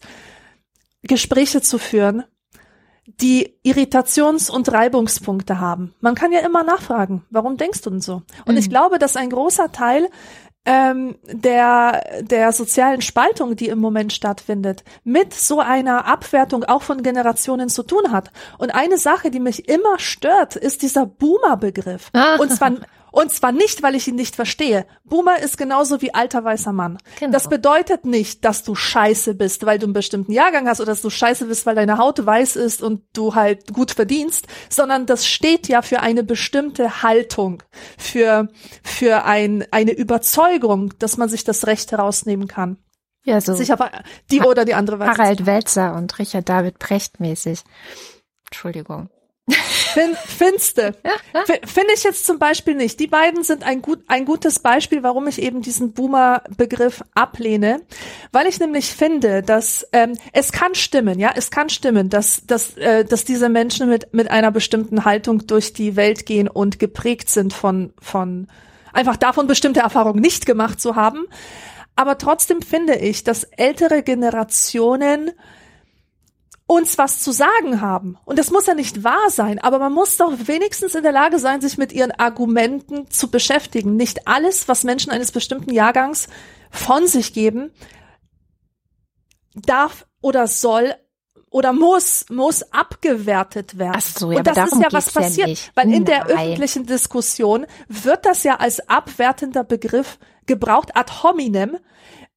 Gespräche 1.02 1.62
zu 1.62 1.78
führen, 1.78 2.24
die 3.06 3.58
Irritations- 3.64 4.48
und 4.48 4.70
Reibungspunkte 4.70 5.60
haben. 5.60 5.94
Man 6.00 6.14
kann 6.14 6.32
ja 6.32 6.40
immer 6.40 6.62
nachfragen, 6.62 7.24
warum 7.30 7.56
denkst 7.56 7.82
du 7.82 7.90
denn 7.90 8.00
so? 8.00 8.22
Und 8.46 8.54
mhm. 8.54 8.58
ich 8.58 8.70
glaube, 8.70 8.98
dass 8.98 9.16
ein 9.16 9.30
großer 9.30 9.72
Teil 9.72 10.08
ähm, 10.64 11.16
der, 11.24 12.22
der 12.22 12.52
sozialen 12.52 13.02
Spaltung, 13.02 13.56
die 13.56 13.68
im 13.68 13.80
Moment 13.80 14.12
stattfindet, 14.12 14.84
mit 15.02 15.34
so 15.34 15.58
einer 15.58 16.06
Abwertung 16.06 16.64
auch 16.64 16.82
von 16.82 17.02
Generationen 17.02 17.68
zu 17.68 17.82
tun 17.82 18.12
hat. 18.12 18.30
Und 18.58 18.72
eine 18.72 18.98
Sache, 18.98 19.30
die 19.30 19.40
mich 19.40 19.68
immer 19.68 19.98
stört, 19.98 20.54
ist 20.54 20.82
dieser 20.82 21.06
Boomer-Begriff. 21.06 22.10
Ah. 22.12 22.36
Und 22.36 22.52
zwar, 22.52 22.72
und 23.12 23.30
zwar 23.30 23.52
nicht, 23.52 23.82
weil 23.82 23.94
ich 23.94 24.08
ihn 24.08 24.16
nicht 24.16 24.34
verstehe. 24.34 24.86
Boomer 25.04 25.38
ist 25.38 25.58
genauso 25.58 26.00
wie 26.00 26.14
alter 26.14 26.42
weißer 26.42 26.72
Mann. 26.72 26.98
Genau. 27.20 27.30
Das 27.30 27.48
bedeutet 27.48 28.04
nicht, 28.04 28.44
dass 28.44 28.64
du 28.64 28.74
scheiße 28.74 29.34
bist, 29.34 29.64
weil 29.66 29.78
du 29.78 29.86
einen 29.86 29.92
bestimmten 29.92 30.32
Jahrgang 30.32 30.66
hast 30.66 30.80
oder 30.80 30.92
dass 30.92 31.02
du 31.02 31.10
scheiße 31.10 31.44
bist, 31.44 31.66
weil 31.66 31.74
deine 31.74 31.98
Haut 31.98 32.24
weiß 32.24 32.56
ist 32.56 32.82
und 32.82 33.02
du 33.12 33.34
halt 33.34 33.72
gut 33.72 33.92
verdienst, 33.92 34.46
sondern 34.70 35.06
das 35.06 35.26
steht 35.26 35.68
ja 35.68 35.82
für 35.82 36.00
eine 36.00 36.24
bestimmte 36.24 37.02
Haltung, 37.02 37.62
für, 37.98 38.48
für 38.82 39.24
ein, 39.24 39.66
eine 39.70 39.92
Überzeugung, 39.92 40.94
dass 40.98 41.18
man 41.18 41.28
sich 41.28 41.44
das 41.44 41.66
Recht 41.66 41.92
herausnehmen 41.92 42.48
kann. 42.48 42.78
Ja, 43.24 43.40
so. 43.40 43.54
Sich 43.54 43.72
aber 43.72 43.90
die 44.30 44.40
ha 44.40 44.46
oder 44.46 44.64
die 44.64 44.74
andere 44.74 44.98
Weise. 44.98 45.10
Harald 45.12 45.46
Welzer 45.46 45.94
und 45.94 46.18
Richard 46.18 46.48
David 46.48 46.78
Precht 46.78 47.20
mäßig. 47.20 47.62
Entschuldigung. 48.46 49.10
Fin 49.92 50.16
Finste. 50.24 50.94
Finde 51.64 51.92
ich 51.94 52.04
jetzt 52.04 52.26
zum 52.26 52.38
Beispiel 52.38 52.74
nicht. 52.74 52.98
Die 53.00 53.06
beiden 53.06 53.44
sind 53.44 53.62
ein, 53.62 53.82
gut, 53.82 54.00
ein 54.08 54.24
gutes 54.24 54.58
Beispiel, 54.58 55.02
warum 55.02 55.26
ich 55.28 55.40
eben 55.40 55.62
diesen 55.62 55.92
Boomer-Begriff 55.92 57.02
ablehne. 57.14 57.82
Weil 58.32 58.46
ich 58.46 58.58
nämlich 58.58 58.92
finde, 58.92 59.42
dass 59.42 59.86
ähm, 59.92 60.16
es 60.32 60.52
kann 60.52 60.74
stimmen, 60.74 61.18
ja, 61.18 61.32
es 61.34 61.50
kann 61.50 61.68
stimmen, 61.68 62.08
dass, 62.08 62.46
dass, 62.46 62.76
äh, 62.76 63.04
dass 63.04 63.24
diese 63.24 63.48
Menschen 63.48 63.88
mit, 63.88 64.12
mit 64.12 64.30
einer 64.30 64.50
bestimmten 64.50 65.04
Haltung 65.04 65.46
durch 65.46 65.72
die 65.72 65.96
Welt 65.96 66.26
gehen 66.26 66.48
und 66.48 66.78
geprägt 66.78 67.28
sind 67.28 67.52
von, 67.52 67.92
von 68.00 68.48
einfach 68.92 69.16
davon 69.16 69.46
bestimmte 69.46 69.80
Erfahrungen 69.80 70.20
nicht 70.20 70.46
gemacht 70.46 70.80
zu 70.80 70.96
haben. 70.96 71.26
Aber 71.94 72.18
trotzdem 72.18 72.62
finde 72.62 72.96
ich, 72.96 73.24
dass 73.24 73.44
ältere 73.44 74.02
Generationen 74.02 75.30
uns 76.72 76.96
was 76.96 77.20
zu 77.20 77.32
sagen 77.32 77.80
haben. 77.82 78.16
Und 78.24 78.38
das 78.38 78.50
muss 78.50 78.66
ja 78.66 78.74
nicht 78.74 79.04
wahr 79.04 79.28
sein, 79.28 79.58
aber 79.58 79.78
man 79.78 79.92
muss 79.92 80.16
doch 80.16 80.32
wenigstens 80.46 80.94
in 80.94 81.02
der 81.02 81.12
Lage 81.12 81.38
sein, 81.38 81.60
sich 81.60 81.76
mit 81.76 81.92
ihren 81.92 82.12
Argumenten 82.12 83.10
zu 83.10 83.30
beschäftigen. 83.30 83.96
Nicht 83.96 84.26
alles, 84.26 84.68
was 84.68 84.82
Menschen 84.82 85.12
eines 85.12 85.32
bestimmten 85.32 85.72
Jahrgangs 85.72 86.28
von 86.70 87.06
sich 87.06 87.34
geben, 87.34 87.72
darf 89.54 90.06
oder 90.22 90.46
soll 90.46 90.94
oder 91.50 91.74
muss 91.74 92.24
muss 92.30 92.62
abgewertet 92.72 93.76
werden. 93.76 93.96
Ach 93.96 94.00
so, 94.00 94.32
ja, 94.32 94.38
und 94.38 94.46
das 94.46 94.72
ist 94.72 94.80
ja 94.80 94.88
was 94.90 95.12
passiert, 95.12 95.48
ja 95.48 95.56
weil 95.74 95.92
in 95.92 96.06
der 96.06 96.26
öffentlichen 96.26 96.86
Diskussion 96.86 97.66
wird 97.88 98.24
das 98.24 98.44
ja 98.44 98.56
als 98.56 98.88
abwertender 98.88 99.62
Begriff 99.62 100.18
gebraucht 100.46 100.96
ad 100.96 101.12
hominem 101.22 101.76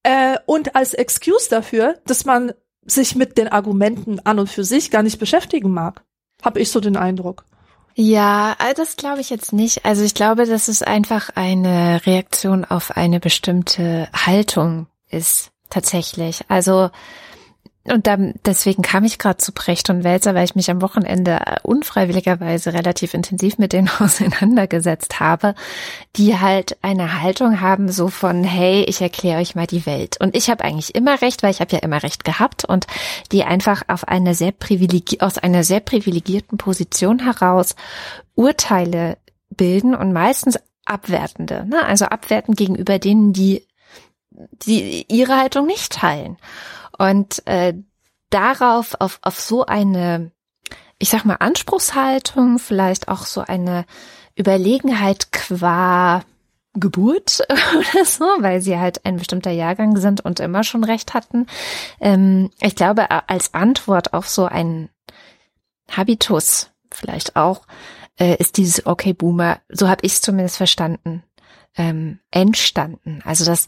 äh, 0.04 0.38
und 0.46 0.76
als 0.76 0.94
Excuse 0.94 1.50
dafür, 1.50 2.00
dass 2.06 2.26
man 2.26 2.54
sich 2.86 3.16
mit 3.16 3.38
den 3.38 3.48
Argumenten 3.48 4.20
an 4.20 4.40
und 4.40 4.50
für 4.50 4.64
sich 4.64 4.92
gar 4.92 5.04
nicht 5.04 5.20
beschäftigen 5.20 5.72
mag. 5.72 6.04
Habe 6.44 6.60
ich 6.60 6.70
so 6.72 6.80
den 6.80 6.98
Eindruck. 6.98 7.46
Ja, 7.96 8.56
das 8.76 8.98
glaube 8.98 9.22
ich 9.22 9.30
jetzt 9.30 9.54
nicht. 9.54 9.86
Also 9.86 10.04
ich 10.04 10.14
glaube, 10.14 10.46
dass 10.46 10.68
es 10.68 10.84
einfach 10.84 11.30
eine 11.36 12.06
Reaktion 12.06 12.66
auf 12.66 12.98
eine 12.98 13.20
bestimmte 13.20 14.10
Haltung 14.14 14.88
ist, 15.10 15.52
tatsächlich. 15.70 16.44
Also 16.50 16.90
und 17.88 18.08
dann, 18.08 18.34
deswegen 18.46 18.82
kam 18.82 19.04
ich 19.04 19.20
gerade 19.20 19.38
zu 19.38 19.52
Brecht 19.52 19.92
und 19.92 20.04
Wälzer, 20.04 20.34
weil 20.34 20.46
ich 20.46 20.56
mich 20.56 20.72
am 20.72 20.82
Wochenende 20.82 21.40
unfreiwilligerweise 21.62 22.74
relativ 22.74 23.14
intensiv 23.14 23.60
mit 23.60 23.74
denen 23.74 23.90
auseinandergesetzt 24.00 25.20
habe, 25.20 25.54
die 26.16 26.40
halt 26.40 26.78
eine 26.82 27.22
Haltung 27.22 27.62
haben 27.62 27.92
so 27.92 28.08
von, 28.08 28.44
hey, 28.44 28.84
ich 28.88 29.02
erkläre 29.02 29.40
euch 29.40 29.54
mal 29.54 29.68
die 29.68 29.86
Welt. 29.86 30.18
Und 30.20 30.36
ich 30.36 30.50
habe 30.50 30.64
eigentlich 30.64 30.96
immer 30.96 31.22
recht, 31.22 31.44
weil 31.44 31.52
ich 31.52 31.62
habe 31.62 31.74
ja 31.76 31.80
immer 31.80 32.02
recht 32.02 32.24
gehabt 32.24 32.66
und 32.66 32.88
die 33.32 33.44
einfach 33.44 33.84
auf 33.88 34.08
eine 34.08 34.34
sehr 34.34 34.52
privilegi 34.52 35.20
aus 35.20 35.38
einer 35.38 35.64
sehr 35.64 35.80
privilegierten 35.80 36.58
Position 36.58 37.20
heraus 37.20 37.76
Urteile 38.34 39.18
bilden 39.50 39.94
und 39.94 40.12
meistens 40.12 40.58
abwertende, 40.86 41.66
ne? 41.68 41.84
also 41.86 42.06
abwertend 42.06 42.58
gegenüber 42.58 42.98
denen, 42.98 43.32
die, 43.32 43.68
die 44.32 45.06
ihre 45.08 45.38
Haltung 45.38 45.68
nicht 45.68 45.94
teilen. 45.94 46.38
Und 46.98 47.46
äh, 47.48 47.74
darauf, 48.30 48.96
auf, 49.00 49.20
auf 49.22 49.40
so 49.40 49.66
eine, 49.66 50.32
ich 51.00 51.10
sag 51.10 51.26
mal, 51.26 51.38
Anspruchshaltung, 51.40 52.60
vielleicht 52.60 53.08
auch 53.08 53.26
so 53.26 53.42
eine 53.42 53.86
Überlegenheit 54.38 55.32
qua 55.32 56.24
Geburt 56.74 57.40
oder 57.50 58.06
so, 58.06 58.26
weil 58.40 58.62
sie 58.62 58.78
halt 58.78 59.06
ein 59.06 59.18
bestimmter 59.18 59.52
Jahrgang 59.52 59.98
sind 59.98 60.22
und 60.22 60.40
immer 60.40 60.64
schon 60.64 60.84
recht 60.84 61.14
hatten. 61.14 61.48
Ähm, 62.00 62.52
ich 62.62 62.76
glaube, 62.76 63.10
als 63.30 63.54
Antwort 63.54 64.14
auf 64.14 64.28
so 64.28 64.46
einen 64.46 64.90
Habitus 65.90 66.72
vielleicht 66.92 67.36
auch, 67.36 67.66
äh, 68.20 68.36
ist 68.38 68.58
dieses 68.58 68.86
Okay 68.86 69.14
Boomer, 69.14 69.60
so 69.70 69.90
habe 69.90 70.02
ich 70.04 70.14
es 70.14 70.22
zumindest 70.22 70.58
verstanden, 70.58 71.24
ähm, 71.78 72.20
entstanden. 72.32 73.22
Also 73.26 73.46
das 73.46 73.68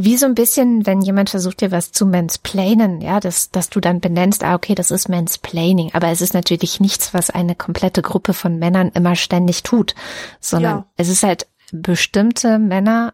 wie 0.00 0.16
so 0.16 0.26
ein 0.26 0.36
bisschen, 0.36 0.86
wenn 0.86 1.02
jemand 1.02 1.28
versucht 1.30 1.60
dir 1.60 1.72
was 1.72 1.90
zu 1.90 2.06
mansplainen, 2.06 3.00
ja, 3.00 3.18
dass, 3.18 3.50
dass 3.50 3.68
du 3.68 3.80
dann 3.80 4.00
benennst, 4.00 4.44
ah, 4.44 4.54
okay, 4.54 4.76
das 4.76 4.92
ist 4.92 5.08
mansplaining. 5.08 5.90
Aber 5.92 6.08
es 6.08 6.20
ist 6.20 6.34
natürlich 6.34 6.78
nichts, 6.78 7.12
was 7.14 7.30
eine 7.30 7.56
komplette 7.56 8.00
Gruppe 8.00 8.32
von 8.32 8.58
Männern 8.60 8.92
immer 8.94 9.16
ständig 9.16 9.64
tut, 9.64 9.96
sondern 10.40 10.78
ja. 10.78 10.86
es 10.96 11.08
ist 11.08 11.24
halt 11.24 11.48
bestimmte 11.72 12.60
Männer 12.60 13.12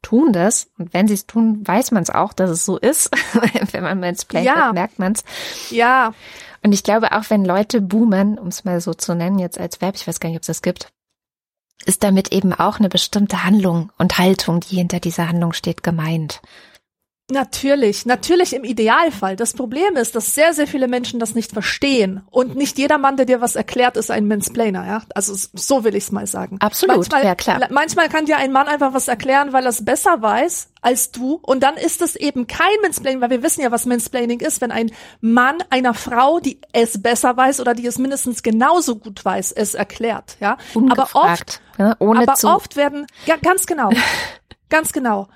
tun 0.00 0.32
das. 0.32 0.70
Und 0.78 0.94
wenn 0.94 1.06
sie 1.06 1.14
es 1.14 1.26
tun, 1.26 1.66
weiß 1.66 1.90
man 1.90 2.02
es 2.02 2.10
auch, 2.10 2.32
dass 2.32 2.50
es 2.50 2.64
so 2.64 2.78
ist. 2.78 3.10
wenn 3.72 3.82
man 3.82 4.00
mansplaint, 4.00 4.46
ja. 4.46 4.72
merkt 4.72 4.98
man 4.98 5.12
es. 5.12 5.24
Ja. 5.70 6.14
Und 6.62 6.72
ich 6.72 6.82
glaube 6.82 7.12
auch, 7.12 7.24
wenn 7.28 7.44
Leute 7.44 7.80
boomen, 7.82 8.38
um 8.38 8.48
es 8.48 8.64
mal 8.64 8.80
so 8.80 8.94
zu 8.94 9.14
nennen, 9.14 9.38
jetzt 9.38 9.58
als 9.58 9.80
Verb, 9.80 9.96
ich 9.96 10.06
weiß 10.08 10.18
gar 10.18 10.30
nicht, 10.30 10.36
ob 10.36 10.42
es 10.42 10.48
das 10.48 10.62
gibt, 10.62 10.92
ist 11.84 12.02
damit 12.02 12.32
eben 12.32 12.52
auch 12.52 12.78
eine 12.78 12.88
bestimmte 12.88 13.44
Handlung 13.44 13.90
und 13.98 14.18
Haltung, 14.18 14.60
die 14.60 14.76
hinter 14.76 15.00
dieser 15.00 15.28
Handlung 15.28 15.52
steht, 15.52 15.82
gemeint. 15.82 16.40
Natürlich, 17.30 18.04
natürlich 18.04 18.52
im 18.52 18.64
Idealfall. 18.64 19.36
Das 19.36 19.54
Problem 19.54 19.96
ist, 19.96 20.14
dass 20.16 20.34
sehr, 20.34 20.52
sehr 20.52 20.66
viele 20.66 20.88
Menschen 20.88 21.20
das 21.20 21.34
nicht 21.34 21.52
verstehen. 21.52 22.22
Und 22.30 22.56
nicht 22.56 22.78
jeder 22.78 22.98
Mann, 22.98 23.16
der 23.16 23.26
dir 23.26 23.40
was 23.40 23.56
erklärt, 23.56 23.96
ist 23.96 24.10
ein 24.10 24.26
Mansplainer, 24.26 24.84
ja. 24.86 25.02
Also 25.14 25.34
so 25.54 25.84
will 25.84 25.94
ich 25.94 26.04
es 26.04 26.12
mal 26.12 26.26
sagen. 26.26 26.58
Absolut, 26.60 26.96
manchmal, 26.96 27.24
ja 27.24 27.34
klar. 27.34 27.60
Manchmal 27.70 28.08
kann 28.08 28.26
dir 28.26 28.36
ein 28.36 28.52
Mann 28.52 28.66
einfach 28.66 28.92
was 28.92 29.08
erklären, 29.08 29.52
weil 29.52 29.64
er 29.64 29.70
es 29.70 29.84
besser 29.84 30.20
weiß 30.20 30.72
als 30.82 31.12
du. 31.12 31.40
Und 31.42 31.62
dann 31.62 31.76
ist 31.76 32.02
es 32.02 32.16
eben 32.16 32.48
kein 32.48 32.66
Mansplaining, 32.82 33.20
weil 33.22 33.30
wir 33.30 33.42
wissen 33.42 33.62
ja, 33.62 33.70
was 33.70 33.86
Mansplaining 33.86 34.40
ist, 34.40 34.60
wenn 34.60 34.72
ein 34.72 34.90
Mann 35.20 35.58
einer 35.70 35.94
Frau, 35.94 36.40
die 36.40 36.60
es 36.72 37.00
besser 37.00 37.36
weiß 37.36 37.60
oder 37.60 37.74
die 37.74 37.86
es 37.86 37.98
mindestens 37.98 38.42
genauso 38.42 38.96
gut 38.96 39.24
weiß, 39.24 39.52
es 39.52 39.74
erklärt, 39.74 40.36
ja. 40.40 40.58
Ungefragt, 40.74 41.14
aber 41.14 41.32
oft, 41.32 41.62
ja, 41.78 41.96
ohne 42.00 42.22
aber 42.22 42.34
zu 42.34 42.48
oft 42.48 42.76
werden, 42.76 43.06
ja, 43.26 43.36
ganz 43.36 43.66
genau, 43.66 43.90
ganz 44.68 44.92
genau. 44.92 45.28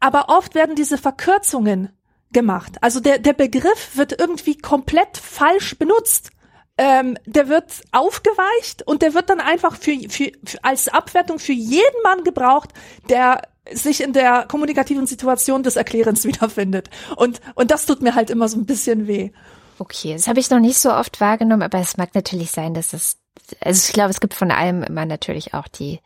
Aber 0.00 0.28
oft 0.28 0.54
werden 0.54 0.74
diese 0.74 0.98
Verkürzungen 0.98 1.90
gemacht. 2.32 2.76
Also 2.80 3.00
der, 3.00 3.18
der 3.18 3.34
Begriff 3.34 3.96
wird 3.96 4.18
irgendwie 4.18 4.56
komplett 4.56 5.16
falsch 5.16 5.78
benutzt. 5.78 6.30
Ähm, 6.78 7.18
der 7.26 7.48
wird 7.48 7.82
aufgeweicht 7.92 8.86
und 8.86 9.02
der 9.02 9.12
wird 9.12 9.28
dann 9.28 9.40
einfach 9.40 9.76
für, 9.76 9.92
für, 10.08 10.32
für 10.44 10.64
als 10.64 10.88
Abwertung 10.88 11.38
für 11.38 11.52
jeden 11.52 12.02
Mann 12.02 12.24
gebraucht, 12.24 12.70
der 13.10 13.42
sich 13.70 14.02
in 14.02 14.12
der 14.14 14.46
kommunikativen 14.46 15.06
Situation 15.06 15.62
des 15.62 15.76
Erklärens 15.76 16.24
wiederfindet. 16.24 16.88
Und, 17.16 17.40
und 17.54 17.70
das 17.70 17.86
tut 17.86 18.00
mir 18.00 18.14
halt 18.14 18.30
immer 18.30 18.48
so 18.48 18.58
ein 18.58 18.66
bisschen 18.66 19.06
weh. 19.06 19.30
Okay, 19.78 20.12
das 20.12 20.28
habe 20.28 20.40
ich 20.40 20.50
noch 20.50 20.60
nicht 20.60 20.78
so 20.78 20.92
oft 20.92 21.20
wahrgenommen, 21.20 21.62
aber 21.62 21.78
es 21.78 21.96
mag 21.96 22.14
natürlich 22.14 22.50
sein, 22.50 22.74
dass 22.74 22.92
es, 22.92 23.18
also 23.60 23.86
ich 23.86 23.92
glaube, 23.94 24.10
es 24.10 24.20
gibt 24.20 24.34
von 24.34 24.50
allem 24.50 24.82
immer 24.82 25.06
natürlich 25.06 25.54
auch 25.54 25.68
die 25.68 26.00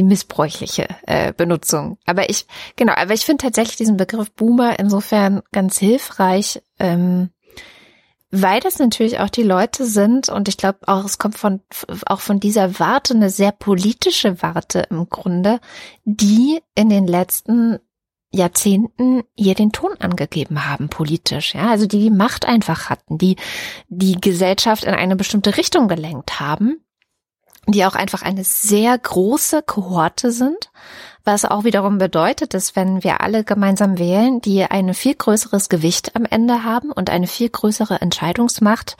die 0.00 0.04
missbräuchliche 0.04 0.88
äh, 1.06 1.34
Benutzung. 1.34 1.98
Aber 2.06 2.30
ich, 2.30 2.46
genau, 2.74 2.94
aber 2.96 3.12
ich 3.12 3.26
finde 3.26 3.44
tatsächlich 3.44 3.76
diesen 3.76 3.98
Begriff 3.98 4.32
Boomer 4.32 4.78
insofern 4.78 5.42
ganz 5.52 5.78
hilfreich, 5.78 6.62
ähm, 6.78 7.28
weil 8.30 8.60
das 8.60 8.78
natürlich 8.78 9.18
auch 9.18 9.28
die 9.28 9.42
Leute 9.42 9.84
sind 9.84 10.30
und 10.30 10.48
ich 10.48 10.56
glaube 10.56 10.78
auch, 10.86 11.04
es 11.04 11.18
kommt 11.18 11.36
von 11.36 11.60
auch 12.06 12.20
von 12.20 12.40
dieser 12.40 12.78
Warte, 12.78 13.12
eine 13.12 13.28
sehr 13.28 13.52
politische 13.52 14.40
Warte 14.40 14.86
im 14.88 15.06
Grunde, 15.10 15.60
die 16.04 16.60
in 16.74 16.88
den 16.88 17.06
letzten 17.06 17.78
Jahrzehnten 18.32 19.24
ihr 19.36 19.54
den 19.54 19.72
Ton 19.72 19.96
angegeben 19.98 20.66
haben 20.66 20.88
politisch, 20.88 21.54
ja, 21.54 21.68
also 21.68 21.86
die 21.86 21.98
die 21.98 22.10
Macht 22.10 22.46
einfach 22.46 22.88
hatten, 22.88 23.18
die 23.18 23.36
die 23.88 24.18
Gesellschaft 24.18 24.84
in 24.84 24.94
eine 24.94 25.16
bestimmte 25.16 25.58
Richtung 25.58 25.88
gelenkt 25.88 26.40
haben 26.40 26.80
die 27.66 27.84
auch 27.84 27.94
einfach 27.94 28.22
eine 28.22 28.44
sehr 28.44 28.96
große 28.96 29.62
Kohorte 29.62 30.32
sind, 30.32 30.70
was 31.24 31.44
auch 31.44 31.64
wiederum 31.64 31.98
bedeutet, 31.98 32.54
dass 32.54 32.74
wenn 32.76 33.04
wir 33.04 33.20
alle 33.20 33.44
gemeinsam 33.44 33.98
wählen, 33.98 34.40
die 34.40 34.64
ein 34.64 34.94
viel 34.94 35.14
größeres 35.14 35.68
Gewicht 35.68 36.16
am 36.16 36.24
Ende 36.24 36.64
haben 36.64 36.90
und 36.90 37.10
eine 37.10 37.26
viel 37.26 37.50
größere 37.50 38.00
Entscheidungsmacht 38.00 38.96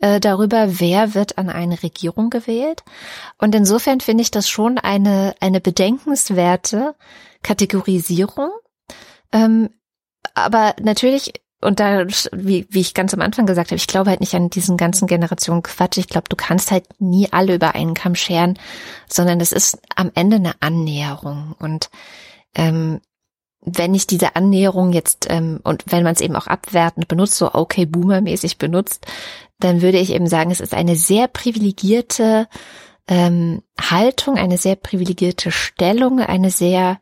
äh, 0.00 0.18
darüber, 0.18 0.80
wer 0.80 1.14
wird 1.14 1.38
an 1.38 1.48
eine 1.48 1.82
Regierung 1.82 2.30
gewählt. 2.30 2.82
Und 3.38 3.54
insofern 3.54 4.00
finde 4.00 4.22
ich 4.22 4.30
das 4.30 4.48
schon 4.48 4.78
eine, 4.78 5.34
eine 5.40 5.60
bedenkenswerte 5.60 6.96
Kategorisierung. 7.42 8.50
Ähm, 9.32 9.70
aber 10.34 10.74
natürlich 10.80 11.32
und 11.60 11.78
da, 11.78 12.06
wie, 12.32 12.66
wie 12.70 12.80
ich 12.80 12.94
ganz 12.94 13.12
am 13.12 13.20
Anfang 13.20 13.46
gesagt 13.46 13.70
habe, 13.70 13.76
ich 13.76 13.86
glaube 13.86 14.10
halt 14.10 14.20
nicht 14.20 14.34
an 14.34 14.48
diesen 14.48 14.76
ganzen 14.76 15.06
Generationen 15.06 15.62
Quatsch. 15.62 15.98
Ich 15.98 16.08
glaube, 16.08 16.28
du 16.28 16.36
kannst 16.36 16.70
halt 16.70 16.86
nie 16.98 17.28
alle 17.30 17.54
über 17.54 17.74
einen 17.74 17.94
Kamm 17.94 18.14
scheren, 18.14 18.58
sondern 19.08 19.38
das 19.38 19.52
ist 19.52 19.78
am 19.94 20.10
Ende 20.14 20.36
eine 20.36 20.54
Annäherung. 20.60 21.54
Und 21.58 21.90
ähm, 22.54 23.00
wenn 23.60 23.94
ich 23.94 24.06
diese 24.06 24.36
Annäherung 24.36 24.92
jetzt, 24.92 25.26
ähm, 25.28 25.60
und 25.62 25.84
wenn 25.86 26.02
man 26.02 26.14
es 26.14 26.22
eben 26.22 26.34
auch 26.34 26.46
abwertend 26.46 27.08
benutzt, 27.08 27.34
so 27.34 27.52
okay, 27.52 27.84
Boomer-mäßig 27.84 28.56
benutzt, 28.56 29.06
dann 29.58 29.82
würde 29.82 29.98
ich 29.98 30.12
eben 30.12 30.26
sagen, 30.26 30.50
es 30.50 30.60
ist 30.60 30.72
eine 30.72 30.96
sehr 30.96 31.28
privilegierte 31.28 32.48
ähm, 33.06 33.62
Haltung, 33.78 34.36
eine 34.36 34.56
sehr 34.56 34.76
privilegierte 34.76 35.52
Stellung, 35.52 36.20
eine 36.20 36.50
sehr 36.50 37.00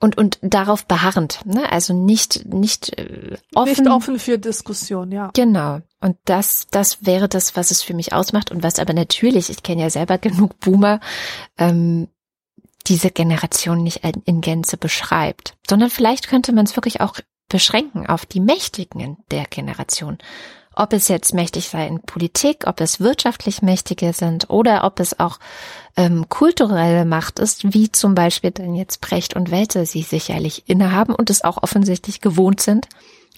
und 0.00 0.16
und 0.16 0.38
darauf 0.40 0.86
beharrend, 0.86 1.40
ne? 1.44 1.70
Also 1.70 1.92
nicht 1.92 2.46
nicht 2.46 2.98
äh, 2.98 3.36
offen. 3.54 3.84
Nicht 3.84 3.92
offen 3.92 4.18
für 4.18 4.38
Diskussion, 4.38 5.12
ja. 5.12 5.30
Genau. 5.34 5.80
Und 6.00 6.16
das 6.24 6.66
das 6.70 7.04
wäre 7.04 7.28
das, 7.28 7.54
was 7.54 7.70
es 7.70 7.82
für 7.82 7.94
mich 7.94 8.12
ausmacht 8.12 8.50
und 8.50 8.62
was 8.62 8.78
aber 8.78 8.94
natürlich, 8.94 9.50
ich 9.50 9.62
kenne 9.62 9.82
ja 9.82 9.90
selber 9.90 10.18
genug 10.18 10.58
Boomer, 10.60 11.00
ähm, 11.58 12.08
diese 12.86 13.10
Generation 13.10 13.82
nicht 13.82 14.00
in 14.24 14.40
Gänze 14.40 14.78
beschreibt, 14.78 15.54
sondern 15.68 15.90
vielleicht 15.90 16.28
könnte 16.28 16.52
man 16.52 16.64
es 16.64 16.76
wirklich 16.76 17.02
auch 17.02 17.14
beschränken 17.48 18.06
auf 18.06 18.24
die 18.24 18.40
Mächtigen 18.40 19.18
der 19.30 19.44
Generation 19.44 20.18
ob 20.80 20.94
es 20.94 21.08
jetzt 21.08 21.34
mächtig 21.34 21.68
sei 21.68 21.86
in 21.86 22.00
Politik, 22.00 22.66
ob 22.66 22.80
es 22.80 23.00
wirtschaftlich 23.00 23.60
Mächtige 23.60 24.12
sind 24.14 24.48
oder 24.48 24.84
ob 24.84 24.98
es 24.98 25.20
auch 25.20 25.38
ähm, 25.96 26.28
kulturelle 26.28 27.04
Macht 27.04 27.38
ist, 27.38 27.74
wie 27.74 27.92
zum 27.92 28.14
Beispiel 28.14 28.50
dann 28.50 28.74
jetzt 28.74 29.02
Brecht 29.02 29.36
und 29.36 29.50
Welze 29.50 29.84
sie 29.84 30.02
sicherlich 30.02 30.68
innehaben 30.68 31.14
und 31.14 31.28
es 31.28 31.44
auch 31.44 31.62
offensichtlich 31.62 32.22
gewohnt 32.22 32.60
sind, 32.60 32.88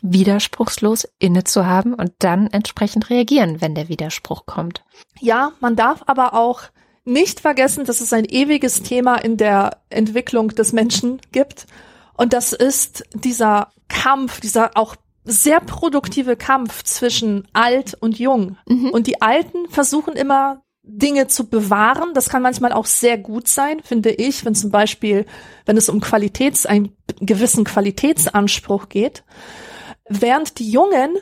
widerspruchslos 0.03 1.09
inne 1.19 1.43
zu 1.43 1.67
haben 1.67 1.95
und 1.95 2.13
dann 2.21 2.47
entsprechend 2.47 3.11
reagieren, 3.11 3.61
wenn 3.61 3.75
der 3.75 3.89
Widerspruch 3.89 4.47
kommt. 4.47 4.85
Ja, 5.21 5.53
man 5.61 5.75
darf 5.75 6.05
aber 6.07 6.35
auch 6.35 6.63
nicht 7.05 7.41
vergessen, 7.41 7.85
dass 7.85 8.01
es 8.01 8.13
ein 8.13 8.25
ewiges 8.25 8.83
Thema 8.83 9.17
in 9.17 9.37
der 9.37 9.79
Entwicklung 9.91 10.49
des 10.51 10.73
Menschen 10.73 11.21
gibt. 11.33 11.67
Und 12.15 12.33
das 12.33 12.53
ist 12.53 13.05
dieser 13.15 13.73
Kampf, 13.89 14.41
dieser 14.41 14.77
auch 14.77 14.95
sehr 15.25 15.61
produktive 15.61 16.37
Kampf 16.37 16.83
zwischen 16.83 17.47
alt 17.53 17.95
und 17.95 18.19
jung. 18.19 18.57
Mhm. 18.67 18.91
Und 18.91 19.07
die 19.07 19.23
Alten 19.23 19.69
versuchen 19.69 20.15
immer 20.15 20.63
Dinge 20.83 21.29
zu 21.29 21.49
bewahren. 21.49 22.13
Das 22.15 22.29
kann 22.29 22.43
manchmal 22.43 22.73
auch 22.73 22.87
sehr 22.87 23.19
gut 23.19 23.47
sein, 23.49 23.81
finde 23.85 24.11
ich, 24.11 24.45
wenn 24.45 24.55
zum 24.55 24.71
Beispiel, 24.71 25.27
wenn 25.65 25.77
es 25.77 25.89
um 25.89 26.01
Qualitäts, 26.01 26.67
ein 26.67 26.97
gewissen 27.21 27.65
Qualitätsanspruch 27.65 28.89
geht, 28.89 29.23
während 30.09 30.59
die 30.59 30.71
Jungen 30.71 31.17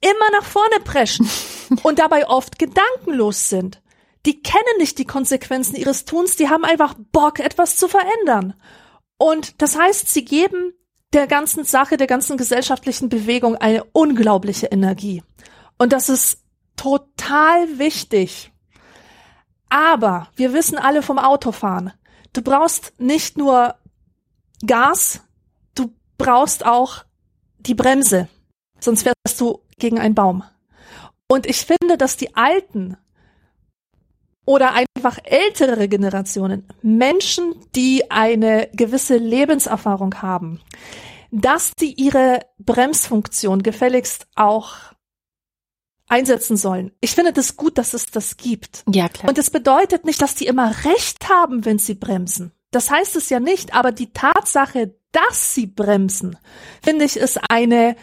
immer 0.00 0.30
nach 0.32 0.44
vorne 0.44 0.80
preschen 0.84 1.28
und 1.82 1.98
dabei 1.98 2.28
oft 2.28 2.58
gedankenlos 2.58 3.48
sind. 3.48 3.82
Die 4.26 4.42
kennen 4.42 4.78
nicht 4.78 4.98
die 4.98 5.06
Konsequenzen 5.06 5.76
ihres 5.76 6.04
Tuns, 6.04 6.36
die 6.36 6.48
haben 6.48 6.64
einfach 6.64 6.94
Bock, 7.12 7.40
etwas 7.40 7.76
zu 7.76 7.88
verändern. 7.88 8.54
Und 9.16 9.62
das 9.62 9.78
heißt, 9.78 10.08
sie 10.08 10.24
geben 10.24 10.74
der 11.12 11.26
ganzen 11.26 11.64
Sache, 11.64 11.96
der 11.96 12.06
ganzen 12.06 12.36
gesellschaftlichen 12.36 13.08
Bewegung 13.08 13.56
eine 13.56 13.84
unglaubliche 13.84 14.66
Energie. 14.66 15.22
Und 15.78 15.92
das 15.92 16.08
ist 16.08 16.42
total 16.76 17.78
wichtig. 17.78 18.52
Aber 19.68 20.28
wir 20.36 20.52
wissen 20.52 20.78
alle 20.78 21.02
vom 21.02 21.18
Autofahren. 21.18 21.92
Du 22.32 22.42
brauchst 22.42 22.98
nicht 22.98 23.36
nur 23.36 23.74
Gas, 24.66 25.22
du 25.74 25.94
brauchst 26.16 26.64
auch 26.64 27.04
die 27.58 27.74
Bremse. 27.74 28.28
Sonst 28.80 29.02
fährst 29.02 29.40
du 29.40 29.60
gegen 29.78 29.98
einen 29.98 30.14
Baum. 30.14 30.44
Und 31.26 31.46
ich 31.46 31.64
finde, 31.64 31.98
dass 31.98 32.16
die 32.16 32.34
Alten 32.34 32.96
oder 34.48 34.72
einfach 34.72 35.18
ältere 35.24 35.88
Generationen, 35.88 36.66
Menschen, 36.80 37.54
die 37.74 38.10
eine 38.10 38.70
gewisse 38.72 39.18
Lebenserfahrung 39.18 40.22
haben, 40.22 40.62
dass 41.30 41.72
die 41.78 41.92
ihre 41.92 42.40
Bremsfunktion 42.58 43.62
gefälligst 43.62 44.26
auch 44.36 44.94
einsetzen 46.08 46.56
sollen. 46.56 46.92
Ich 47.02 47.14
finde 47.14 47.34
das 47.34 47.58
gut, 47.58 47.76
dass 47.76 47.92
es 47.92 48.06
das 48.06 48.38
gibt. 48.38 48.84
Ja, 48.90 49.10
klar. 49.10 49.28
Und 49.28 49.36
es 49.36 49.50
bedeutet 49.50 50.06
nicht, 50.06 50.22
dass 50.22 50.34
die 50.34 50.46
immer 50.46 50.72
recht 50.86 51.28
haben, 51.28 51.66
wenn 51.66 51.78
sie 51.78 51.94
bremsen. 51.94 52.52
Das 52.70 52.90
heißt 52.90 53.16
es 53.16 53.28
ja 53.28 53.40
nicht, 53.40 53.74
aber 53.74 53.92
die 53.92 54.14
Tatsache, 54.14 54.94
dass 55.12 55.54
sie 55.54 55.66
bremsen, 55.66 56.38
finde 56.82 57.04
ich, 57.04 57.18
ist 57.18 57.38
eine, 57.50 57.96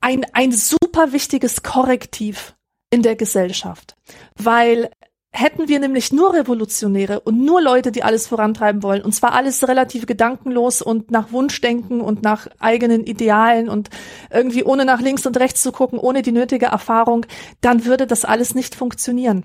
ein, 0.00 0.26
ein 0.32 0.50
super 0.50 1.12
wichtiges 1.12 1.62
Korrektiv 1.62 2.56
in 2.90 3.02
der 3.02 3.14
Gesellschaft. 3.14 3.94
Weil 4.34 4.90
Hätten 5.32 5.68
wir 5.68 5.78
nämlich 5.78 6.12
nur 6.12 6.34
Revolutionäre 6.34 7.20
und 7.20 7.38
nur 7.38 7.62
Leute, 7.62 7.92
die 7.92 8.02
alles 8.02 8.26
vorantreiben 8.26 8.82
wollen, 8.82 9.02
und 9.02 9.12
zwar 9.12 9.32
alles 9.32 9.66
relativ 9.68 10.06
gedankenlos 10.06 10.82
und 10.82 11.12
nach 11.12 11.30
Wunschdenken 11.30 12.00
und 12.00 12.22
nach 12.22 12.48
eigenen 12.58 13.04
Idealen 13.04 13.68
und 13.68 13.90
irgendwie 14.30 14.64
ohne 14.64 14.84
nach 14.84 15.00
links 15.00 15.26
und 15.26 15.38
rechts 15.38 15.62
zu 15.62 15.70
gucken, 15.70 16.00
ohne 16.00 16.22
die 16.22 16.32
nötige 16.32 16.66
Erfahrung, 16.66 17.26
dann 17.60 17.84
würde 17.84 18.08
das 18.08 18.24
alles 18.24 18.56
nicht 18.56 18.74
funktionieren. 18.74 19.44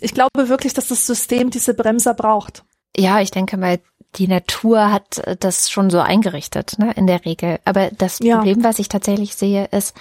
Ich 0.00 0.12
glaube 0.12 0.48
wirklich, 0.48 0.74
dass 0.74 0.88
das 0.88 1.06
System 1.06 1.50
diese 1.50 1.74
Bremser 1.74 2.14
braucht. 2.14 2.64
Ja, 2.96 3.20
ich 3.20 3.30
denke 3.30 3.56
mal, 3.56 3.78
die 4.16 4.28
Natur 4.28 4.90
hat 4.90 5.22
das 5.40 5.70
schon 5.70 5.90
so 5.90 6.00
eingerichtet, 6.00 6.78
ne, 6.78 6.92
in 6.96 7.06
der 7.06 7.24
Regel. 7.24 7.60
Aber 7.64 7.90
das 7.90 8.18
ja. 8.18 8.36
Problem, 8.36 8.64
was 8.64 8.78
ich 8.78 8.88
tatsächlich 8.88 9.36
sehe, 9.36 9.66
ist, 9.66 9.94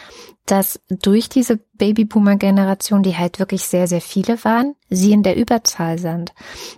dass 0.46 0.80
durch 0.90 1.30
diese 1.30 1.58
Babyboomer-Generation, 1.58 3.04
die 3.04 3.16
halt 3.16 3.38
wirklich 3.38 3.64
sehr, 3.64 3.88
sehr 3.88 4.02
viele 4.02 4.44
waren, 4.44 4.76
sie 4.90 5.12
in 5.12 5.22
der 5.22 5.36
Überzahl 5.36 6.00
sind. 6.00 6.34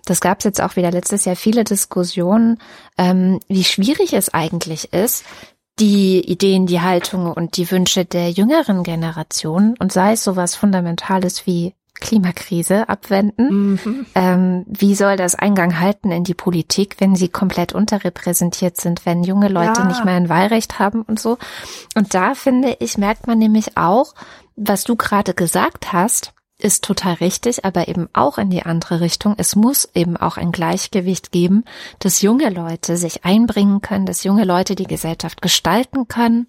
Das 0.06 0.20
gab 0.20 0.40
es 0.40 0.44
jetzt 0.44 0.62
auch 0.62 0.76
wieder 0.76 0.92
letztes 0.92 1.24
Jahr 1.24 1.38
viele 1.38 1.64
Diskussionen, 1.64 2.58
ähm, 2.98 3.40
wie 3.48 3.64
schwierig 3.64 4.14
es 4.14 4.34
eigentlich 4.34 4.92
ist, 4.92 5.24
die 5.80 6.20
Ideen, 6.20 6.68
die 6.68 6.82
Haltungen 6.82 7.32
und 7.32 7.56
die 7.56 7.72
Wünsche 7.72 8.04
der 8.04 8.30
jüngeren 8.30 8.84
Generation 8.84 9.76
und 9.80 9.92
sei 9.94 10.14
es 10.14 10.24
sowas 10.24 10.56
Fundamentales 10.56 11.48
wie 11.48 11.74
Klimakrise 12.02 12.90
abwenden. 12.90 13.72
Mhm. 13.74 14.06
Ähm, 14.14 14.66
wie 14.68 14.96
soll 14.96 15.16
das 15.16 15.36
Eingang 15.36 15.80
halten 15.80 16.12
in 16.12 16.26
die 16.26 16.34
Politik, 16.34 16.98
wenn 17.00 17.16
sie 17.16 17.30
komplett 17.30 17.72
unterrepräsentiert 17.72 18.76
sind, 18.76 19.06
wenn 19.06 19.24
junge 19.24 19.48
Leute 19.48 19.82
ja. 19.82 19.86
nicht 19.86 20.04
mehr 20.04 20.16
ein 20.16 20.28
Wahlrecht 20.28 20.80
haben 20.80 21.04
und 21.04 21.20
so? 21.20 21.38
Und 21.96 22.14
da 22.14 22.34
finde 22.34 22.76
ich, 22.80 22.98
merkt 22.98 23.28
man 23.28 23.38
nämlich 23.38 23.78
auch, 23.78 24.14
was 24.58 24.84
du 24.84 24.98
gerade 24.98 25.34
gesagt 25.34 25.94
hast, 25.94 26.34
ist 26.58 26.84
total 26.84 27.16
richtig, 27.16 27.66
aber 27.66 27.88
eben 27.88 28.08
auch 28.14 28.38
in 28.38 28.50
die 28.50 28.64
andere 28.64 29.02
Richtung. 29.02 29.36
Es 29.38 29.56
muss 29.56 29.90
eben 29.96 30.18
auch 30.18 30.38
ein 30.38 30.52
Gleichgewicht 30.52 31.32
geben, 31.32 31.64
dass 32.00 32.22
junge 32.22 32.50
Leute 32.50 32.98
sich 32.98 33.26
einbringen 33.26 33.82
können, 33.82 34.06
dass 34.06 34.24
junge 34.24 34.44
Leute 34.44 34.76
die 34.76 34.86
Gesellschaft 34.86 35.42
gestalten 35.42 36.08
können, 36.08 36.48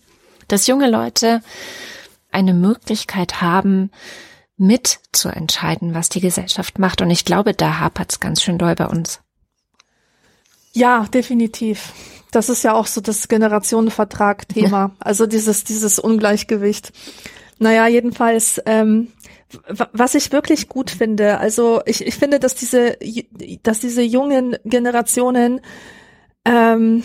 dass 0.49 0.67
junge 0.67 0.91
Leute 0.91 1.43
eine 2.31 2.55
Möglichkeit 2.55 3.41
haben, 3.41 3.91
mit 4.63 5.01
zu 5.13 5.29
entscheiden, 5.29 5.93
was 5.95 6.09
die 6.09 6.21
Gesellschaft 6.21 6.79
macht. 6.79 7.03
Und 7.03 7.11
ich 7.11 7.25
glaube, 7.25 7.53
da 7.53 7.81
hapert 7.81 8.13
es 8.13 8.21
ganz 8.21 8.43
schön 8.43 8.59
doll 8.59 8.75
bei 8.75 8.87
uns. 8.87 9.21
Ja, 10.73 11.05
definitiv. 11.13 11.93
Das 12.31 12.49
ist 12.49 12.63
ja 12.63 12.73
auch 12.73 12.87
so 12.87 13.01
das 13.01 13.29
Generationenvertrag-Thema. 13.29 14.79
Ja. 14.79 14.91
Also 15.01 15.27
dieses, 15.27 15.65
dieses 15.65 15.99
Ungleichgewicht. 15.99 16.93
Naja, 17.59 17.87
jedenfalls, 17.89 18.63
ähm, 18.65 19.09
was 19.93 20.15
ich 20.15 20.33
wirklich 20.33 20.69
gut 20.69 20.91
finde, 20.91 21.39
also 21.39 21.83
ich, 21.85 22.07
ich 22.07 22.15
finde, 22.15 22.39
dass 22.39 22.55
diese, 22.55 22.97
dass 23.63 23.81
diese 23.81 24.03
jungen 24.03 24.57
Generationen 24.65 25.61
ähm, 26.45 27.03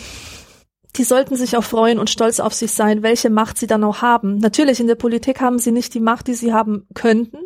die 0.96 1.04
sollten 1.04 1.36
sich 1.36 1.56
auch 1.56 1.64
freuen 1.64 1.98
und 1.98 2.10
stolz 2.10 2.40
auf 2.40 2.54
sich 2.54 2.72
sein, 2.72 3.02
welche 3.02 3.30
Macht 3.30 3.58
sie 3.58 3.66
dann 3.66 3.84
auch 3.84 4.02
haben. 4.02 4.38
Natürlich, 4.38 4.80
in 4.80 4.86
der 4.86 4.94
Politik 4.94 5.40
haben 5.40 5.58
sie 5.58 5.70
nicht 5.70 5.94
die 5.94 6.00
Macht, 6.00 6.26
die 6.26 6.34
sie 6.34 6.52
haben 6.52 6.86
könnten, 6.94 7.38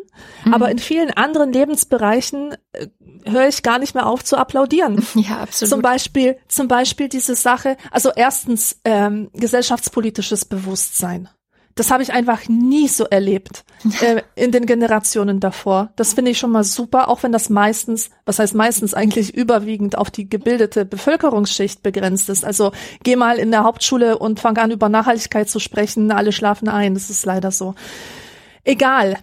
mhm. 0.45 0.53
aber 0.53 0.71
in 0.71 0.79
vielen 0.79 1.11
anderen 1.11 1.51
Lebensbereichen 1.51 2.55
äh, 2.71 2.87
höre 3.25 3.47
ich 3.47 3.63
gar 3.63 3.79
nicht 3.79 3.95
mehr 3.95 4.07
auf 4.07 4.23
zu 4.23 4.37
applaudieren. 4.37 5.05
Ja, 5.15 5.37
absolut. 5.37 5.69
Zum 5.69 5.81
Beispiel, 5.81 6.37
zum 6.47 6.67
Beispiel 6.67 7.07
diese 7.07 7.35
Sache, 7.35 7.77
also 7.91 8.11
erstens 8.13 8.79
ähm, 8.83 9.29
gesellschaftspolitisches 9.33 10.43
Bewusstsein. 10.45 11.29
Das 11.75 11.89
habe 11.89 12.03
ich 12.03 12.13
einfach 12.13 12.47
nie 12.47 12.87
so 12.87 13.05
erlebt 13.05 13.63
äh, 14.01 14.21
in 14.35 14.51
den 14.51 14.65
Generationen 14.65 15.39
davor. 15.39 15.91
Das 15.95 16.13
finde 16.13 16.31
ich 16.31 16.37
schon 16.37 16.51
mal 16.51 16.63
super, 16.63 17.07
auch 17.09 17.23
wenn 17.23 17.31
das 17.31 17.49
meistens, 17.49 18.11
was 18.25 18.39
heißt 18.39 18.53
meistens 18.53 18.93
eigentlich 18.93 19.33
überwiegend 19.33 19.97
auf 19.97 20.11
die 20.11 20.29
gebildete 20.29 20.85
Bevölkerungsschicht 20.85 21.81
begrenzt 21.81 22.29
ist. 22.29 22.45
Also 22.45 22.71
geh 23.03 23.15
mal 23.15 23.37
in 23.37 23.51
der 23.51 23.63
Hauptschule 23.63 24.17
und 24.17 24.39
fang 24.39 24.57
an 24.57 24.71
über 24.71 24.89
Nachhaltigkeit 24.89 25.49
zu 25.49 25.59
sprechen, 25.59 26.11
alle 26.11 26.31
schlafen 26.31 26.67
ein. 26.67 26.93
Das 26.93 27.09
ist 27.09 27.25
leider 27.25 27.51
so. 27.51 27.75
Egal. 28.63 29.17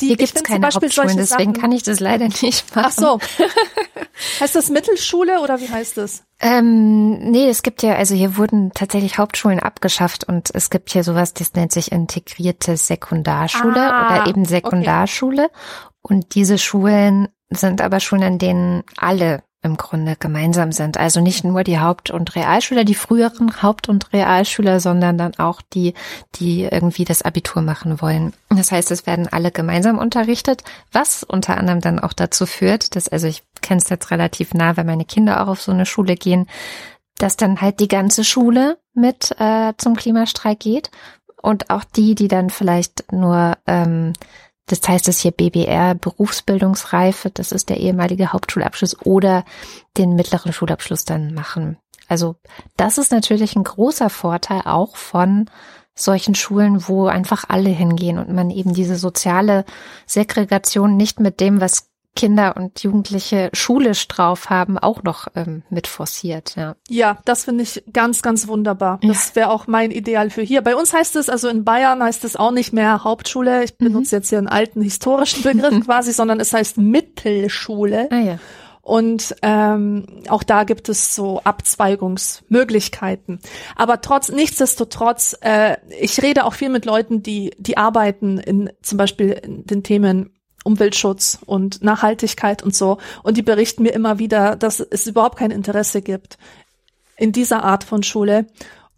Die, 0.00 0.08
Hier 0.08 0.16
gibt 0.16 0.36
es 0.36 0.42
keine 0.42 0.66
Hauptschulen, 0.66 1.16
deswegen 1.16 1.54
Sachen, 1.54 1.60
kann 1.60 1.72
ich 1.72 1.82
das 1.82 2.00
leider 2.00 2.28
nicht 2.28 2.74
machen. 2.74 2.86
Ach 2.86 2.92
so. 2.92 3.18
heißt 4.40 4.54
das 4.54 4.68
Mittelschule 4.70 5.40
oder 5.40 5.60
wie 5.60 5.68
heißt 5.68 5.96
das? 5.96 6.24
Ähm, 6.40 7.18
nee, 7.30 7.48
es 7.48 7.62
gibt 7.62 7.82
ja, 7.82 7.94
also 7.94 8.14
hier 8.14 8.36
wurden 8.36 8.72
tatsächlich 8.72 9.18
Hauptschulen 9.18 9.60
abgeschafft 9.60 10.24
und 10.24 10.50
es 10.54 10.70
gibt 10.70 10.90
hier 10.90 11.04
sowas, 11.04 11.34
das 11.34 11.54
nennt 11.54 11.72
sich 11.72 11.92
integrierte 11.92 12.76
Sekundarschule 12.76 13.92
ah, 13.92 14.06
oder 14.06 14.26
eben 14.28 14.44
Sekundarschule. 14.44 15.44
Okay. 15.44 15.52
Und 16.02 16.34
diese 16.34 16.58
Schulen 16.58 17.28
sind 17.50 17.80
aber 17.80 18.00
Schulen, 18.00 18.22
an 18.22 18.38
denen 18.38 18.84
alle 18.96 19.42
im 19.62 19.76
Grunde 19.76 20.16
gemeinsam 20.18 20.70
sind. 20.70 20.98
Also 20.98 21.20
nicht 21.20 21.44
nur 21.44 21.64
die 21.64 21.80
Haupt- 21.80 22.10
und 22.10 22.36
Realschüler, 22.36 22.84
die 22.84 22.94
früheren 22.94 23.60
Haupt- 23.60 23.88
und 23.88 24.12
Realschüler, 24.12 24.78
sondern 24.78 25.18
dann 25.18 25.34
auch 25.38 25.60
die, 25.62 25.94
die 26.36 26.62
irgendwie 26.62 27.04
das 27.04 27.22
Abitur 27.22 27.62
machen 27.62 28.00
wollen. 28.00 28.32
Das 28.50 28.70
heißt, 28.70 28.90
es 28.92 29.06
werden 29.06 29.28
alle 29.28 29.50
gemeinsam 29.50 29.98
unterrichtet, 29.98 30.62
was 30.92 31.24
unter 31.24 31.56
anderem 31.56 31.80
dann 31.80 31.98
auch 31.98 32.12
dazu 32.12 32.46
führt, 32.46 32.94
dass, 32.94 33.08
also 33.08 33.26
ich 33.26 33.42
kenne 33.60 33.80
es 33.82 33.88
jetzt 33.88 34.10
relativ 34.10 34.54
nah, 34.54 34.76
weil 34.76 34.84
meine 34.84 35.04
Kinder 35.04 35.42
auch 35.42 35.48
auf 35.48 35.62
so 35.62 35.72
eine 35.72 35.86
Schule 35.86 36.14
gehen, 36.14 36.46
dass 37.18 37.36
dann 37.36 37.60
halt 37.60 37.80
die 37.80 37.88
ganze 37.88 38.22
Schule 38.22 38.78
mit 38.94 39.34
äh, 39.40 39.72
zum 39.76 39.96
Klimastreik 39.96 40.60
geht 40.60 40.90
und 41.42 41.70
auch 41.70 41.82
die, 41.82 42.14
die 42.14 42.28
dann 42.28 42.50
vielleicht 42.50 43.12
nur 43.12 43.56
ähm, 43.66 44.12
das 44.68 44.86
heißt 44.86 45.08
es 45.08 45.20
hier 45.20 45.32
BBR, 45.32 45.94
Berufsbildungsreife, 45.94 47.30
das 47.30 47.52
ist 47.52 47.68
der 47.68 47.78
ehemalige 47.78 48.32
Hauptschulabschluss 48.32 48.96
oder 49.04 49.44
den 49.96 50.14
mittleren 50.14 50.52
Schulabschluss 50.52 51.04
dann 51.04 51.34
machen. 51.34 51.78
Also 52.06 52.36
das 52.76 52.98
ist 52.98 53.12
natürlich 53.12 53.56
ein 53.56 53.64
großer 53.64 54.10
Vorteil 54.10 54.62
auch 54.64 54.96
von 54.96 55.50
solchen 55.94 56.34
Schulen, 56.34 56.88
wo 56.88 57.06
einfach 57.06 57.44
alle 57.48 57.70
hingehen 57.70 58.18
und 58.18 58.32
man 58.32 58.50
eben 58.50 58.72
diese 58.72 58.96
soziale 58.96 59.64
Segregation 60.06 60.96
nicht 60.96 61.18
mit 61.20 61.40
dem, 61.40 61.60
was 61.60 61.88
Kinder 62.16 62.56
und 62.56 62.82
Jugendliche 62.82 63.50
schulisch 63.52 64.08
drauf 64.08 64.50
haben, 64.50 64.76
auch 64.76 65.02
noch 65.04 65.28
ähm, 65.36 65.62
mit 65.70 65.86
forciert. 65.86 66.56
Ja, 66.56 66.74
ja 66.88 67.18
das 67.24 67.44
finde 67.44 67.62
ich 67.62 67.84
ganz, 67.92 68.22
ganz 68.22 68.48
wunderbar. 68.48 68.98
Das 69.02 69.36
wäre 69.36 69.50
auch 69.50 69.66
mein 69.68 69.90
Ideal 69.90 70.30
für 70.30 70.42
hier. 70.42 70.62
Bei 70.62 70.74
uns 70.74 70.92
heißt 70.92 71.16
es, 71.16 71.28
also 71.28 71.48
in 71.48 71.64
Bayern 71.64 72.02
heißt 72.02 72.24
es 72.24 72.34
auch 72.36 72.50
nicht 72.50 72.72
mehr 72.72 73.04
Hauptschule. 73.04 73.62
Ich 73.62 73.78
benutze 73.78 74.16
mhm. 74.16 74.18
jetzt 74.18 74.28
hier 74.30 74.38
einen 74.38 74.48
alten 74.48 74.82
historischen 74.82 75.42
Begriff 75.42 75.80
quasi, 75.84 76.12
sondern 76.12 76.40
es 76.40 76.52
heißt 76.52 76.78
Mittelschule. 76.78 78.08
Ah, 78.10 78.18
ja. 78.18 78.38
Und 78.88 79.36
ähm, 79.42 80.06
auch 80.28 80.42
da 80.42 80.64
gibt 80.64 80.88
es 80.88 81.14
so 81.14 81.42
Abzweigungsmöglichkeiten. 81.44 83.38
Aber 83.76 84.00
trotz 84.00 84.30
nichtsdestotrotz, 84.30 85.36
äh, 85.42 85.76
ich 86.00 86.22
rede 86.22 86.46
auch 86.46 86.54
viel 86.54 86.70
mit 86.70 86.86
Leuten, 86.86 87.22
die 87.22 87.52
die 87.58 87.76
arbeiten 87.76 88.38
in 88.38 88.70
zum 88.80 88.96
Beispiel 88.96 89.32
in 89.32 89.66
den 89.66 89.82
Themen 89.82 90.37
Umweltschutz 90.68 91.38
und 91.46 91.82
Nachhaltigkeit 91.82 92.62
und 92.62 92.76
so. 92.76 92.98
Und 93.22 93.38
die 93.38 93.42
berichten 93.42 93.82
mir 93.82 93.92
immer 93.92 94.18
wieder, 94.18 94.54
dass 94.54 94.80
es 94.80 95.06
überhaupt 95.06 95.38
kein 95.38 95.50
Interesse 95.50 96.02
gibt, 96.02 96.38
in 97.16 97.32
dieser 97.32 97.64
Art 97.64 97.84
von 97.84 98.02
Schule 98.02 98.46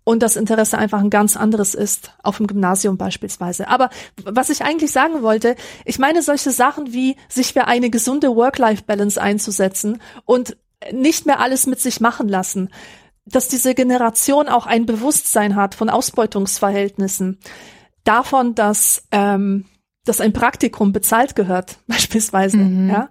und 0.05 0.23
das 0.23 0.37
Interesse 0.37 0.77
einfach 0.77 0.99
ein 0.99 1.11
ganz 1.11 1.37
anderes 1.37 1.75
ist, 1.75 2.13
auf 2.23 2.39
dem 2.39 2.49
Gymnasium 2.49 2.97
beispielsweise. 2.97 3.69
Aber 3.69 3.91
was 4.25 4.51
ich 4.51 4.63
eigentlich 4.63 4.91
sagen 4.91 5.23
wollte, 5.23 5.55
ich 5.85 5.99
meine 5.99 6.23
solche 6.23 6.51
Sachen 6.51 6.93
wie 6.93 7.17
sich 7.29 7.53
für 7.53 7.67
eine 7.67 7.91
gesunde 7.91 8.35
Work-Life-Balance 8.35 9.21
einzusetzen 9.21 10.03
und 10.25 10.57
nicht 10.93 11.27
mehr 11.27 11.39
alles 11.39 11.67
mit 11.67 11.81
sich 11.81 12.01
machen 12.01 12.29
lassen, 12.29 12.71
dass 13.25 13.49
diese 13.49 13.75
Generation 13.75 14.49
auch 14.49 14.67
ein 14.67 14.87
Bewusstsein 14.87 15.55
hat 15.55 15.75
von 15.75 15.89
Ausbeutungsverhältnissen, 15.91 17.39
davon, 18.05 18.55
dass, 18.55 19.05
ähm, 19.13 19.67
dass 20.05 20.21
ein 20.21 20.33
Praktikum 20.33 20.93
bezahlt 20.93 21.35
gehört, 21.35 21.79
beispielsweise, 21.87 22.59
mhm. 22.59 22.91
ja 22.91 23.09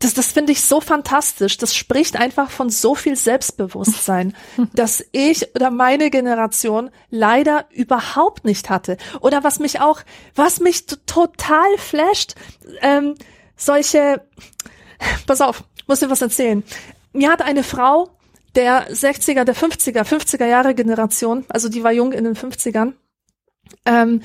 das, 0.00 0.14
das 0.14 0.32
finde 0.32 0.52
ich 0.52 0.62
so 0.62 0.80
fantastisch. 0.80 1.58
Das 1.58 1.76
spricht 1.76 2.16
einfach 2.16 2.50
von 2.50 2.70
so 2.70 2.94
viel 2.94 3.16
Selbstbewusstsein, 3.16 4.34
dass 4.74 5.04
ich 5.12 5.54
oder 5.54 5.70
meine 5.70 6.10
Generation 6.10 6.90
leider 7.10 7.66
überhaupt 7.70 8.44
nicht 8.44 8.70
hatte. 8.70 8.96
Oder 9.20 9.44
was 9.44 9.60
mich 9.60 9.80
auch, 9.80 10.00
was 10.34 10.58
mich 10.58 10.86
total 10.86 11.76
flasht, 11.76 12.34
ähm, 12.80 13.14
solche, 13.56 14.22
pass 15.26 15.42
auf, 15.42 15.64
muss 15.86 16.00
dir 16.00 16.10
was 16.10 16.22
erzählen. 16.22 16.64
Mir 17.12 17.30
hat 17.30 17.42
eine 17.42 17.62
Frau 17.62 18.10
der 18.54 18.90
60er, 18.90 19.44
der 19.44 19.54
50er, 19.54 20.02
50er 20.02 20.46
Jahre 20.46 20.74
Generation, 20.74 21.44
also 21.50 21.68
die 21.68 21.84
war 21.84 21.92
jung 21.92 22.12
in 22.12 22.24
den 22.24 22.34
50ern, 22.34 22.94
ähm, 23.84 24.22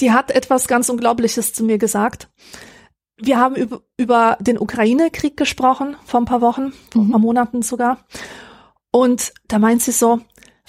die 0.00 0.12
hat 0.12 0.30
etwas 0.30 0.68
ganz 0.68 0.88
Unglaubliches 0.88 1.52
zu 1.52 1.64
mir 1.64 1.78
gesagt 1.78 2.28
wir 3.20 3.38
haben 3.38 3.56
über, 3.56 3.82
über 3.96 4.36
den 4.40 4.58
Ukraine-Krieg 4.58 5.36
gesprochen 5.36 5.96
vor 6.04 6.20
ein 6.20 6.26
paar 6.26 6.40
Wochen, 6.40 6.72
vor 6.92 7.02
mhm. 7.02 7.08
ein 7.08 7.12
paar 7.12 7.20
Monaten 7.20 7.62
sogar. 7.62 7.98
Und 8.90 9.32
da 9.48 9.58
meint 9.58 9.82
sie 9.82 9.92
so, 9.92 10.20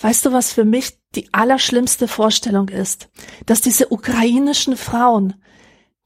weißt 0.01 0.25
du, 0.25 0.33
was 0.33 0.51
für 0.51 0.65
mich 0.65 0.99
die 1.15 1.29
allerschlimmste 1.31 2.07
Vorstellung 2.07 2.69
ist? 2.69 3.09
Dass 3.45 3.61
diese 3.61 3.91
ukrainischen 3.91 4.75
Frauen, 4.75 5.35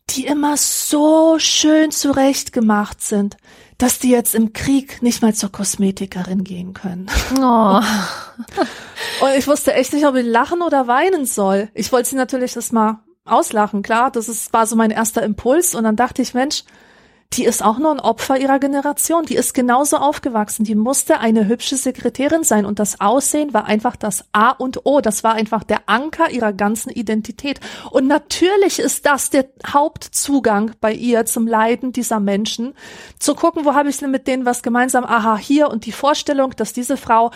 die 0.10 0.26
immer 0.26 0.58
so 0.58 1.40
schön 1.40 1.92
zurechtgemacht 1.92 3.02
sind, 3.02 3.38
dass 3.78 4.00
die 4.00 4.10
jetzt 4.10 4.36
im 4.36 4.54
Krieg 4.54 5.02
nicht 5.02 5.22
mal 5.22 5.34
zur 5.34 5.52
Kosmetikerin 5.52 6.44
gehen 6.44 6.74
können. 6.74 7.10
Oh. 7.40 7.80
Und 9.22 9.38
ich 9.38 9.48
wusste 9.48 9.74
echt 9.74 9.94
nicht, 9.94 10.06
ob 10.06 10.16
ich 10.16 10.26
lachen 10.26 10.62
oder 10.62 10.88
weinen 10.88 11.26
soll. 11.26 11.70
Ich 11.74 11.92
wollte 11.92 12.10
sie 12.10 12.16
natürlich 12.16 12.54
das 12.54 12.72
mal 12.72 13.04
auslachen, 13.26 13.82
klar. 13.82 14.12
Das 14.12 14.30
ist, 14.30 14.54
war 14.54 14.66
so 14.66 14.76
mein 14.76 14.92
erster 14.92 15.24
Impuls. 15.24 15.76
Und 15.76 15.84
dann 15.84 15.96
dachte 15.96 16.22
ich, 16.22 16.34
Mensch, 16.34 16.64
die 17.38 17.46
ist 17.46 17.64
auch 17.64 17.80
nur 17.80 17.92
ein 17.92 18.00
Opfer 18.00 18.38
ihrer 18.38 18.60
Generation. 18.60 19.26
Die 19.26 19.36
ist 19.36 19.54
genauso 19.54 19.98
aufgewachsen. 19.98 20.64
Die 20.64 20.76
musste 20.76 21.20
eine 21.20 21.48
hübsche 21.48 21.76
Sekretärin 21.76 22.44
sein. 22.44 22.66
Und 22.66 22.80
das 22.80 23.00
Aussehen 23.00 23.54
war 23.54 23.66
einfach 23.66 23.96
das 23.96 24.26
A 24.32 24.52
und 24.52 24.86
O. 24.86 25.02
Das 25.02 25.24
war 25.24 25.34
einfach 25.34 25.64
der 25.64 25.82
Anker 25.88 26.30
ihrer 26.30 26.54
ganzen 26.54 26.90
Identität. 26.90 27.60
Und 27.92 28.08
natürlich 28.08 28.80
ist 28.80 29.06
das 29.06 29.30
der 29.30 29.46
Hauptzugang 29.68 30.72
bei 30.80 30.94
ihr 30.94 31.26
zum 31.26 31.48
Leiden 31.48 31.92
dieser 31.92 32.20
Menschen. 32.20 32.74
Zu 33.20 33.36
gucken, 33.36 33.66
wo 33.66 33.74
habe 33.74 33.90
ich 33.90 33.98
denn 33.98 34.12
mit 34.12 34.28
denen 34.28 34.46
was 34.46 34.64
gemeinsam? 34.64 35.04
Aha, 35.04 35.38
hier. 35.38 35.70
Und 35.70 35.86
die 35.86 35.92
Vorstellung, 35.92 36.52
dass 36.56 36.74
diese 36.74 36.98
Frau 36.98 37.32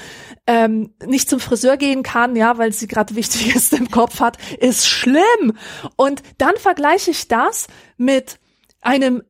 ähm, 0.46 0.94
nicht 1.06 1.30
zum 1.30 1.40
Friseur 1.40 1.78
gehen 1.78 2.04
kann, 2.04 2.36
ja, 2.36 2.58
weil 2.58 2.74
sie 2.74 2.88
gerade 2.88 3.16
Wichtiges 3.16 3.72
im 3.72 3.90
Kopf 3.90 4.20
hat, 4.20 4.38
ist 4.60 4.88
schlimm. 4.88 5.58
Und 5.96 6.22
dann 6.38 6.56
vergleiche 6.58 7.12
ich 7.12 7.28
das 7.28 7.68
mit 7.98 8.40
einem 8.82 9.24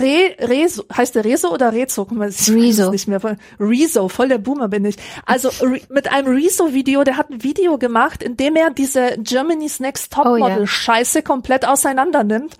Re, 0.00 0.36
Rezo, 0.38 0.84
heißt 0.94 1.14
der 1.14 1.24
Rezo 1.24 1.52
oder 1.52 1.72
Rezo? 1.72 2.02
Rezo. 2.02 2.90
Nicht 2.90 3.08
mehr. 3.08 3.20
Rezo, 3.58 4.08
voll 4.08 4.28
der 4.28 4.38
Boomer 4.38 4.68
bin 4.68 4.84
ich. 4.84 4.96
Also 5.26 5.48
Re, 5.64 5.80
mit 5.88 6.10
einem 6.10 6.34
Rezo-Video, 6.34 7.04
der 7.04 7.16
hat 7.16 7.30
ein 7.30 7.42
Video 7.42 7.78
gemacht, 7.78 8.22
in 8.22 8.36
dem 8.36 8.56
er 8.56 8.70
diese 8.70 9.16
Germany's 9.18 9.80
Next 9.80 10.12
Topmodel-Scheiße 10.12 11.18
oh, 11.18 11.20
yeah. 11.20 11.26
komplett 11.26 11.66
auseinander 11.66 12.24
nimmt 12.24 12.56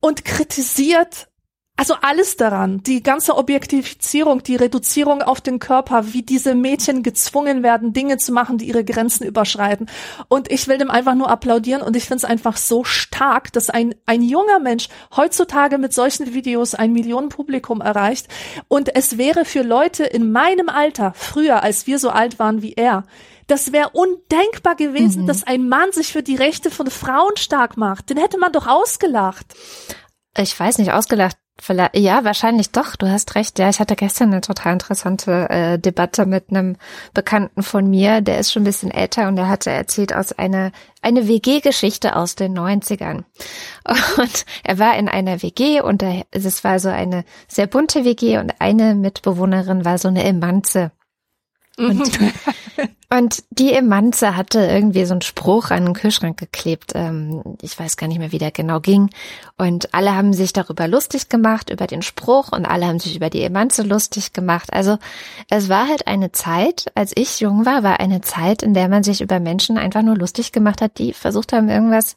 und 0.00 0.24
kritisiert 0.24 1.28
also 1.80 1.94
alles 2.02 2.36
daran, 2.36 2.82
die 2.82 3.02
ganze 3.02 3.38
Objektifizierung, 3.38 4.42
die 4.42 4.56
Reduzierung 4.56 5.22
auf 5.22 5.40
den 5.40 5.58
Körper, 5.58 6.12
wie 6.12 6.20
diese 6.20 6.54
Mädchen 6.54 7.02
gezwungen 7.02 7.62
werden, 7.62 7.94
Dinge 7.94 8.18
zu 8.18 8.32
machen, 8.32 8.58
die 8.58 8.66
ihre 8.66 8.84
Grenzen 8.84 9.24
überschreiten. 9.24 9.88
Und 10.28 10.52
ich 10.52 10.68
will 10.68 10.76
dem 10.76 10.90
einfach 10.90 11.14
nur 11.14 11.30
applaudieren 11.30 11.80
und 11.80 11.96
ich 11.96 12.04
finde 12.04 12.18
es 12.18 12.24
einfach 12.26 12.58
so 12.58 12.84
stark, 12.84 13.50
dass 13.54 13.70
ein, 13.70 13.94
ein 14.04 14.20
junger 14.20 14.58
Mensch 14.58 14.90
heutzutage 15.16 15.78
mit 15.78 15.94
solchen 15.94 16.34
Videos 16.34 16.74
ein 16.74 16.92
Millionenpublikum 16.92 17.80
erreicht. 17.80 18.28
Und 18.68 18.94
es 18.94 19.16
wäre 19.16 19.46
für 19.46 19.62
Leute 19.62 20.04
in 20.04 20.32
meinem 20.32 20.68
Alter, 20.68 21.14
früher, 21.16 21.62
als 21.62 21.86
wir 21.86 21.98
so 21.98 22.10
alt 22.10 22.38
waren 22.38 22.60
wie 22.60 22.74
er, 22.74 23.04
das 23.46 23.72
wäre 23.72 23.88
undenkbar 23.94 24.76
gewesen, 24.76 25.22
mhm. 25.22 25.26
dass 25.28 25.46
ein 25.46 25.66
Mann 25.66 25.92
sich 25.92 26.12
für 26.12 26.22
die 26.22 26.36
Rechte 26.36 26.70
von 26.70 26.90
Frauen 26.90 27.38
stark 27.38 27.78
macht. 27.78 28.10
Den 28.10 28.18
hätte 28.18 28.36
man 28.36 28.52
doch 28.52 28.66
ausgelacht. 28.66 29.46
Ich 30.36 30.60
weiß 30.60 30.76
nicht, 30.76 30.92
ausgelacht 30.92 31.38
Vielleicht, 31.62 31.96
ja, 31.96 32.24
wahrscheinlich 32.24 32.70
doch. 32.70 32.96
Du 32.96 33.08
hast 33.08 33.34
recht. 33.34 33.58
Ja, 33.58 33.68
ich 33.68 33.80
hatte 33.80 33.94
gestern 33.94 34.32
eine 34.32 34.40
total 34.40 34.72
interessante 34.72 35.50
äh, 35.50 35.78
Debatte 35.78 36.24
mit 36.24 36.50
einem 36.50 36.76
Bekannten 37.12 37.62
von 37.62 37.88
mir, 37.88 38.22
der 38.22 38.38
ist 38.38 38.52
schon 38.52 38.62
ein 38.62 38.64
bisschen 38.64 38.90
älter 38.90 39.28
und 39.28 39.36
der 39.36 39.48
hatte 39.48 39.70
erzählt 39.70 40.14
aus 40.14 40.32
einer 40.32 40.72
eine 41.02 41.28
WG-Geschichte 41.28 42.16
aus 42.16 42.34
den 42.34 42.58
90ern. 42.58 43.24
Und 44.18 44.44
er 44.64 44.78
war 44.78 44.98
in 44.98 45.08
einer 45.08 45.42
WG 45.42 45.80
und 45.80 46.04
es 46.30 46.62
war 46.62 46.78
so 46.78 46.90
eine 46.90 47.24
sehr 47.48 47.66
bunte 47.66 48.04
WG 48.04 48.36
und 48.36 48.52
eine 48.58 48.94
Mitbewohnerin 48.94 49.86
war 49.86 49.96
so 49.96 50.08
eine 50.08 50.24
Emanze. 50.24 50.92
Und, 51.76 52.18
und 53.10 53.44
die 53.50 53.72
Emanze 53.72 54.36
hatte 54.36 54.60
irgendwie 54.60 55.04
so 55.04 55.14
einen 55.14 55.22
Spruch 55.22 55.70
an 55.70 55.84
den 55.84 55.94
Kühlschrank 55.94 56.38
geklebt. 56.38 56.92
Ähm, 56.94 57.42
ich 57.62 57.78
weiß 57.78 57.96
gar 57.96 58.06
nicht 58.06 58.18
mehr, 58.18 58.32
wie 58.32 58.38
der 58.38 58.50
genau 58.50 58.80
ging. 58.80 59.10
Und 59.56 59.94
alle 59.94 60.14
haben 60.14 60.32
sich 60.32 60.52
darüber 60.52 60.88
lustig 60.88 61.28
gemacht, 61.28 61.70
über 61.70 61.86
den 61.86 62.02
Spruch 62.02 62.52
und 62.52 62.66
alle 62.66 62.86
haben 62.86 62.98
sich 62.98 63.16
über 63.16 63.30
die 63.30 63.42
Emanze 63.42 63.82
lustig 63.82 64.32
gemacht. 64.32 64.72
Also 64.72 64.98
es 65.48 65.68
war 65.68 65.88
halt 65.88 66.06
eine 66.06 66.32
Zeit, 66.32 66.86
als 66.94 67.12
ich 67.14 67.40
jung 67.40 67.64
war, 67.66 67.82
war 67.82 68.00
eine 68.00 68.20
Zeit, 68.20 68.62
in 68.62 68.74
der 68.74 68.88
man 68.88 69.02
sich 69.02 69.20
über 69.20 69.40
Menschen 69.40 69.78
einfach 69.78 70.02
nur 70.02 70.16
lustig 70.16 70.52
gemacht 70.52 70.82
hat, 70.82 70.98
die 70.98 71.12
versucht 71.12 71.52
haben, 71.52 71.68
irgendwas 71.68 72.16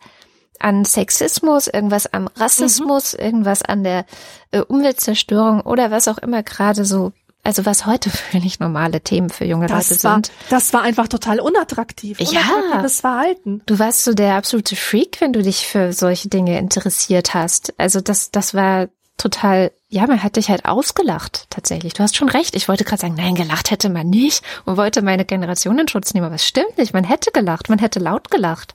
an 0.60 0.86
Sexismus, 0.86 1.68
irgendwas 1.68 2.12
am 2.14 2.30
Rassismus, 2.36 3.14
mhm. 3.14 3.20
irgendwas 3.20 3.62
an 3.64 3.84
der 3.84 4.06
äh, 4.52 4.62
Umweltzerstörung 4.62 5.62
oder 5.62 5.92
was 5.92 6.08
auch 6.08 6.18
immer 6.18 6.42
gerade 6.44 6.86
so 6.86 7.12
also 7.44 7.66
was 7.66 7.86
heute 7.86 8.10
völlig 8.32 8.60
normale 8.60 9.02
Themen 9.02 9.30
für 9.30 9.46
junge 9.46 9.68
das 9.68 9.90
Leute 9.90 10.04
war, 10.04 10.14
sind. 10.16 10.32
Das 10.50 10.74
war 10.74 10.82
einfach 10.82 11.08
total 11.08 11.40
unattraktiv. 11.40 12.20
Unattraktives 12.20 12.98
ja. 12.98 13.02
Verhalten. 13.02 13.62
Du 13.66 13.80
warst 13.80 14.04
so 14.04 14.14
der 14.14 14.36
absolute 14.36 14.76
Freak, 14.76 15.20
wenn 15.20 15.34
du 15.34 15.42
dich 15.42 15.68
für 15.68 15.94
solche 15.94 16.30
Dinge 16.30 16.58
interessiert 16.58 17.34
hast. 17.34 17.74
Also 17.78 18.02
das, 18.02 18.32
das 18.32 18.54
war 18.54 18.88
total, 19.18 19.72
ja, 19.90 20.08
man 20.08 20.24
hat 20.24 20.38
dich 20.38 20.50
halt 20.50 20.66
ausgelacht, 20.66 21.46
tatsächlich. 21.50 21.94
Du 21.94 22.04
hast 22.04 22.16
schon 22.16 22.30
recht. 22.30 22.56
Ich 22.56 22.68
wollte 22.68 22.84
gerade 22.84 23.02
sagen, 23.02 23.16
nein, 23.16 23.36
gelacht 23.36 23.72
hätte 23.72 23.90
man 23.90 24.10
nicht 24.10 24.44
und 24.66 24.78
wollte 24.78 25.02
meine 25.02 25.26
Generation 25.26 25.78
in 25.80 25.88
Schutz 25.88 26.14
nehmen, 26.14 26.26
aber 26.26 26.36
es 26.36 26.48
stimmt 26.48 26.78
nicht. 26.78 26.94
Man 26.94 27.04
hätte 27.04 27.32
gelacht, 27.32 27.70
man 27.70 27.80
hätte 27.80 28.00
laut 28.00 28.32
gelacht. 28.32 28.74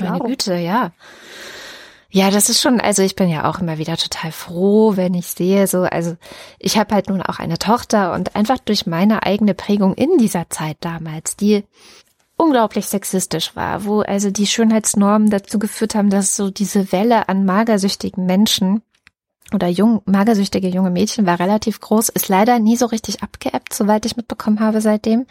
Meine 0.00 0.20
Güte, 0.20 0.54
ja. 0.54 0.92
Ja, 2.10 2.30
das 2.30 2.48
ist 2.48 2.62
schon, 2.62 2.80
also 2.80 3.02
ich 3.02 3.16
bin 3.16 3.28
ja 3.28 3.48
auch 3.48 3.60
immer 3.60 3.76
wieder 3.76 3.98
total 3.98 4.32
froh, 4.32 4.96
wenn 4.96 5.12
ich 5.12 5.26
sehe, 5.26 5.66
so, 5.66 5.82
also 5.82 6.16
ich 6.58 6.78
habe 6.78 6.94
halt 6.94 7.10
nun 7.10 7.20
auch 7.20 7.38
eine 7.38 7.58
Tochter 7.58 8.14
und 8.14 8.34
einfach 8.34 8.58
durch 8.58 8.86
meine 8.86 9.24
eigene 9.24 9.52
Prägung 9.52 9.92
in 9.92 10.16
dieser 10.16 10.48
Zeit 10.48 10.78
damals, 10.80 11.36
die 11.36 11.64
unglaublich 12.38 12.86
sexistisch 12.86 13.54
war, 13.56 13.84
wo 13.84 14.00
also 14.00 14.30
die 14.30 14.46
Schönheitsnormen 14.46 15.28
dazu 15.28 15.58
geführt 15.58 15.94
haben, 15.94 16.08
dass 16.08 16.34
so 16.34 16.50
diese 16.50 16.92
Welle 16.92 17.28
an 17.28 17.44
magersüchtigen 17.44 18.24
Menschen 18.24 18.80
oder 19.52 19.68
jung, 19.68 20.00
magersüchtige 20.06 20.68
junge 20.68 20.90
Mädchen 20.90 21.26
war 21.26 21.40
relativ 21.40 21.80
groß, 21.80 22.08
ist 22.10 22.28
leider 22.28 22.58
nie 22.58 22.76
so 22.76 22.86
richtig 22.86 23.22
abgeebbt, 23.22 23.74
soweit 23.74 24.06
ich 24.06 24.16
mitbekommen 24.16 24.60
habe 24.60 24.80
seitdem, 24.80 25.26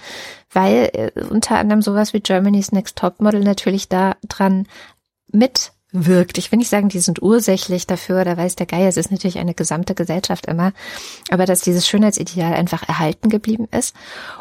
weil 0.51 0.89
äh, 0.93 1.23
unter 1.23 1.57
anderem 1.57 1.81
sowas 1.81 2.13
wie 2.13 2.19
Germany's 2.19 2.71
Next 2.71 2.97
Top 2.97 3.19
Model 3.19 3.41
natürlich 3.41 3.89
da 3.89 4.15
dran 4.27 4.67
mit 5.31 5.71
wirkt. 5.91 6.37
Ich 6.37 6.51
will 6.51 6.59
nicht 6.59 6.69
sagen, 6.69 6.89
die 6.89 6.99
sind 6.99 7.21
ursächlich 7.21 7.87
dafür, 7.87 8.25
da 8.25 8.35
weiß 8.35 8.55
der 8.55 8.65
Geier, 8.65 8.89
es 8.89 8.97
ist 8.97 9.11
natürlich 9.11 9.39
eine 9.39 9.53
gesamte 9.53 9.95
Gesellschaft 9.95 10.45
immer, 10.45 10.73
aber 11.29 11.45
dass 11.45 11.61
dieses 11.61 11.87
Schönheitsideal 11.87 12.53
einfach 12.53 12.87
erhalten 12.87 13.29
geblieben 13.29 13.67
ist. 13.71 13.95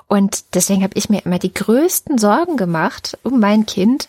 Und 0.09 0.55
deswegen 0.55 0.82
habe 0.82 0.94
ich 0.97 1.09
mir 1.09 1.24
immer 1.24 1.38
die 1.38 1.55
größten 1.55 2.18
Sorgen 2.18 2.57
gemacht 2.57 3.16
um 3.22 3.38
mein 3.38 3.64
Kind, 3.64 4.09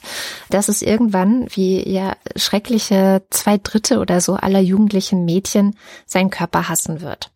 dass 0.49 0.67
es 0.67 0.81
irgendwann, 0.81 1.47
wie 1.51 1.87
ja 1.87 2.15
schreckliche 2.35 3.21
zwei 3.29 3.57
Dritte 3.57 3.99
oder 3.99 4.19
so 4.19 4.33
aller 4.33 4.59
jugendlichen 4.59 5.25
Mädchen, 5.25 5.75
seinen 6.05 6.31
Körper 6.31 6.69
hassen 6.69 7.01
wird. 7.01 7.31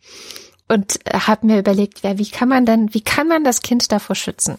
Und 0.68 0.99
habe 1.14 1.45
mir 1.45 1.60
überlegt, 1.60 2.02
ja, 2.02 2.18
wie 2.18 2.30
kann 2.30 2.47
man 2.49 2.66
denn, 2.66 2.93
wie 2.93 3.02
kann 3.02 3.28
man 3.28 3.43
das 3.43 3.62
Kind 3.62 3.91
davor 3.91 4.16
schützen? 4.16 4.58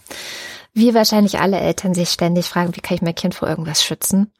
Wie 0.74 0.95
wahrscheinlich 0.95 1.40
alle 1.40 1.59
Eltern 1.59 1.95
sich 1.95 2.11
ständig 2.11 2.47
fragen, 2.47 2.76
wie 2.76 2.80
kann 2.80 2.97
ich 2.97 3.03
mein 3.03 3.14
Kind 3.14 3.34
vor 3.34 3.49
irgendwas 3.49 3.82
schützen? 3.82 4.30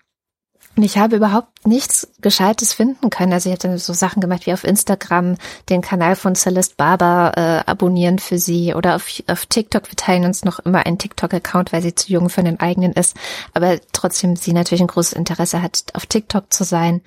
Und 0.75 0.85
ich 0.85 0.97
habe 0.97 1.17
überhaupt 1.17 1.67
nichts 1.67 2.09
Gescheites 2.23 2.73
finden 2.73 3.11
können. 3.11 3.35
Also 3.35 3.51
ich 3.51 3.55
hatte 3.55 3.77
so 3.79 3.93
Sachen 3.93 4.23
gemacht 4.23 4.47
wie 4.47 4.55
auf 4.55 4.65
Instagram 4.65 5.37
den 5.69 5.83
Kanal 5.83 6.17
von 6.17 6.35
Celeste 6.35 6.77
Barber 6.77 7.33
äh, 7.37 7.71
abonnieren 7.71 8.19
für 8.19 8.39
sie 8.39 8.73
oder 8.73 8.97
auf, 8.97 9.07
auf 9.27 9.45
TikTok. 9.45 9.91
Wir 9.91 9.97
teilen 9.97 10.25
uns 10.25 10.45
noch 10.45 10.61
immer 10.61 10.87
einen 10.87 10.97
TikTok-Account, 10.97 11.75
weil 11.75 11.83
sie 11.83 11.95
zu 11.95 12.11
jung 12.11 12.31
für 12.31 12.43
den 12.43 12.59
eigenen 12.59 12.93
ist. 12.93 13.17
Aber 13.53 13.79
trotzdem 13.93 14.35
sie 14.35 14.55
natürlich 14.55 14.81
ein 14.81 14.87
großes 14.87 15.13
Interesse 15.13 15.61
hat, 15.61 15.85
auf 15.93 16.07
TikTok 16.07 16.51
zu 16.51 16.65
sein. 16.65 17.03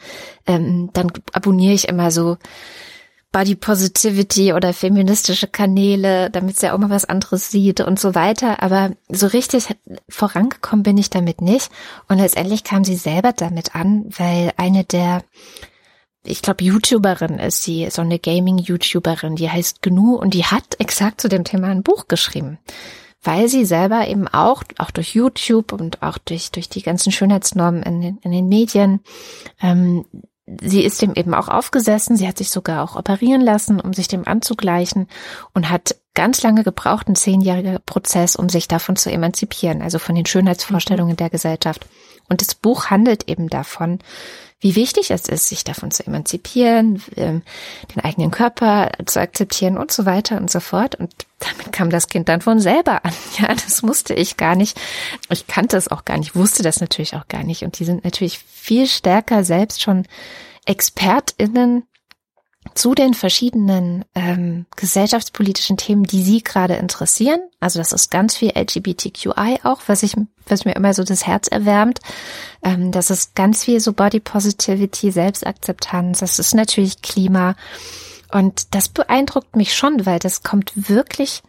Ähm, 0.46 0.92
dann 0.94 1.12
abonniere 1.34 1.74
ich 1.74 1.88
immer 1.88 2.12
so 2.12 2.38
Body 3.36 3.56
Positivity 3.56 4.54
oder 4.54 4.72
feministische 4.72 5.48
Kanäle, 5.48 6.30
damit 6.30 6.58
sie 6.58 6.72
auch 6.72 6.78
mal 6.78 6.90
was 6.90 7.04
anderes 7.04 7.52
sieht 7.52 7.82
und 7.82 8.00
so 8.00 8.16
weiter. 8.16 8.64
Aber 8.64 8.92
so 9.10 9.28
richtig 9.28 9.76
vorangekommen 10.08 10.84
bin 10.84 10.98
ich 10.98 11.10
damit 11.10 11.42
nicht. 11.42 11.70
Und 12.08 12.20
letztendlich 12.20 12.64
kam 12.64 12.86
sie 12.86 12.96
selber 12.96 13.34
damit 13.34 13.76
an, 13.76 14.06
weil 14.18 14.54
eine 14.56 14.86
der, 14.86 15.22
ich 16.24 16.42
glaube, 16.44 16.64
YouTuberin 16.64 17.38
ist 17.40 17.62
sie, 17.64 17.90
so 17.90 18.02
eine 18.04 18.20
Gaming-YouTuberin, 18.20 19.36
die 19.36 19.50
heißt 19.50 19.82
Gnu 19.82 20.16
und 20.16 20.34
die 20.34 20.46
hat 20.46 20.80
exakt 20.80 21.20
zu 21.20 21.28
dem 21.28 21.44
Thema 21.44 21.68
ein 21.68 21.84
Buch 21.84 22.08
geschrieben 22.08 22.58
weil 23.28 23.48
sie 23.48 23.66
selber 23.66 24.08
eben 24.08 24.28
auch, 24.28 24.62
auch 24.78 24.92
durch 24.92 25.16
YouTube 25.16 25.72
und 25.72 26.04
auch 26.04 26.20
durch, 26.20 26.52
durch 26.52 26.70
die 26.70 26.84
ganzen 26.84 27.12
Schönheitsnormen 27.12 27.82
in 27.82 28.00
den, 28.00 28.18
in 28.20 28.32
den 28.32 28.48
Medien, 28.48 29.00
ähm, 29.60 30.06
sie 30.62 30.84
ist 30.84 31.02
dem 31.02 31.14
eben 31.16 31.34
auch 31.34 31.48
aufgesessen. 31.48 32.18
Sie 32.18 32.28
hat 32.28 32.38
sich 32.38 32.52
sogar 32.52 32.84
auch 32.84 32.96
operieren 32.96 33.42
lassen, 33.42 33.80
um 33.80 33.94
sich 33.94 34.08
dem 34.08 34.28
anzugleichen 34.28 35.08
und 35.54 35.70
hat 35.70 35.96
ganz 36.14 36.44
lange 36.44 36.64
gebraucht, 36.64 37.08
ein 37.08 37.16
zehnjähriger 37.16 37.80
Prozess, 37.80 38.36
um 38.36 38.48
sich 38.50 38.68
davon 38.68 38.96
zu 38.96 39.12
emanzipieren, 39.12 39.82
also 39.82 40.00
von 40.00 40.16
den 40.16 40.26
Schönheitsvorstellungen 40.26 41.18
der 41.18 41.30
Gesellschaft. 41.30 41.88
Und 42.30 42.42
das 42.42 42.56
Buch 42.56 42.90
handelt 42.90 43.28
eben 43.30 43.50
davon, 43.50 44.00
wie 44.66 44.76
wichtig 44.76 45.12
es 45.12 45.30
ist, 45.30 45.48
sich 45.48 45.64
davon 45.64 45.92
zu 45.92 46.08
emanzipieren, 46.08 47.00
ähm, 47.16 47.44
den 47.94 48.04
eigenen 48.04 48.32
Körper 48.32 48.90
zu 49.06 49.22
akzeptieren 49.22 49.78
und 49.78 49.92
so 49.92 50.08
weiter 50.08 50.38
und 50.38 50.50
so 50.50 50.60
fort. 50.60 50.96
Und 50.96 51.14
damit 51.38 51.72
kam 51.72 51.92
das 51.92 52.08
Kind 52.08 52.30
dann 52.30 52.42
von 52.42 52.60
selber 52.60 53.06
an. 53.06 53.14
Ja, 53.38 53.54
das 53.54 53.84
musste 53.84 54.16
ich 54.16 54.38
gar 54.38 54.56
nicht. 54.56 54.76
Ich 55.30 55.46
kannte 55.46 55.78
es 55.78 55.92
auch 55.92 56.04
gar 56.04 56.18
nicht, 56.18 56.36
wusste 56.36 56.64
das 56.64 56.82
natürlich 56.82 57.16
auch 57.16 57.28
gar 57.28 57.44
nicht. 57.44 57.62
Und 57.62 57.78
die 57.78 57.86
sind 57.86 58.06
natürlich 58.06 58.40
viel 58.40 58.88
stärker 58.88 59.44
selbst 59.44 59.84
schon 59.84 60.08
ExpertInnen 60.66 61.84
zu 62.76 62.94
den 62.94 63.14
verschiedenen 63.14 64.04
ähm, 64.14 64.66
gesellschaftspolitischen 64.76 65.78
Themen, 65.78 66.04
die 66.04 66.22
Sie 66.22 66.44
gerade 66.44 66.76
interessieren. 66.76 67.40
Also 67.62 67.80
das 67.80 67.94
ist 67.94 68.12
ganz 68.12 68.36
viel 68.36 68.52
LGBTQI 68.56 69.60
auch, 69.64 69.82
was 69.88 70.04
ich, 70.04 70.16
was 70.46 70.66
mir 70.66 70.76
immer 70.76 70.94
so 70.94 71.04
das 71.04 71.26
Herz 71.26 71.48
erwärmt. 71.48 72.00
Ähm, 72.62 72.92
das 72.92 73.10
ist 73.10 73.34
ganz 73.34 73.64
viel 73.64 73.80
so 73.80 73.94
Body 73.94 74.20
Positivity, 74.20 75.12
Selbstakzeptanz. 75.12 76.20
Das 76.20 76.38
ist 76.38 76.54
natürlich 76.54 77.02
Klima. 77.02 77.56
Und 78.32 78.76
das 78.76 78.90
beeindruckt 78.90 79.56
mich 79.56 79.74
schon, 79.74 80.06
weil 80.06 80.20
das 80.20 80.44
kommt 80.44 80.74
wirklich 80.90 81.44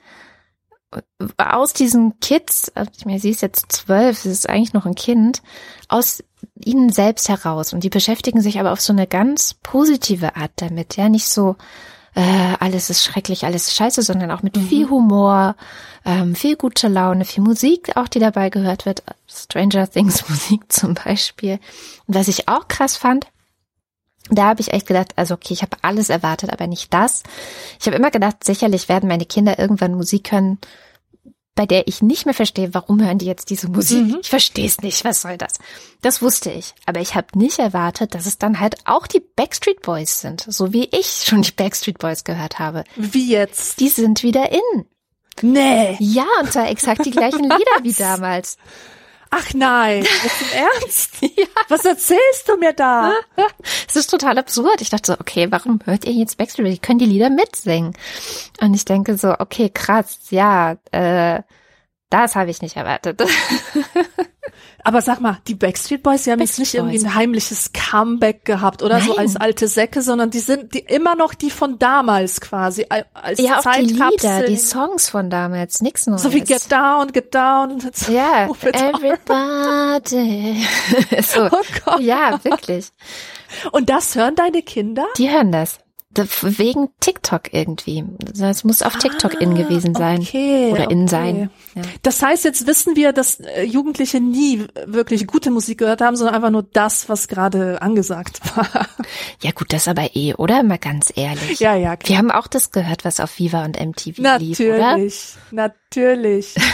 aus 1.36 1.72
diesen 1.72 2.20
Kids, 2.20 2.70
also 2.74 2.90
ich 2.96 3.04
meine, 3.04 3.18
sie 3.18 3.30
ist 3.30 3.42
jetzt 3.42 3.72
zwölf, 3.72 4.18
sie 4.18 4.30
ist 4.30 4.48
eigentlich 4.48 4.72
noch 4.72 4.86
ein 4.86 4.94
Kind, 4.94 5.42
aus 5.88 6.22
ihnen 6.54 6.90
selbst 6.90 7.28
heraus. 7.28 7.72
Und 7.72 7.84
die 7.84 7.90
beschäftigen 7.90 8.40
sich 8.40 8.60
aber 8.60 8.72
auf 8.72 8.80
so 8.80 8.92
eine 8.92 9.06
ganz 9.06 9.54
positive 9.54 10.36
Art 10.36 10.52
damit, 10.56 10.96
ja, 10.96 11.08
nicht 11.08 11.28
so, 11.28 11.56
äh, 12.14 12.54
alles 12.60 12.88
ist 12.90 13.04
schrecklich, 13.04 13.44
alles 13.44 13.68
ist 13.68 13.76
scheiße, 13.76 14.02
sondern 14.02 14.30
auch 14.30 14.42
mit 14.42 14.56
mhm. 14.56 14.62
viel 14.62 14.88
Humor, 14.88 15.54
ähm, 16.04 16.34
viel 16.34 16.56
gute 16.56 16.88
Laune, 16.88 17.24
viel 17.24 17.42
Musik 17.42 17.96
auch, 17.96 18.08
die 18.08 18.20
dabei 18.20 18.48
gehört 18.48 18.86
wird. 18.86 19.02
Stranger 19.28 19.90
Things 19.90 20.26
Musik 20.28 20.72
zum 20.72 20.94
Beispiel. 20.94 21.58
Und 22.06 22.14
was 22.14 22.28
ich 22.28 22.48
auch 22.48 22.68
krass 22.68 22.96
fand, 22.96 23.26
da 24.30 24.46
habe 24.46 24.60
ich 24.60 24.72
echt 24.72 24.86
gedacht, 24.86 25.12
also 25.16 25.34
okay, 25.34 25.52
ich 25.52 25.62
habe 25.62 25.76
alles 25.82 26.08
erwartet, 26.08 26.50
aber 26.50 26.66
nicht 26.66 26.92
das. 26.92 27.22
Ich 27.78 27.86
habe 27.86 27.96
immer 27.96 28.10
gedacht, 28.10 28.42
sicherlich 28.42 28.88
werden 28.88 29.08
meine 29.08 29.26
Kinder 29.26 29.58
irgendwann 29.58 29.94
Musik 29.94 30.32
hören, 30.32 30.58
bei 31.56 31.66
der 31.66 31.88
ich 31.88 32.02
nicht 32.02 32.26
mehr 32.26 32.34
verstehe, 32.34 32.74
warum 32.74 33.02
hören 33.02 33.18
die 33.18 33.26
jetzt 33.26 33.50
diese 33.50 33.68
Musik? 33.68 34.04
Mhm. 34.04 34.18
Ich 34.20 34.28
verstehe 34.28 34.66
es 34.66 34.82
nicht, 34.82 35.04
was 35.04 35.22
soll 35.22 35.38
das? 35.38 35.54
Das 36.02 36.22
wusste 36.22 36.50
ich, 36.52 36.74
aber 36.84 37.00
ich 37.00 37.16
habe 37.16 37.36
nicht 37.36 37.58
erwartet, 37.58 38.14
dass 38.14 38.26
es 38.26 38.38
dann 38.38 38.60
halt 38.60 38.76
auch 38.84 39.08
die 39.08 39.22
Backstreet 39.34 39.82
Boys 39.82 40.20
sind, 40.20 40.44
so 40.46 40.72
wie 40.72 40.84
ich 40.92 41.24
schon 41.26 41.42
die 41.42 41.50
Backstreet 41.50 41.98
Boys 41.98 42.22
gehört 42.22 42.60
habe. 42.60 42.84
Wie 42.94 43.28
jetzt? 43.28 43.80
Die 43.80 43.88
sind 43.88 44.22
wieder 44.22 44.52
in. 44.52 44.84
Nee. 45.42 45.96
Ja, 45.98 46.26
und 46.40 46.52
zwar 46.52 46.68
exakt 46.70 47.04
die 47.04 47.10
gleichen 47.10 47.42
Lieder 47.44 47.82
wie 47.82 47.92
damals. 47.92 48.58
Ach 49.30 49.54
nein, 49.54 50.02
ist 50.02 50.42
im 50.42 50.58
Ernst? 50.82 51.10
ja. 51.20 51.46
Was 51.68 51.84
erzählst 51.84 52.48
du 52.48 52.56
mir 52.56 52.72
da? 52.72 53.12
Es 53.88 53.96
ist 53.96 54.10
total 54.10 54.38
absurd. 54.38 54.80
Ich 54.80 54.90
dachte 54.90 55.12
so, 55.12 55.18
okay, 55.18 55.46
warum 55.50 55.80
hört 55.84 56.04
ihr 56.04 56.12
jetzt 56.12 56.36
Backstreet? 56.38 56.66
Die 56.72 56.78
können 56.78 56.98
die 56.98 57.06
Lieder 57.06 57.30
mitsingen. 57.30 57.92
Und 58.60 58.74
ich 58.74 58.84
denke 58.84 59.16
so, 59.16 59.34
okay, 59.38 59.70
krass, 59.72 60.18
ja, 60.30 60.76
äh, 60.92 61.42
das 62.10 62.36
habe 62.36 62.50
ich 62.50 62.62
nicht 62.62 62.76
erwartet. 62.76 63.22
Aber 64.84 65.02
sag 65.02 65.20
mal, 65.20 65.38
die 65.48 65.56
Backstreet 65.56 66.02
Boys, 66.02 66.22
die 66.22 66.30
haben 66.30 66.40
jetzt 66.40 66.60
nicht 66.60 66.74
irgendwie 66.74 66.98
ein 66.98 67.14
heimliches 67.14 67.72
Comeback 67.72 68.44
gehabt 68.44 68.84
oder 68.84 68.98
Nein. 68.98 69.06
so 69.06 69.16
als 69.16 69.36
alte 69.36 69.66
Säcke, 69.66 70.00
sondern 70.00 70.30
die 70.30 70.38
sind 70.38 70.74
die 70.74 70.78
immer 70.78 71.16
noch 71.16 71.34
die 71.34 71.50
von 71.50 71.80
damals 71.80 72.40
quasi 72.40 72.86
als 72.88 73.40
Ja, 73.40 73.58
auch 73.58 73.72
die 73.72 73.86
Lieder, 73.86 74.44
die 74.44 74.56
Songs 74.56 75.10
von 75.10 75.28
damals, 75.28 75.80
nix 75.80 76.06
Neues. 76.06 76.22
So 76.22 76.32
wie 76.32 76.40
Get 76.40 76.70
Down, 76.70 77.10
Get 77.10 77.34
Down. 77.34 77.82
Ja, 78.08 78.44
everybody. 78.62 80.64
so. 81.22 81.48
Oh 81.50 81.62
Gott. 81.84 82.00
Ja, 82.00 82.38
wirklich. 82.44 82.90
Und 83.72 83.90
das 83.90 84.14
hören 84.14 84.36
deine 84.36 84.62
Kinder? 84.62 85.06
Die 85.16 85.30
hören 85.30 85.50
das 85.50 85.80
wegen 86.18 86.88
TikTok 87.00 87.52
irgendwie. 87.52 88.04
Es 88.40 88.64
muss 88.64 88.82
auf 88.82 88.96
TikTok 88.96 89.34
ah, 89.34 89.40
in 89.40 89.54
gewesen 89.54 89.94
sein. 89.94 90.20
Okay, 90.20 90.70
oder 90.72 90.90
in 90.90 91.08
sein. 91.08 91.50
Ja. 91.74 91.82
Das 92.02 92.22
heißt, 92.22 92.44
jetzt 92.44 92.66
wissen 92.66 92.96
wir, 92.96 93.12
dass 93.12 93.40
äh, 93.40 93.64
Jugendliche 93.64 94.20
nie 94.20 94.66
wirklich 94.86 95.26
gute 95.26 95.50
Musik 95.50 95.78
gehört 95.78 96.00
haben, 96.00 96.16
sondern 96.16 96.34
einfach 96.34 96.50
nur 96.50 96.62
das, 96.62 97.08
was 97.08 97.28
gerade 97.28 97.82
angesagt 97.82 98.40
war. 98.56 98.86
Ja 99.42 99.50
gut, 99.52 99.72
das 99.72 99.86
aber 99.86 100.14
eh, 100.14 100.34
oder? 100.34 100.62
Mal 100.62 100.78
ganz 100.78 101.12
ehrlich. 101.14 101.60
Ja, 101.60 101.74
ja. 101.74 101.96
Klar. 101.96 102.08
Wir 102.08 102.18
haben 102.18 102.30
auch 102.30 102.46
das 102.46 102.70
gehört, 102.70 103.04
was 103.04 103.20
auf 103.20 103.38
Viva 103.38 103.64
und 103.64 103.78
MTV 103.78 104.22
natürlich, 104.22 104.58
lief, 104.58 104.60
oder? 104.60 104.92
Natürlich, 104.92 105.34
natürlich. 105.50 106.54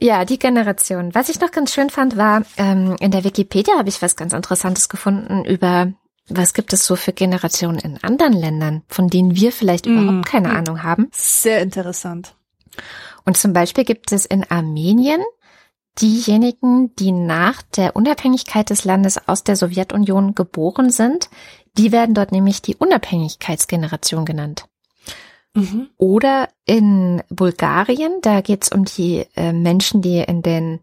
Ja, 0.00 0.24
die 0.24 0.38
Generation. 0.38 1.14
Was 1.14 1.30
ich 1.30 1.40
noch 1.40 1.50
ganz 1.50 1.72
schön 1.72 1.88
fand, 1.88 2.16
war, 2.18 2.42
ähm, 2.58 2.96
in 3.00 3.10
der 3.10 3.24
Wikipedia 3.24 3.78
habe 3.78 3.88
ich 3.88 4.02
was 4.02 4.16
ganz 4.16 4.34
Interessantes 4.34 4.90
gefunden 4.90 5.44
über 5.46 5.92
was 6.28 6.54
gibt 6.54 6.72
es 6.72 6.86
so 6.86 6.96
für 6.96 7.12
Generationen 7.12 7.78
in 7.78 8.02
anderen 8.02 8.32
Ländern, 8.32 8.82
von 8.88 9.08
denen 9.08 9.36
wir 9.36 9.52
vielleicht 9.52 9.86
mm. 9.86 9.90
überhaupt 9.90 10.26
keine 10.26 10.48
mm. 10.48 10.56
Ahnung 10.56 10.82
haben? 10.82 11.08
Sehr 11.12 11.60
interessant. 11.60 12.34
Und 13.24 13.36
zum 13.36 13.52
Beispiel 13.52 13.84
gibt 13.84 14.12
es 14.12 14.24
in 14.26 14.44
Armenien 14.50 15.22
diejenigen, 16.00 16.94
die 16.96 17.12
nach 17.12 17.62
der 17.62 17.94
Unabhängigkeit 17.94 18.70
des 18.70 18.84
Landes 18.84 19.28
aus 19.28 19.44
der 19.44 19.56
Sowjetunion 19.56 20.34
geboren 20.34 20.90
sind. 20.90 21.30
Die 21.76 21.92
werden 21.92 22.14
dort 22.14 22.32
nämlich 22.32 22.62
die 22.62 22.76
Unabhängigkeitsgeneration 22.76 24.24
genannt. 24.24 24.66
Mhm. 25.54 25.88
Oder 25.96 26.48
in 26.64 27.22
Bulgarien, 27.28 28.18
da 28.22 28.40
geht 28.40 28.64
es 28.64 28.68
um 28.70 28.84
die 28.84 29.26
äh, 29.36 29.52
Menschen, 29.52 30.02
die 30.02 30.18
in 30.18 30.42
den 30.42 30.80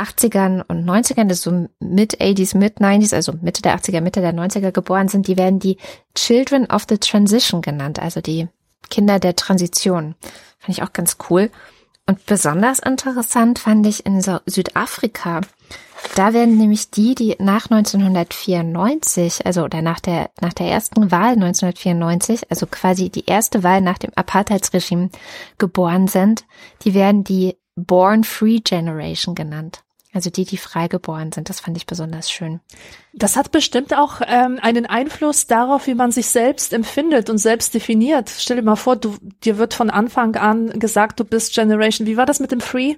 80ern 0.00 0.62
und 0.66 0.84
90ern, 0.84 1.26
das 1.26 1.42
so 1.42 1.68
mid 1.78 2.20
80s, 2.20 2.56
mid 2.56 2.78
90s, 2.78 3.14
also 3.14 3.32
Mitte 3.40 3.62
der 3.62 3.76
80er, 3.78 4.00
Mitte 4.00 4.20
der 4.20 4.34
90er 4.34 4.72
geboren 4.72 5.08
sind, 5.08 5.26
die 5.28 5.36
werden 5.36 5.58
die 5.58 5.76
Children 6.14 6.66
of 6.66 6.86
the 6.88 6.98
Transition 6.98 7.62
genannt, 7.62 7.98
also 7.98 8.20
die 8.20 8.48
Kinder 8.88 9.18
der 9.18 9.36
Transition. 9.36 10.14
Fand 10.58 10.78
ich 10.78 10.82
auch 10.82 10.92
ganz 10.92 11.16
cool. 11.28 11.50
Und 12.06 12.26
besonders 12.26 12.80
interessant 12.80 13.60
fand 13.60 13.86
ich 13.86 14.04
in 14.04 14.20
Südafrika. 14.46 15.42
Da 16.16 16.32
werden 16.32 16.56
nämlich 16.56 16.90
die, 16.90 17.14
die 17.14 17.36
nach 17.38 17.70
1994, 17.70 19.46
also 19.46 19.62
oder 19.62 19.82
nach 19.82 20.00
der, 20.00 20.30
nach 20.40 20.52
der 20.52 20.66
ersten 20.66 21.12
Wahl 21.12 21.34
1994, 21.34 22.50
also 22.50 22.66
quasi 22.66 23.10
die 23.10 23.26
erste 23.26 23.62
Wahl 23.62 23.80
nach 23.80 23.98
dem 23.98 24.10
Apartheidsregime 24.16 25.10
geboren 25.58 26.08
sind, 26.08 26.46
die 26.82 26.94
werden 26.94 27.22
die 27.22 27.56
Born 27.76 28.24
Free 28.24 28.58
Generation 28.58 29.34
genannt. 29.34 29.84
Also 30.12 30.28
die, 30.28 30.44
die 30.44 30.56
freigeboren 30.56 31.30
sind, 31.30 31.48
das 31.48 31.60
fand 31.60 31.76
ich 31.76 31.86
besonders 31.86 32.30
schön. 32.30 32.60
Das 33.12 33.36
hat 33.36 33.52
bestimmt 33.52 33.94
auch 33.94 34.20
ähm, 34.26 34.58
einen 34.60 34.86
Einfluss 34.86 35.46
darauf, 35.46 35.86
wie 35.86 35.94
man 35.94 36.10
sich 36.10 36.26
selbst 36.26 36.72
empfindet 36.72 37.30
und 37.30 37.38
selbst 37.38 37.74
definiert. 37.74 38.28
Stell 38.28 38.56
dir 38.56 38.62
mal 38.62 38.74
vor, 38.74 38.96
du, 38.96 39.16
dir 39.44 39.56
wird 39.58 39.72
von 39.72 39.88
Anfang 39.88 40.34
an 40.34 40.80
gesagt, 40.80 41.20
du 41.20 41.24
bist 41.24 41.54
Generation. 41.54 42.08
Wie 42.08 42.16
war 42.16 42.26
das 42.26 42.40
mit 42.40 42.50
dem 42.50 42.60
Free? 42.60 42.96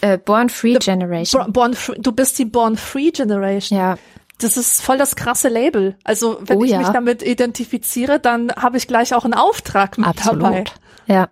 Äh, 0.00 0.18
Born 0.18 0.48
Free 0.48 0.78
Generation. 0.78 1.52
Born, 1.52 1.76
du 1.98 2.10
bist 2.10 2.40
die 2.40 2.44
Born 2.44 2.76
Free 2.76 3.12
Generation. 3.12 3.78
Ja. 3.78 3.96
Das 4.38 4.56
ist 4.56 4.82
voll 4.82 4.98
das 4.98 5.14
krasse 5.14 5.48
Label. 5.48 5.96
Also 6.02 6.38
wenn 6.40 6.58
oh, 6.58 6.64
ich 6.64 6.72
ja. 6.72 6.78
mich 6.78 6.88
damit 6.88 7.22
identifiziere, 7.22 8.18
dann 8.18 8.50
habe 8.50 8.78
ich 8.78 8.88
gleich 8.88 9.14
auch 9.14 9.24
einen 9.24 9.34
Auftrag 9.34 9.96
mit 9.96 10.08
Absolut. 10.08 10.42
dabei. 10.42 10.64
Ja, 11.06 11.28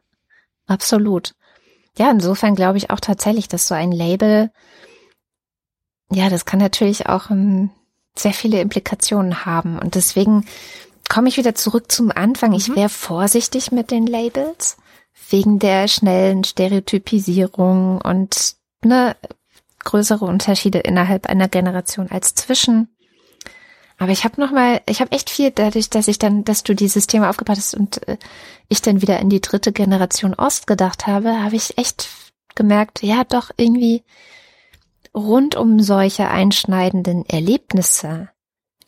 absolut. 0.69 1.35
Ja, 1.99 2.13
insofern 2.13 2.55
glaube 2.55 2.79
ich 2.79 2.91
auch 2.91 3.01
tatsächlich, 3.01 3.49
dass 3.49 3.67
so 3.67 3.75
ein 3.75 3.91
Label 3.91 4.53
ja, 6.11 6.29
das 6.29 6.45
kann 6.45 6.59
natürlich 6.59 7.07
auch 7.07 7.31
um, 7.31 7.71
sehr 8.17 8.33
viele 8.33 8.61
Implikationen 8.61 9.45
haben. 9.45 9.79
Und 9.79 9.95
deswegen 9.95 10.45
komme 11.09 11.29
ich 11.29 11.37
wieder 11.37 11.55
zurück 11.55 11.91
zum 11.91 12.11
Anfang. 12.11 12.53
Ich 12.53 12.69
mhm. 12.69 12.77
wäre 12.77 12.89
vorsichtig 12.89 13.73
mit 13.73 13.91
den 13.91 14.07
Labels 14.07 14.77
wegen 15.31 15.59
der 15.59 15.89
schnellen 15.89 16.45
Stereotypisierung 16.45 18.01
und 18.01 18.57
ne, 18.85 19.17
größere 19.85 20.25
Unterschiede 20.25 20.79
innerhalb 20.79 21.27
einer 21.27 21.49
Generation 21.49 22.11
als 22.11 22.35
zwischen. 22.35 22.89
Aber 23.99 24.13
ich 24.13 24.25
habe 24.25 24.41
noch 24.41 24.51
mal, 24.51 24.81
ich 24.89 25.01
habe 25.01 25.13
echt 25.13 25.29
viel 25.29 25.51
dadurch, 25.51 25.91
dass 25.91 26.09
ich 26.09 26.19
dann, 26.19 26.43
dass 26.45 26.63
du 26.63 26.75
dieses 26.75 27.07
Thema 27.07 27.29
aufgebracht 27.29 27.59
hast 27.59 27.75
und 27.75 28.07
äh, 28.09 28.17
ich 28.69 28.81
dann 28.81 29.03
wieder 29.03 29.21
in 29.21 29.29
die 29.29 29.43
dritte 29.43 29.73
Generation 29.73 30.35
Ost 30.35 30.67
gedacht 30.67 31.07
habe, 31.07 31.43
habe 31.43 31.57
ich 31.57 31.77
echt 31.77 32.09
gemerkt, 32.55 33.03
ja, 33.03 33.25
doch 33.25 33.51
irgendwie 33.57 34.03
rund 35.15 35.57
um 35.57 35.81
solche 35.81 36.29
einschneidenden 36.29 37.25
Erlebnisse 37.27 38.31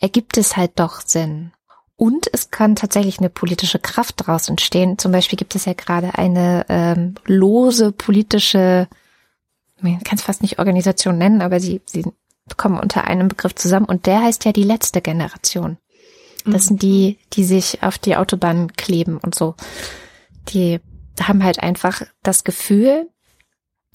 ergibt 0.00 0.36
es 0.36 0.56
halt 0.56 0.72
doch 0.76 1.00
Sinn. 1.00 1.52
Und 1.96 2.28
es 2.32 2.50
kann 2.50 2.74
tatsächlich 2.74 3.18
eine 3.18 3.30
politische 3.30 3.78
Kraft 3.78 4.20
daraus 4.20 4.48
entstehen. 4.48 4.98
Zum 4.98 5.12
Beispiel 5.12 5.36
gibt 5.36 5.54
es 5.54 5.66
ja 5.66 5.74
gerade 5.74 6.18
eine 6.18 6.66
ähm, 6.68 7.14
lose 7.26 7.92
politische, 7.92 8.88
man 9.80 10.02
kann 10.02 10.18
es 10.18 10.24
fast 10.24 10.42
nicht 10.42 10.58
Organisation 10.58 11.18
nennen, 11.18 11.42
aber 11.42 11.60
sie, 11.60 11.80
sie 11.84 12.04
kommen 12.56 12.80
unter 12.80 13.04
einem 13.04 13.28
Begriff 13.28 13.54
zusammen 13.54 13.86
und 13.86 14.06
der 14.06 14.22
heißt 14.22 14.44
ja 14.44 14.52
die 14.52 14.64
letzte 14.64 15.00
Generation. 15.00 15.78
Das 16.44 16.64
mhm. 16.64 16.68
sind 16.68 16.82
die, 16.82 17.18
die 17.34 17.44
sich 17.44 17.82
auf 17.82 17.98
die 17.98 18.16
Autobahn 18.16 18.72
kleben 18.72 19.18
und 19.18 19.34
so. 19.34 19.54
Die 20.48 20.80
haben 21.20 21.44
halt 21.44 21.62
einfach 21.62 22.02
das 22.22 22.42
Gefühl, 22.42 23.08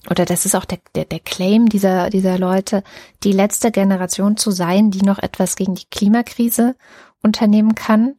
oder 0.08 0.24
das 0.24 0.46
ist 0.46 0.54
auch 0.54 0.64
der, 0.64 0.78
der, 0.94 1.04
der 1.04 1.20
Claim 1.20 1.68
dieser, 1.68 2.10
dieser 2.10 2.38
Leute, 2.38 2.82
die 3.24 3.32
letzte 3.32 3.70
Generation 3.70 4.36
zu 4.36 4.50
sein, 4.50 4.90
die 4.90 5.02
noch 5.02 5.18
etwas 5.18 5.56
gegen 5.56 5.74
die 5.74 5.88
Klimakrise 5.90 6.76
unternehmen 7.22 7.74
kann. 7.74 8.16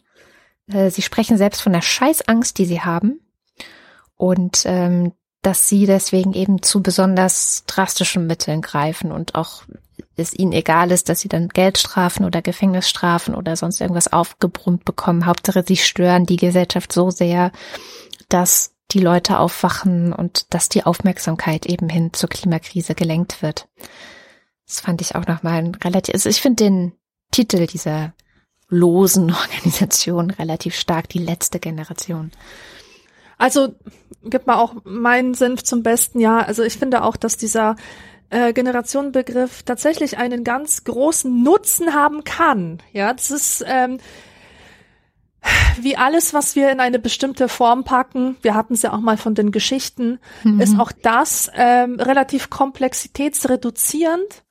Äh, 0.68 0.90
sie 0.90 1.02
sprechen 1.02 1.38
selbst 1.38 1.62
von 1.62 1.74
der 1.74 1.82
Scheißangst, 1.82 2.58
die 2.58 2.66
sie 2.66 2.82
haben. 2.82 3.22
Und 4.16 4.64
ähm, 4.66 5.14
dass 5.42 5.70
sie 5.70 5.86
deswegen 5.86 6.34
eben 6.34 6.62
zu 6.62 6.84
besonders 6.84 7.64
drastischen 7.66 8.28
Mitteln 8.28 8.62
greifen 8.62 9.14
und 9.14 9.36
auch 9.36 9.64
es 10.18 10.34
ihnen 10.34 10.52
egal 10.52 10.92
ist, 10.92 11.08
dass 11.08 11.22
sie 11.22 11.30
dann 11.30 11.48
Geldstrafen 11.48 12.26
oder 12.26 12.42
Gefängnisstrafen 12.42 13.34
oder 13.34 13.56
sonst 13.56 13.80
irgendwas 13.80 14.12
aufgebrummt 14.12 14.84
bekommen. 14.84 15.26
Hauptsache, 15.26 15.64
sie 15.66 15.78
stören 15.78 16.26
die 16.26 16.36
Gesellschaft 16.36 16.92
so 16.92 17.10
sehr, 17.10 17.54
dass 18.28 18.74
die 18.92 19.00
Leute 19.00 19.40
aufwachen 19.40 20.14
und 20.14 20.54
dass 20.54 20.70
die 20.70 20.84
Aufmerksamkeit 20.84 21.66
eben 21.66 21.90
hin 21.90 22.12
zur 22.14 22.30
Klimakrise 22.30 22.96
gelenkt 22.96 23.42
wird. 23.42 23.68
Das 24.68 24.82
fand 24.82 25.02
ich 25.02 25.16
auch 25.16 25.28
nochmal 25.28 25.60
ein 25.60 25.76
relativ, 25.76 26.14
also 26.14 26.30
ich 26.30 26.42
finde 26.42 26.64
den 26.64 26.94
Titel 27.32 27.68
dieser 27.68 28.14
losen 28.68 29.32
Organisation 29.34 30.32
relativ 30.32 30.76
stark, 30.76 31.10
die 31.10 31.20
letzte 31.20 31.60
Generation. 31.60 32.32
Also 33.38 33.70
gibt 34.24 34.48
mal 34.48 34.58
auch 34.58 34.76
meinen 34.84 35.34
Senf 35.34 35.64
zum 35.64 35.82
besten, 35.82 36.20
ja. 36.20 36.40
Also 36.40 36.64
ich 36.64 36.78
finde 36.78 37.04
auch, 37.04 37.16
dass 37.16 37.38
dieser 37.38 37.78
äh, 38.30 38.54
Generationenbegriff 38.54 39.64
tatsächlich 39.64 40.18
einen 40.18 40.44
ganz 40.44 40.84
großen 40.84 41.42
Nutzen 41.42 41.94
haben 41.94 42.24
kann. 42.24 42.80
Ja, 42.92 43.14
das 43.14 43.32
ist 43.32 43.64
ähm, 43.66 44.00
wie 45.82 45.98
alles, 45.98 46.34
was 46.34 46.56
wir 46.56 46.72
in 46.72 46.80
eine 46.80 47.00
bestimmte 47.00 47.48
Form 47.48 47.84
packen, 47.84 48.38
wir 48.42 48.56
hatten 48.56 48.74
es 48.74 48.82
ja 48.82 48.94
auch 48.94 49.00
mal 49.00 49.18
von 49.18 49.36
den 49.36 49.52
Geschichten, 49.52 50.20
mhm. 50.44 50.60
ist 50.60 50.80
auch 50.80 50.92
das 50.92 51.50
ähm, 51.56 52.00
relativ 52.00 52.50
komplexitätsreduzierend. 52.50 54.44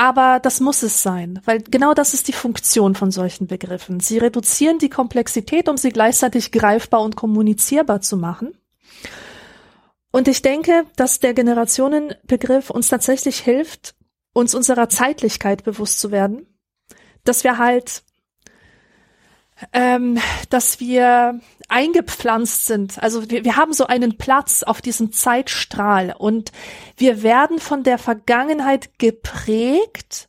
Aber 0.00 0.38
das 0.38 0.60
muss 0.60 0.84
es 0.84 1.02
sein, 1.02 1.40
weil 1.44 1.60
genau 1.60 1.92
das 1.92 2.14
ist 2.14 2.28
die 2.28 2.32
Funktion 2.32 2.94
von 2.94 3.10
solchen 3.10 3.48
Begriffen. 3.48 3.98
Sie 3.98 4.18
reduzieren 4.18 4.78
die 4.78 4.90
Komplexität, 4.90 5.68
um 5.68 5.76
sie 5.76 5.90
gleichzeitig 5.90 6.52
greifbar 6.52 7.02
und 7.02 7.16
kommunizierbar 7.16 8.00
zu 8.00 8.16
machen. 8.16 8.56
Und 10.12 10.28
ich 10.28 10.40
denke, 10.40 10.84
dass 10.94 11.18
der 11.18 11.34
Generationenbegriff 11.34 12.70
uns 12.70 12.88
tatsächlich 12.88 13.40
hilft, 13.40 13.96
uns 14.32 14.54
unserer 14.54 14.88
Zeitlichkeit 14.88 15.64
bewusst 15.64 15.98
zu 15.98 16.12
werden, 16.12 16.46
dass 17.24 17.42
wir 17.42 17.58
halt 17.58 18.04
ähm, 19.72 20.18
dass 20.50 20.80
wir 20.80 21.40
eingepflanzt 21.68 22.66
sind. 22.66 23.02
Also 23.02 23.30
wir, 23.30 23.44
wir 23.44 23.56
haben 23.56 23.72
so 23.72 23.86
einen 23.86 24.16
Platz 24.16 24.62
auf 24.62 24.80
diesem 24.80 25.12
Zeitstrahl 25.12 26.14
und 26.16 26.52
wir 26.96 27.22
werden 27.22 27.58
von 27.58 27.82
der 27.82 27.98
Vergangenheit 27.98 28.98
geprägt 28.98 30.28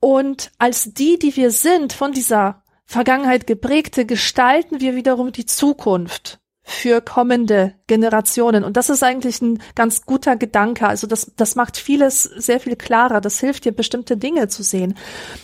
und 0.00 0.50
als 0.58 0.94
die, 0.94 1.18
die 1.18 1.36
wir 1.36 1.52
sind, 1.52 1.92
von 1.92 2.12
dieser 2.12 2.62
Vergangenheit 2.84 3.46
geprägte, 3.46 4.04
gestalten 4.04 4.80
wir 4.80 4.96
wiederum 4.96 5.30
die 5.32 5.46
Zukunft 5.46 6.41
für 6.64 7.00
kommende 7.00 7.74
Generationen. 7.88 8.62
Und 8.62 8.76
das 8.76 8.88
ist 8.88 9.02
eigentlich 9.02 9.42
ein 9.42 9.60
ganz 9.74 10.06
guter 10.06 10.36
Gedanke. 10.36 10.86
Also 10.86 11.08
das, 11.08 11.32
das 11.36 11.56
macht 11.56 11.76
vieles 11.76 12.22
sehr 12.22 12.60
viel 12.60 12.76
klarer. 12.76 13.20
Das 13.20 13.40
hilft 13.40 13.64
dir, 13.64 13.72
bestimmte 13.72 14.16
Dinge 14.16 14.46
zu 14.46 14.62
sehen. 14.62 14.96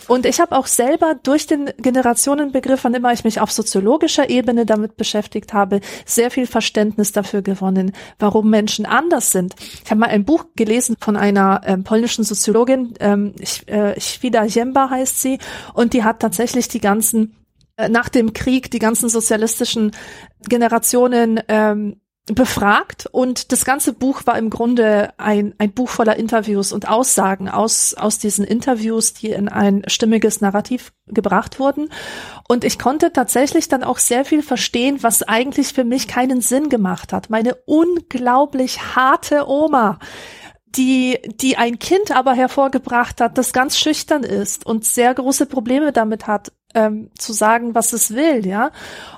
Und 0.07 0.27
ich 0.27 0.41
habe 0.41 0.57
auch 0.57 0.67
selber 0.67 1.17
durch 1.23 1.47
den 1.49 1.71
Generationenbegriff, 1.79 2.85
wann 2.85 2.95
immer 2.95 3.13
ich 3.13 3.25
mich 3.25 3.41
auf 3.41 3.51
soziologischer 3.51 4.31
Ebene 4.31 4.65
damit 4.65 4.97
beschäftigt 4.97 5.53
habe, 5.53 5.81
sehr 6.07 6.31
viel 6.31 6.47
Verständnis 6.47 7.11
dafür 7.11 7.43
gewonnen, 7.43 7.93
warum 8.21 8.49
Menschen 8.49 8.87
anders 8.87 9.33
sind. 9.33 9.57
Ich 9.85 9.91
habe 9.91 10.01
mal 10.01 10.11
ein 10.11 10.25
Buch 10.25 10.47
gelesen 10.55 10.97
von 11.01 11.17
einer 11.17 11.63
ähm, 11.65 11.83
polnischen 11.83 12.23
Soziologin, 12.23 12.95
ähm, 13.01 13.35
ich, 13.41 13.67
äh, 13.69 14.01
Świda 14.01 14.45
Jemba 14.45 14.91
heißt 14.91 15.21
sie, 15.21 15.39
und 15.75 15.93
die 15.95 16.05
hat 16.05 16.21
tatsächlich 16.21 16.69
die 16.69 16.81
ganzen 16.81 17.35
äh, 17.79 17.89
nach 17.89 18.09
dem 18.09 18.33
Krieg 18.33 18.71
die 18.71 18.81
ganzen 18.81 19.09
sozialistischen 19.09 19.93
Generationen 20.47 21.41
ähm, 21.49 22.01
befragt 22.35 23.07
und 23.11 23.53
das 23.53 23.65
ganze 23.65 23.93
Buch 23.93 24.23
war 24.27 24.39
im 24.39 24.51
Grunde 24.51 25.13
ein, 25.17 25.55
ein 25.59 25.73
Buch 25.73 25.89
voller 25.89 26.17
Interviews 26.17 26.73
und 26.73 26.89
Aussagen 26.89 27.49
aus, 27.49 27.95
aus 27.95 28.19
diesen 28.19 28.45
Interviews, 28.45 29.15
die 29.15 29.31
in 29.31 29.49
ein 29.49 29.83
stimmiges 29.87 30.41
Narrativ 30.41 30.93
gebracht 31.07 31.59
wurden. 31.59 31.89
Und 32.49 32.65
ich 32.65 32.79
konnte 32.79 33.13
tatsächlich 33.13 33.69
dann 33.69 33.83
auch 33.83 33.99
sehr 33.99 34.25
viel 34.25 34.43
verstehen, 34.43 35.03
was 35.03 35.23
eigentlich 35.23 35.73
für 35.73 35.85
mich 35.85 36.09
keinen 36.09 36.41
Sinn 36.41 36.69
gemacht 36.69 37.13
hat. 37.13 37.31
Meine 37.31 37.55
unglaublich 37.67 38.95
harte 38.95 39.49
Oma, 39.49 39.99
die, 40.67 41.19
die 41.41 41.57
ein 41.57 41.79
Kind 41.79 42.11
aber 42.15 42.35
hervorgebracht 42.35 43.21
hat, 43.21 43.39
das 43.39 43.53
ganz 43.53 43.79
schüchtern 43.79 44.23
ist 44.23 44.67
und 44.67 44.85
sehr 44.85 45.15
große 45.15 45.47
Probleme 45.47 45.93
damit 45.93 46.27
hat, 46.27 46.53
ähm, 46.79 47.11
zu 47.19 47.33
sagen, 47.33 47.75
was 47.75 47.93
es 47.93 48.15
will, 48.15 48.47
ja. 48.47 48.71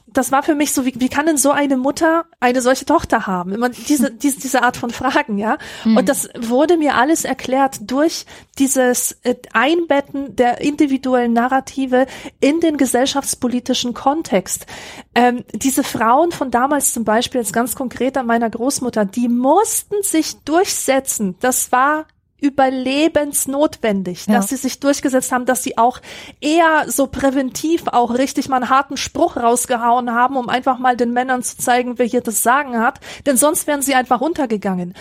Das 0.06 0.32
war 0.32 0.42
für 0.42 0.56
mich 0.56 0.72
so, 0.72 0.84
wie, 0.84 0.94
wie 0.98 1.08
kann 1.08 1.26
denn 1.26 1.36
so 1.36 1.52
eine 1.52 1.76
Mutter 1.76 2.24
eine 2.40 2.62
solche 2.62 2.84
Tochter 2.84 3.28
haben? 3.28 3.52
Immer 3.52 3.68
diese, 3.68 4.10
diese, 4.22 4.40
diese 4.40 4.62
Art 4.62 4.76
von 4.76 4.90
Fragen, 4.90 5.38
ja. 5.38 5.58
Mhm. 5.84 5.98
Und 5.98 6.08
das 6.08 6.28
wurde 6.38 6.78
mir 6.78 6.94
alles 6.94 7.24
erklärt 7.24 7.90
durch 7.90 8.24
dieses 8.58 9.12
äh, 9.22 9.36
Einbetten 9.52 10.34
der 10.36 10.60
individuellen 10.62 11.34
Narrative 11.34 12.06
in 12.40 12.60
den 12.60 12.76
gesellschaftspolitischen 12.76 13.92
Kontext. 13.94 14.66
Ähm, 15.14 15.44
diese 15.52 15.84
Frauen 15.84 16.32
von 16.32 16.50
damals 16.50 16.92
zum 16.92 17.04
Beispiel, 17.04 17.40
jetzt 17.40 17.52
ganz 17.52 17.74
konkret 17.74 18.16
an 18.16 18.26
meiner 18.26 18.48
Großmutter, 18.48 19.04
die 19.04 19.28
mussten 19.28 20.02
sich 20.02 20.38
durchsetzen. 20.44 21.36
Das 21.40 21.72
war 21.72 22.06
überlebensnotwendig, 22.40 24.26
ja. 24.26 24.34
dass 24.34 24.48
sie 24.48 24.56
sich 24.56 24.80
durchgesetzt 24.80 25.32
haben, 25.32 25.46
dass 25.46 25.62
sie 25.62 25.78
auch 25.78 26.00
eher 26.40 26.84
so 26.88 27.06
präventiv 27.06 27.84
auch 27.88 28.14
richtig 28.14 28.48
mal 28.48 28.56
einen 28.56 28.70
harten 28.70 28.96
Spruch 28.96 29.36
rausgehauen 29.36 30.12
haben, 30.12 30.36
um 30.36 30.48
einfach 30.48 30.78
mal 30.78 30.96
den 30.96 31.12
Männern 31.12 31.42
zu 31.42 31.58
zeigen, 31.58 31.98
wer 31.98 32.06
hier 32.06 32.20
das 32.20 32.42
Sagen 32.42 32.78
hat, 32.78 33.00
denn 33.26 33.36
sonst 33.36 33.66
wären 33.66 33.82
sie 33.82 33.94
einfach 33.94 34.20
runtergegangen. 34.20 34.94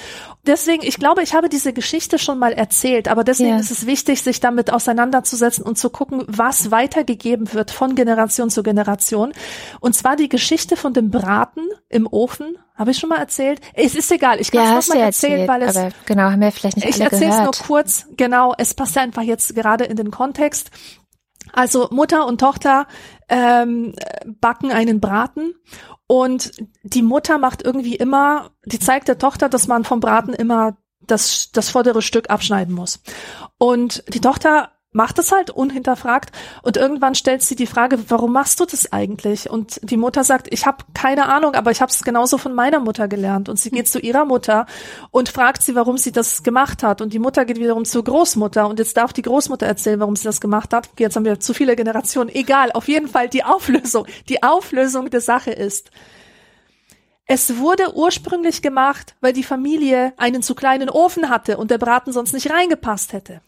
Deswegen, 0.46 0.84
ich 0.84 0.98
glaube, 0.98 1.22
ich 1.22 1.34
habe 1.34 1.50
diese 1.50 1.74
Geschichte 1.74 2.18
schon 2.18 2.40
mal 2.40 2.54
erzählt, 2.54 3.08
aber 3.08 3.24
deswegen 3.24 3.52
ja. 3.52 3.60
ist 3.60 3.72
es 3.72 3.86
wichtig, 3.86 4.22
sich 4.22 4.40
damit 4.40 4.72
auseinanderzusetzen 4.72 5.64
und 5.64 5.78
zu 5.78 5.90
gucken, 5.90 6.24
was 6.28 6.72
weitergegeben 6.72 7.54
wird 7.54 7.72
von 7.72 7.96
Generation 7.96 8.50
zu 8.50 8.64
Generation. 8.64 9.34
Und 9.80 9.96
zwar 9.96 10.16
die 10.16 10.30
Geschichte 10.30 10.76
von 10.76 10.94
dem 10.94 11.12
Braten 11.12 11.68
im 11.90 12.08
Ofen 12.08 12.58
habe 12.80 12.92
ich 12.92 12.98
schon 12.98 13.10
mal 13.10 13.20
erzählt? 13.20 13.60
Es 13.74 13.94
ist 13.94 14.10
egal, 14.10 14.40
ich 14.40 14.52
kann 14.52 14.64
es 14.64 14.70
ja, 14.70 14.76
noch 14.76 14.88
mal 14.88 15.06
erzählen, 15.06 15.48
weil 15.48 15.62
es 15.64 15.76
aber 15.76 15.90
genau 16.06 16.24
haben 16.24 16.40
wir 16.40 16.52
vielleicht 16.52 16.78
nicht 16.78 16.90
Ich 16.90 17.02
erzähle 17.02 17.32
es 17.32 17.42
nur 17.42 17.52
kurz. 17.52 18.08
Genau, 18.16 18.56
es 18.58 18.74
passt 18.74 18.98
einfach 18.98 19.22
jetzt 19.22 19.54
gerade 19.54 19.84
in 19.84 19.98
den 19.98 20.12
Kontext. 20.12 20.72
Also 21.52 21.90
Mutter 21.92 22.26
und 22.26 22.40
Tochter 22.40 22.88
ähm, 23.28 23.96
backen 24.40 24.72
einen 24.72 25.02
Braten 25.02 25.54
und 26.08 26.54
die 26.84 27.02
Mutter 27.02 27.38
macht 27.38 27.64
irgendwie 27.64 27.96
immer, 27.96 28.52
die 28.66 28.80
zeigt 28.80 29.10
der 29.10 29.18
Tochter, 29.18 29.50
dass 29.50 29.68
man 29.68 29.84
vom 29.84 30.00
Braten 30.00 30.34
immer 30.34 30.78
das, 31.02 31.52
das 31.52 31.70
vordere 31.70 32.02
Stück 32.02 32.30
abschneiden 32.30 32.74
muss. 32.74 33.02
Und 33.58 34.04
die 34.14 34.22
Tochter 34.22 34.72
macht 34.92 35.20
es 35.20 35.32
halt 35.32 35.52
unhinterfragt 35.52 36.32
und 36.64 36.76
irgendwann 36.76 37.14
stellt 37.14 37.44
sie 37.44 37.56
die 37.56 37.68
Frage, 37.68 38.10
warum 38.10 38.34
machst 38.34 38.60
du 38.60 38.66
das 38.66 38.92
eigentlich? 38.92 39.50
Und 39.50 39.80
die 39.84 39.98
Mutter 39.98 40.24
sagt, 40.24 40.48
ich 40.52 40.66
habe 40.66 40.84
keine 40.96 41.28
Ahnung, 41.28 41.54
aber 41.54 41.70
ich 41.70 41.82
habe 41.82 41.92
es 41.92 42.04
genauso 42.04 42.40
von 42.40 42.56
meiner 42.56 42.80
Mutter 42.80 43.08
gelernt. 43.08 43.50
Und 43.50 43.60
sie 43.60 43.70
geht 43.70 43.88
zu 43.88 44.00
ihrer 44.00 44.26
Mutter 44.26 44.66
und 45.12 45.30
fragt 45.30 45.62
sie, 45.62 45.76
warum 45.76 45.98
sie 45.98 46.12
das 46.12 46.42
gemacht 46.42 46.82
hat. 46.82 47.02
Und 47.02 47.14
die 47.14 47.20
Mutter 47.20 47.46
geht 47.46 47.60
wiederum 47.60 47.86
zur 47.86 48.04
Großmutter 48.04 48.68
und 48.68 48.80
jetzt 48.80 48.98
darf 48.98 49.14
die 49.14 49.22
Großmutter 49.22 49.68
erzählen, 49.68 50.00
warum 50.00 50.16
sie 50.16 50.24
das 50.24 50.42
gemacht 50.42 50.74
hat. 50.74 50.90
Jetzt 50.98 51.16
haben 51.16 51.26
wir 51.26 51.40
zu 51.40 51.54
viele 51.54 51.76
Generationen. 51.76 52.30
Egal, 52.30 52.72
auf 52.72 52.88
jeden 52.88 53.08
Fall 53.08 53.30
die 53.30 53.44
Auflösung. 53.44 54.08
Die 54.28 54.42
Auflösung 54.42 55.12
der 55.12 55.22
Sache 55.22 55.52
ist, 55.52 55.92
es 57.28 57.58
wurde 57.58 57.96
ursprünglich 57.96 58.64
gemacht, 58.64 59.16
weil 59.22 59.34
die 59.34 59.44
Familie 59.44 60.14
einen 60.18 60.42
zu 60.42 60.56
kleinen 60.56 60.90
Ofen 60.90 61.30
hatte 61.30 61.58
und 61.58 61.70
der 61.70 61.78
Braten 61.78 62.12
sonst 62.12 62.34
nicht 62.34 62.50
reingepasst 62.50 63.14
hätte. 63.14 63.42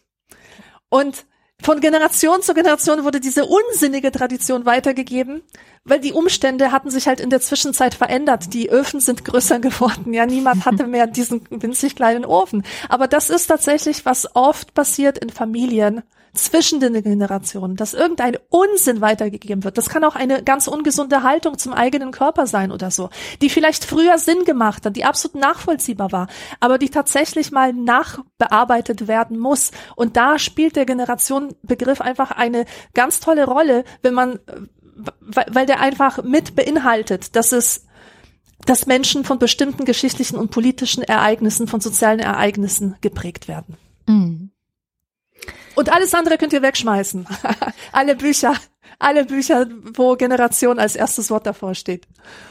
Und 0.87 1.25
von 1.61 1.79
Generation 1.79 2.41
zu 2.41 2.53
Generation 2.53 3.03
wurde 3.03 3.19
diese 3.19 3.45
unsinnige 3.45 4.11
Tradition 4.11 4.65
weitergegeben, 4.65 5.43
weil 5.83 5.99
die 5.99 6.13
Umstände 6.13 6.71
hatten 6.71 6.89
sich 6.89 7.07
halt 7.07 7.19
in 7.19 7.29
der 7.29 7.41
Zwischenzeit 7.41 7.95
verändert. 7.95 8.53
Die 8.53 8.69
Öfen 8.69 8.99
sind 8.99 9.25
größer 9.25 9.59
geworden. 9.59 10.13
Ja, 10.13 10.25
niemand 10.25 10.65
hatte 10.65 10.87
mehr 10.87 11.07
diesen 11.07 11.41
winzig 11.49 11.95
kleinen 11.95 12.25
Ofen. 12.25 12.63
Aber 12.89 13.07
das 13.07 13.29
ist 13.29 13.47
tatsächlich, 13.47 14.05
was 14.05 14.35
oft 14.35 14.73
passiert 14.73 15.17
in 15.17 15.29
Familien, 15.29 16.03
zwischen 16.33 16.79
den 16.79 17.01
Generationen, 17.03 17.75
dass 17.75 17.93
irgendein 17.93 18.37
Unsinn 18.49 19.01
weitergegeben 19.01 19.63
wird. 19.63 19.77
Das 19.77 19.89
kann 19.89 20.03
auch 20.03 20.15
eine 20.15 20.43
ganz 20.43 20.67
ungesunde 20.67 21.23
Haltung 21.23 21.57
zum 21.57 21.73
eigenen 21.73 22.11
Körper 22.11 22.47
sein 22.47 22.71
oder 22.71 22.89
so, 22.89 23.09
die 23.41 23.49
vielleicht 23.49 23.83
früher 23.83 24.17
Sinn 24.17 24.45
gemacht 24.45 24.85
hat, 24.85 24.95
die 24.95 25.03
absolut 25.03 25.35
nachvollziehbar 25.35 26.11
war, 26.11 26.27
aber 26.59 26.77
die 26.77 26.89
tatsächlich 26.89 27.51
mal 27.51 27.73
nachbearbeitet 27.73 29.07
werden 29.07 29.37
muss. 29.37 29.71
Und 29.95 30.15
da 30.15 30.39
spielt 30.39 30.75
der 30.75 30.85
Generationenbegriff 30.85 31.99
einfach 31.99 32.31
eine 32.31 32.65
ganz 32.93 33.19
tolle 33.19 33.45
Rolle, 33.45 33.83
wenn 34.01 34.13
man, 34.13 34.39
weil 35.19 35.65
der 35.65 35.79
einfach 35.79 36.23
mit 36.23 36.55
beinhaltet, 36.55 37.35
dass 37.35 37.51
es 37.51 37.85
dass 38.65 38.85
Menschen 38.85 39.23
von 39.23 39.39
bestimmten 39.39 39.85
geschichtlichen 39.85 40.37
und 40.37 40.51
politischen 40.51 41.03
Ereignissen, 41.03 41.67
von 41.67 41.81
sozialen 41.81 42.19
Ereignissen 42.19 42.95
geprägt 43.01 43.47
werden. 43.47 43.75
Mhm. 44.07 44.51
Und 45.75 45.91
alles 45.91 46.13
andere 46.13 46.37
könnt 46.37 46.53
ihr 46.53 46.61
wegschmeißen. 46.61 47.25
alle 47.91 48.15
Bücher, 48.15 48.53
alle 48.99 49.25
Bücher, 49.25 49.65
wo 49.95 50.15
Generation 50.15 50.79
als 50.79 50.95
erstes 50.95 51.31
Wort 51.31 51.45
davor 51.45 51.73
steht. 51.73 52.07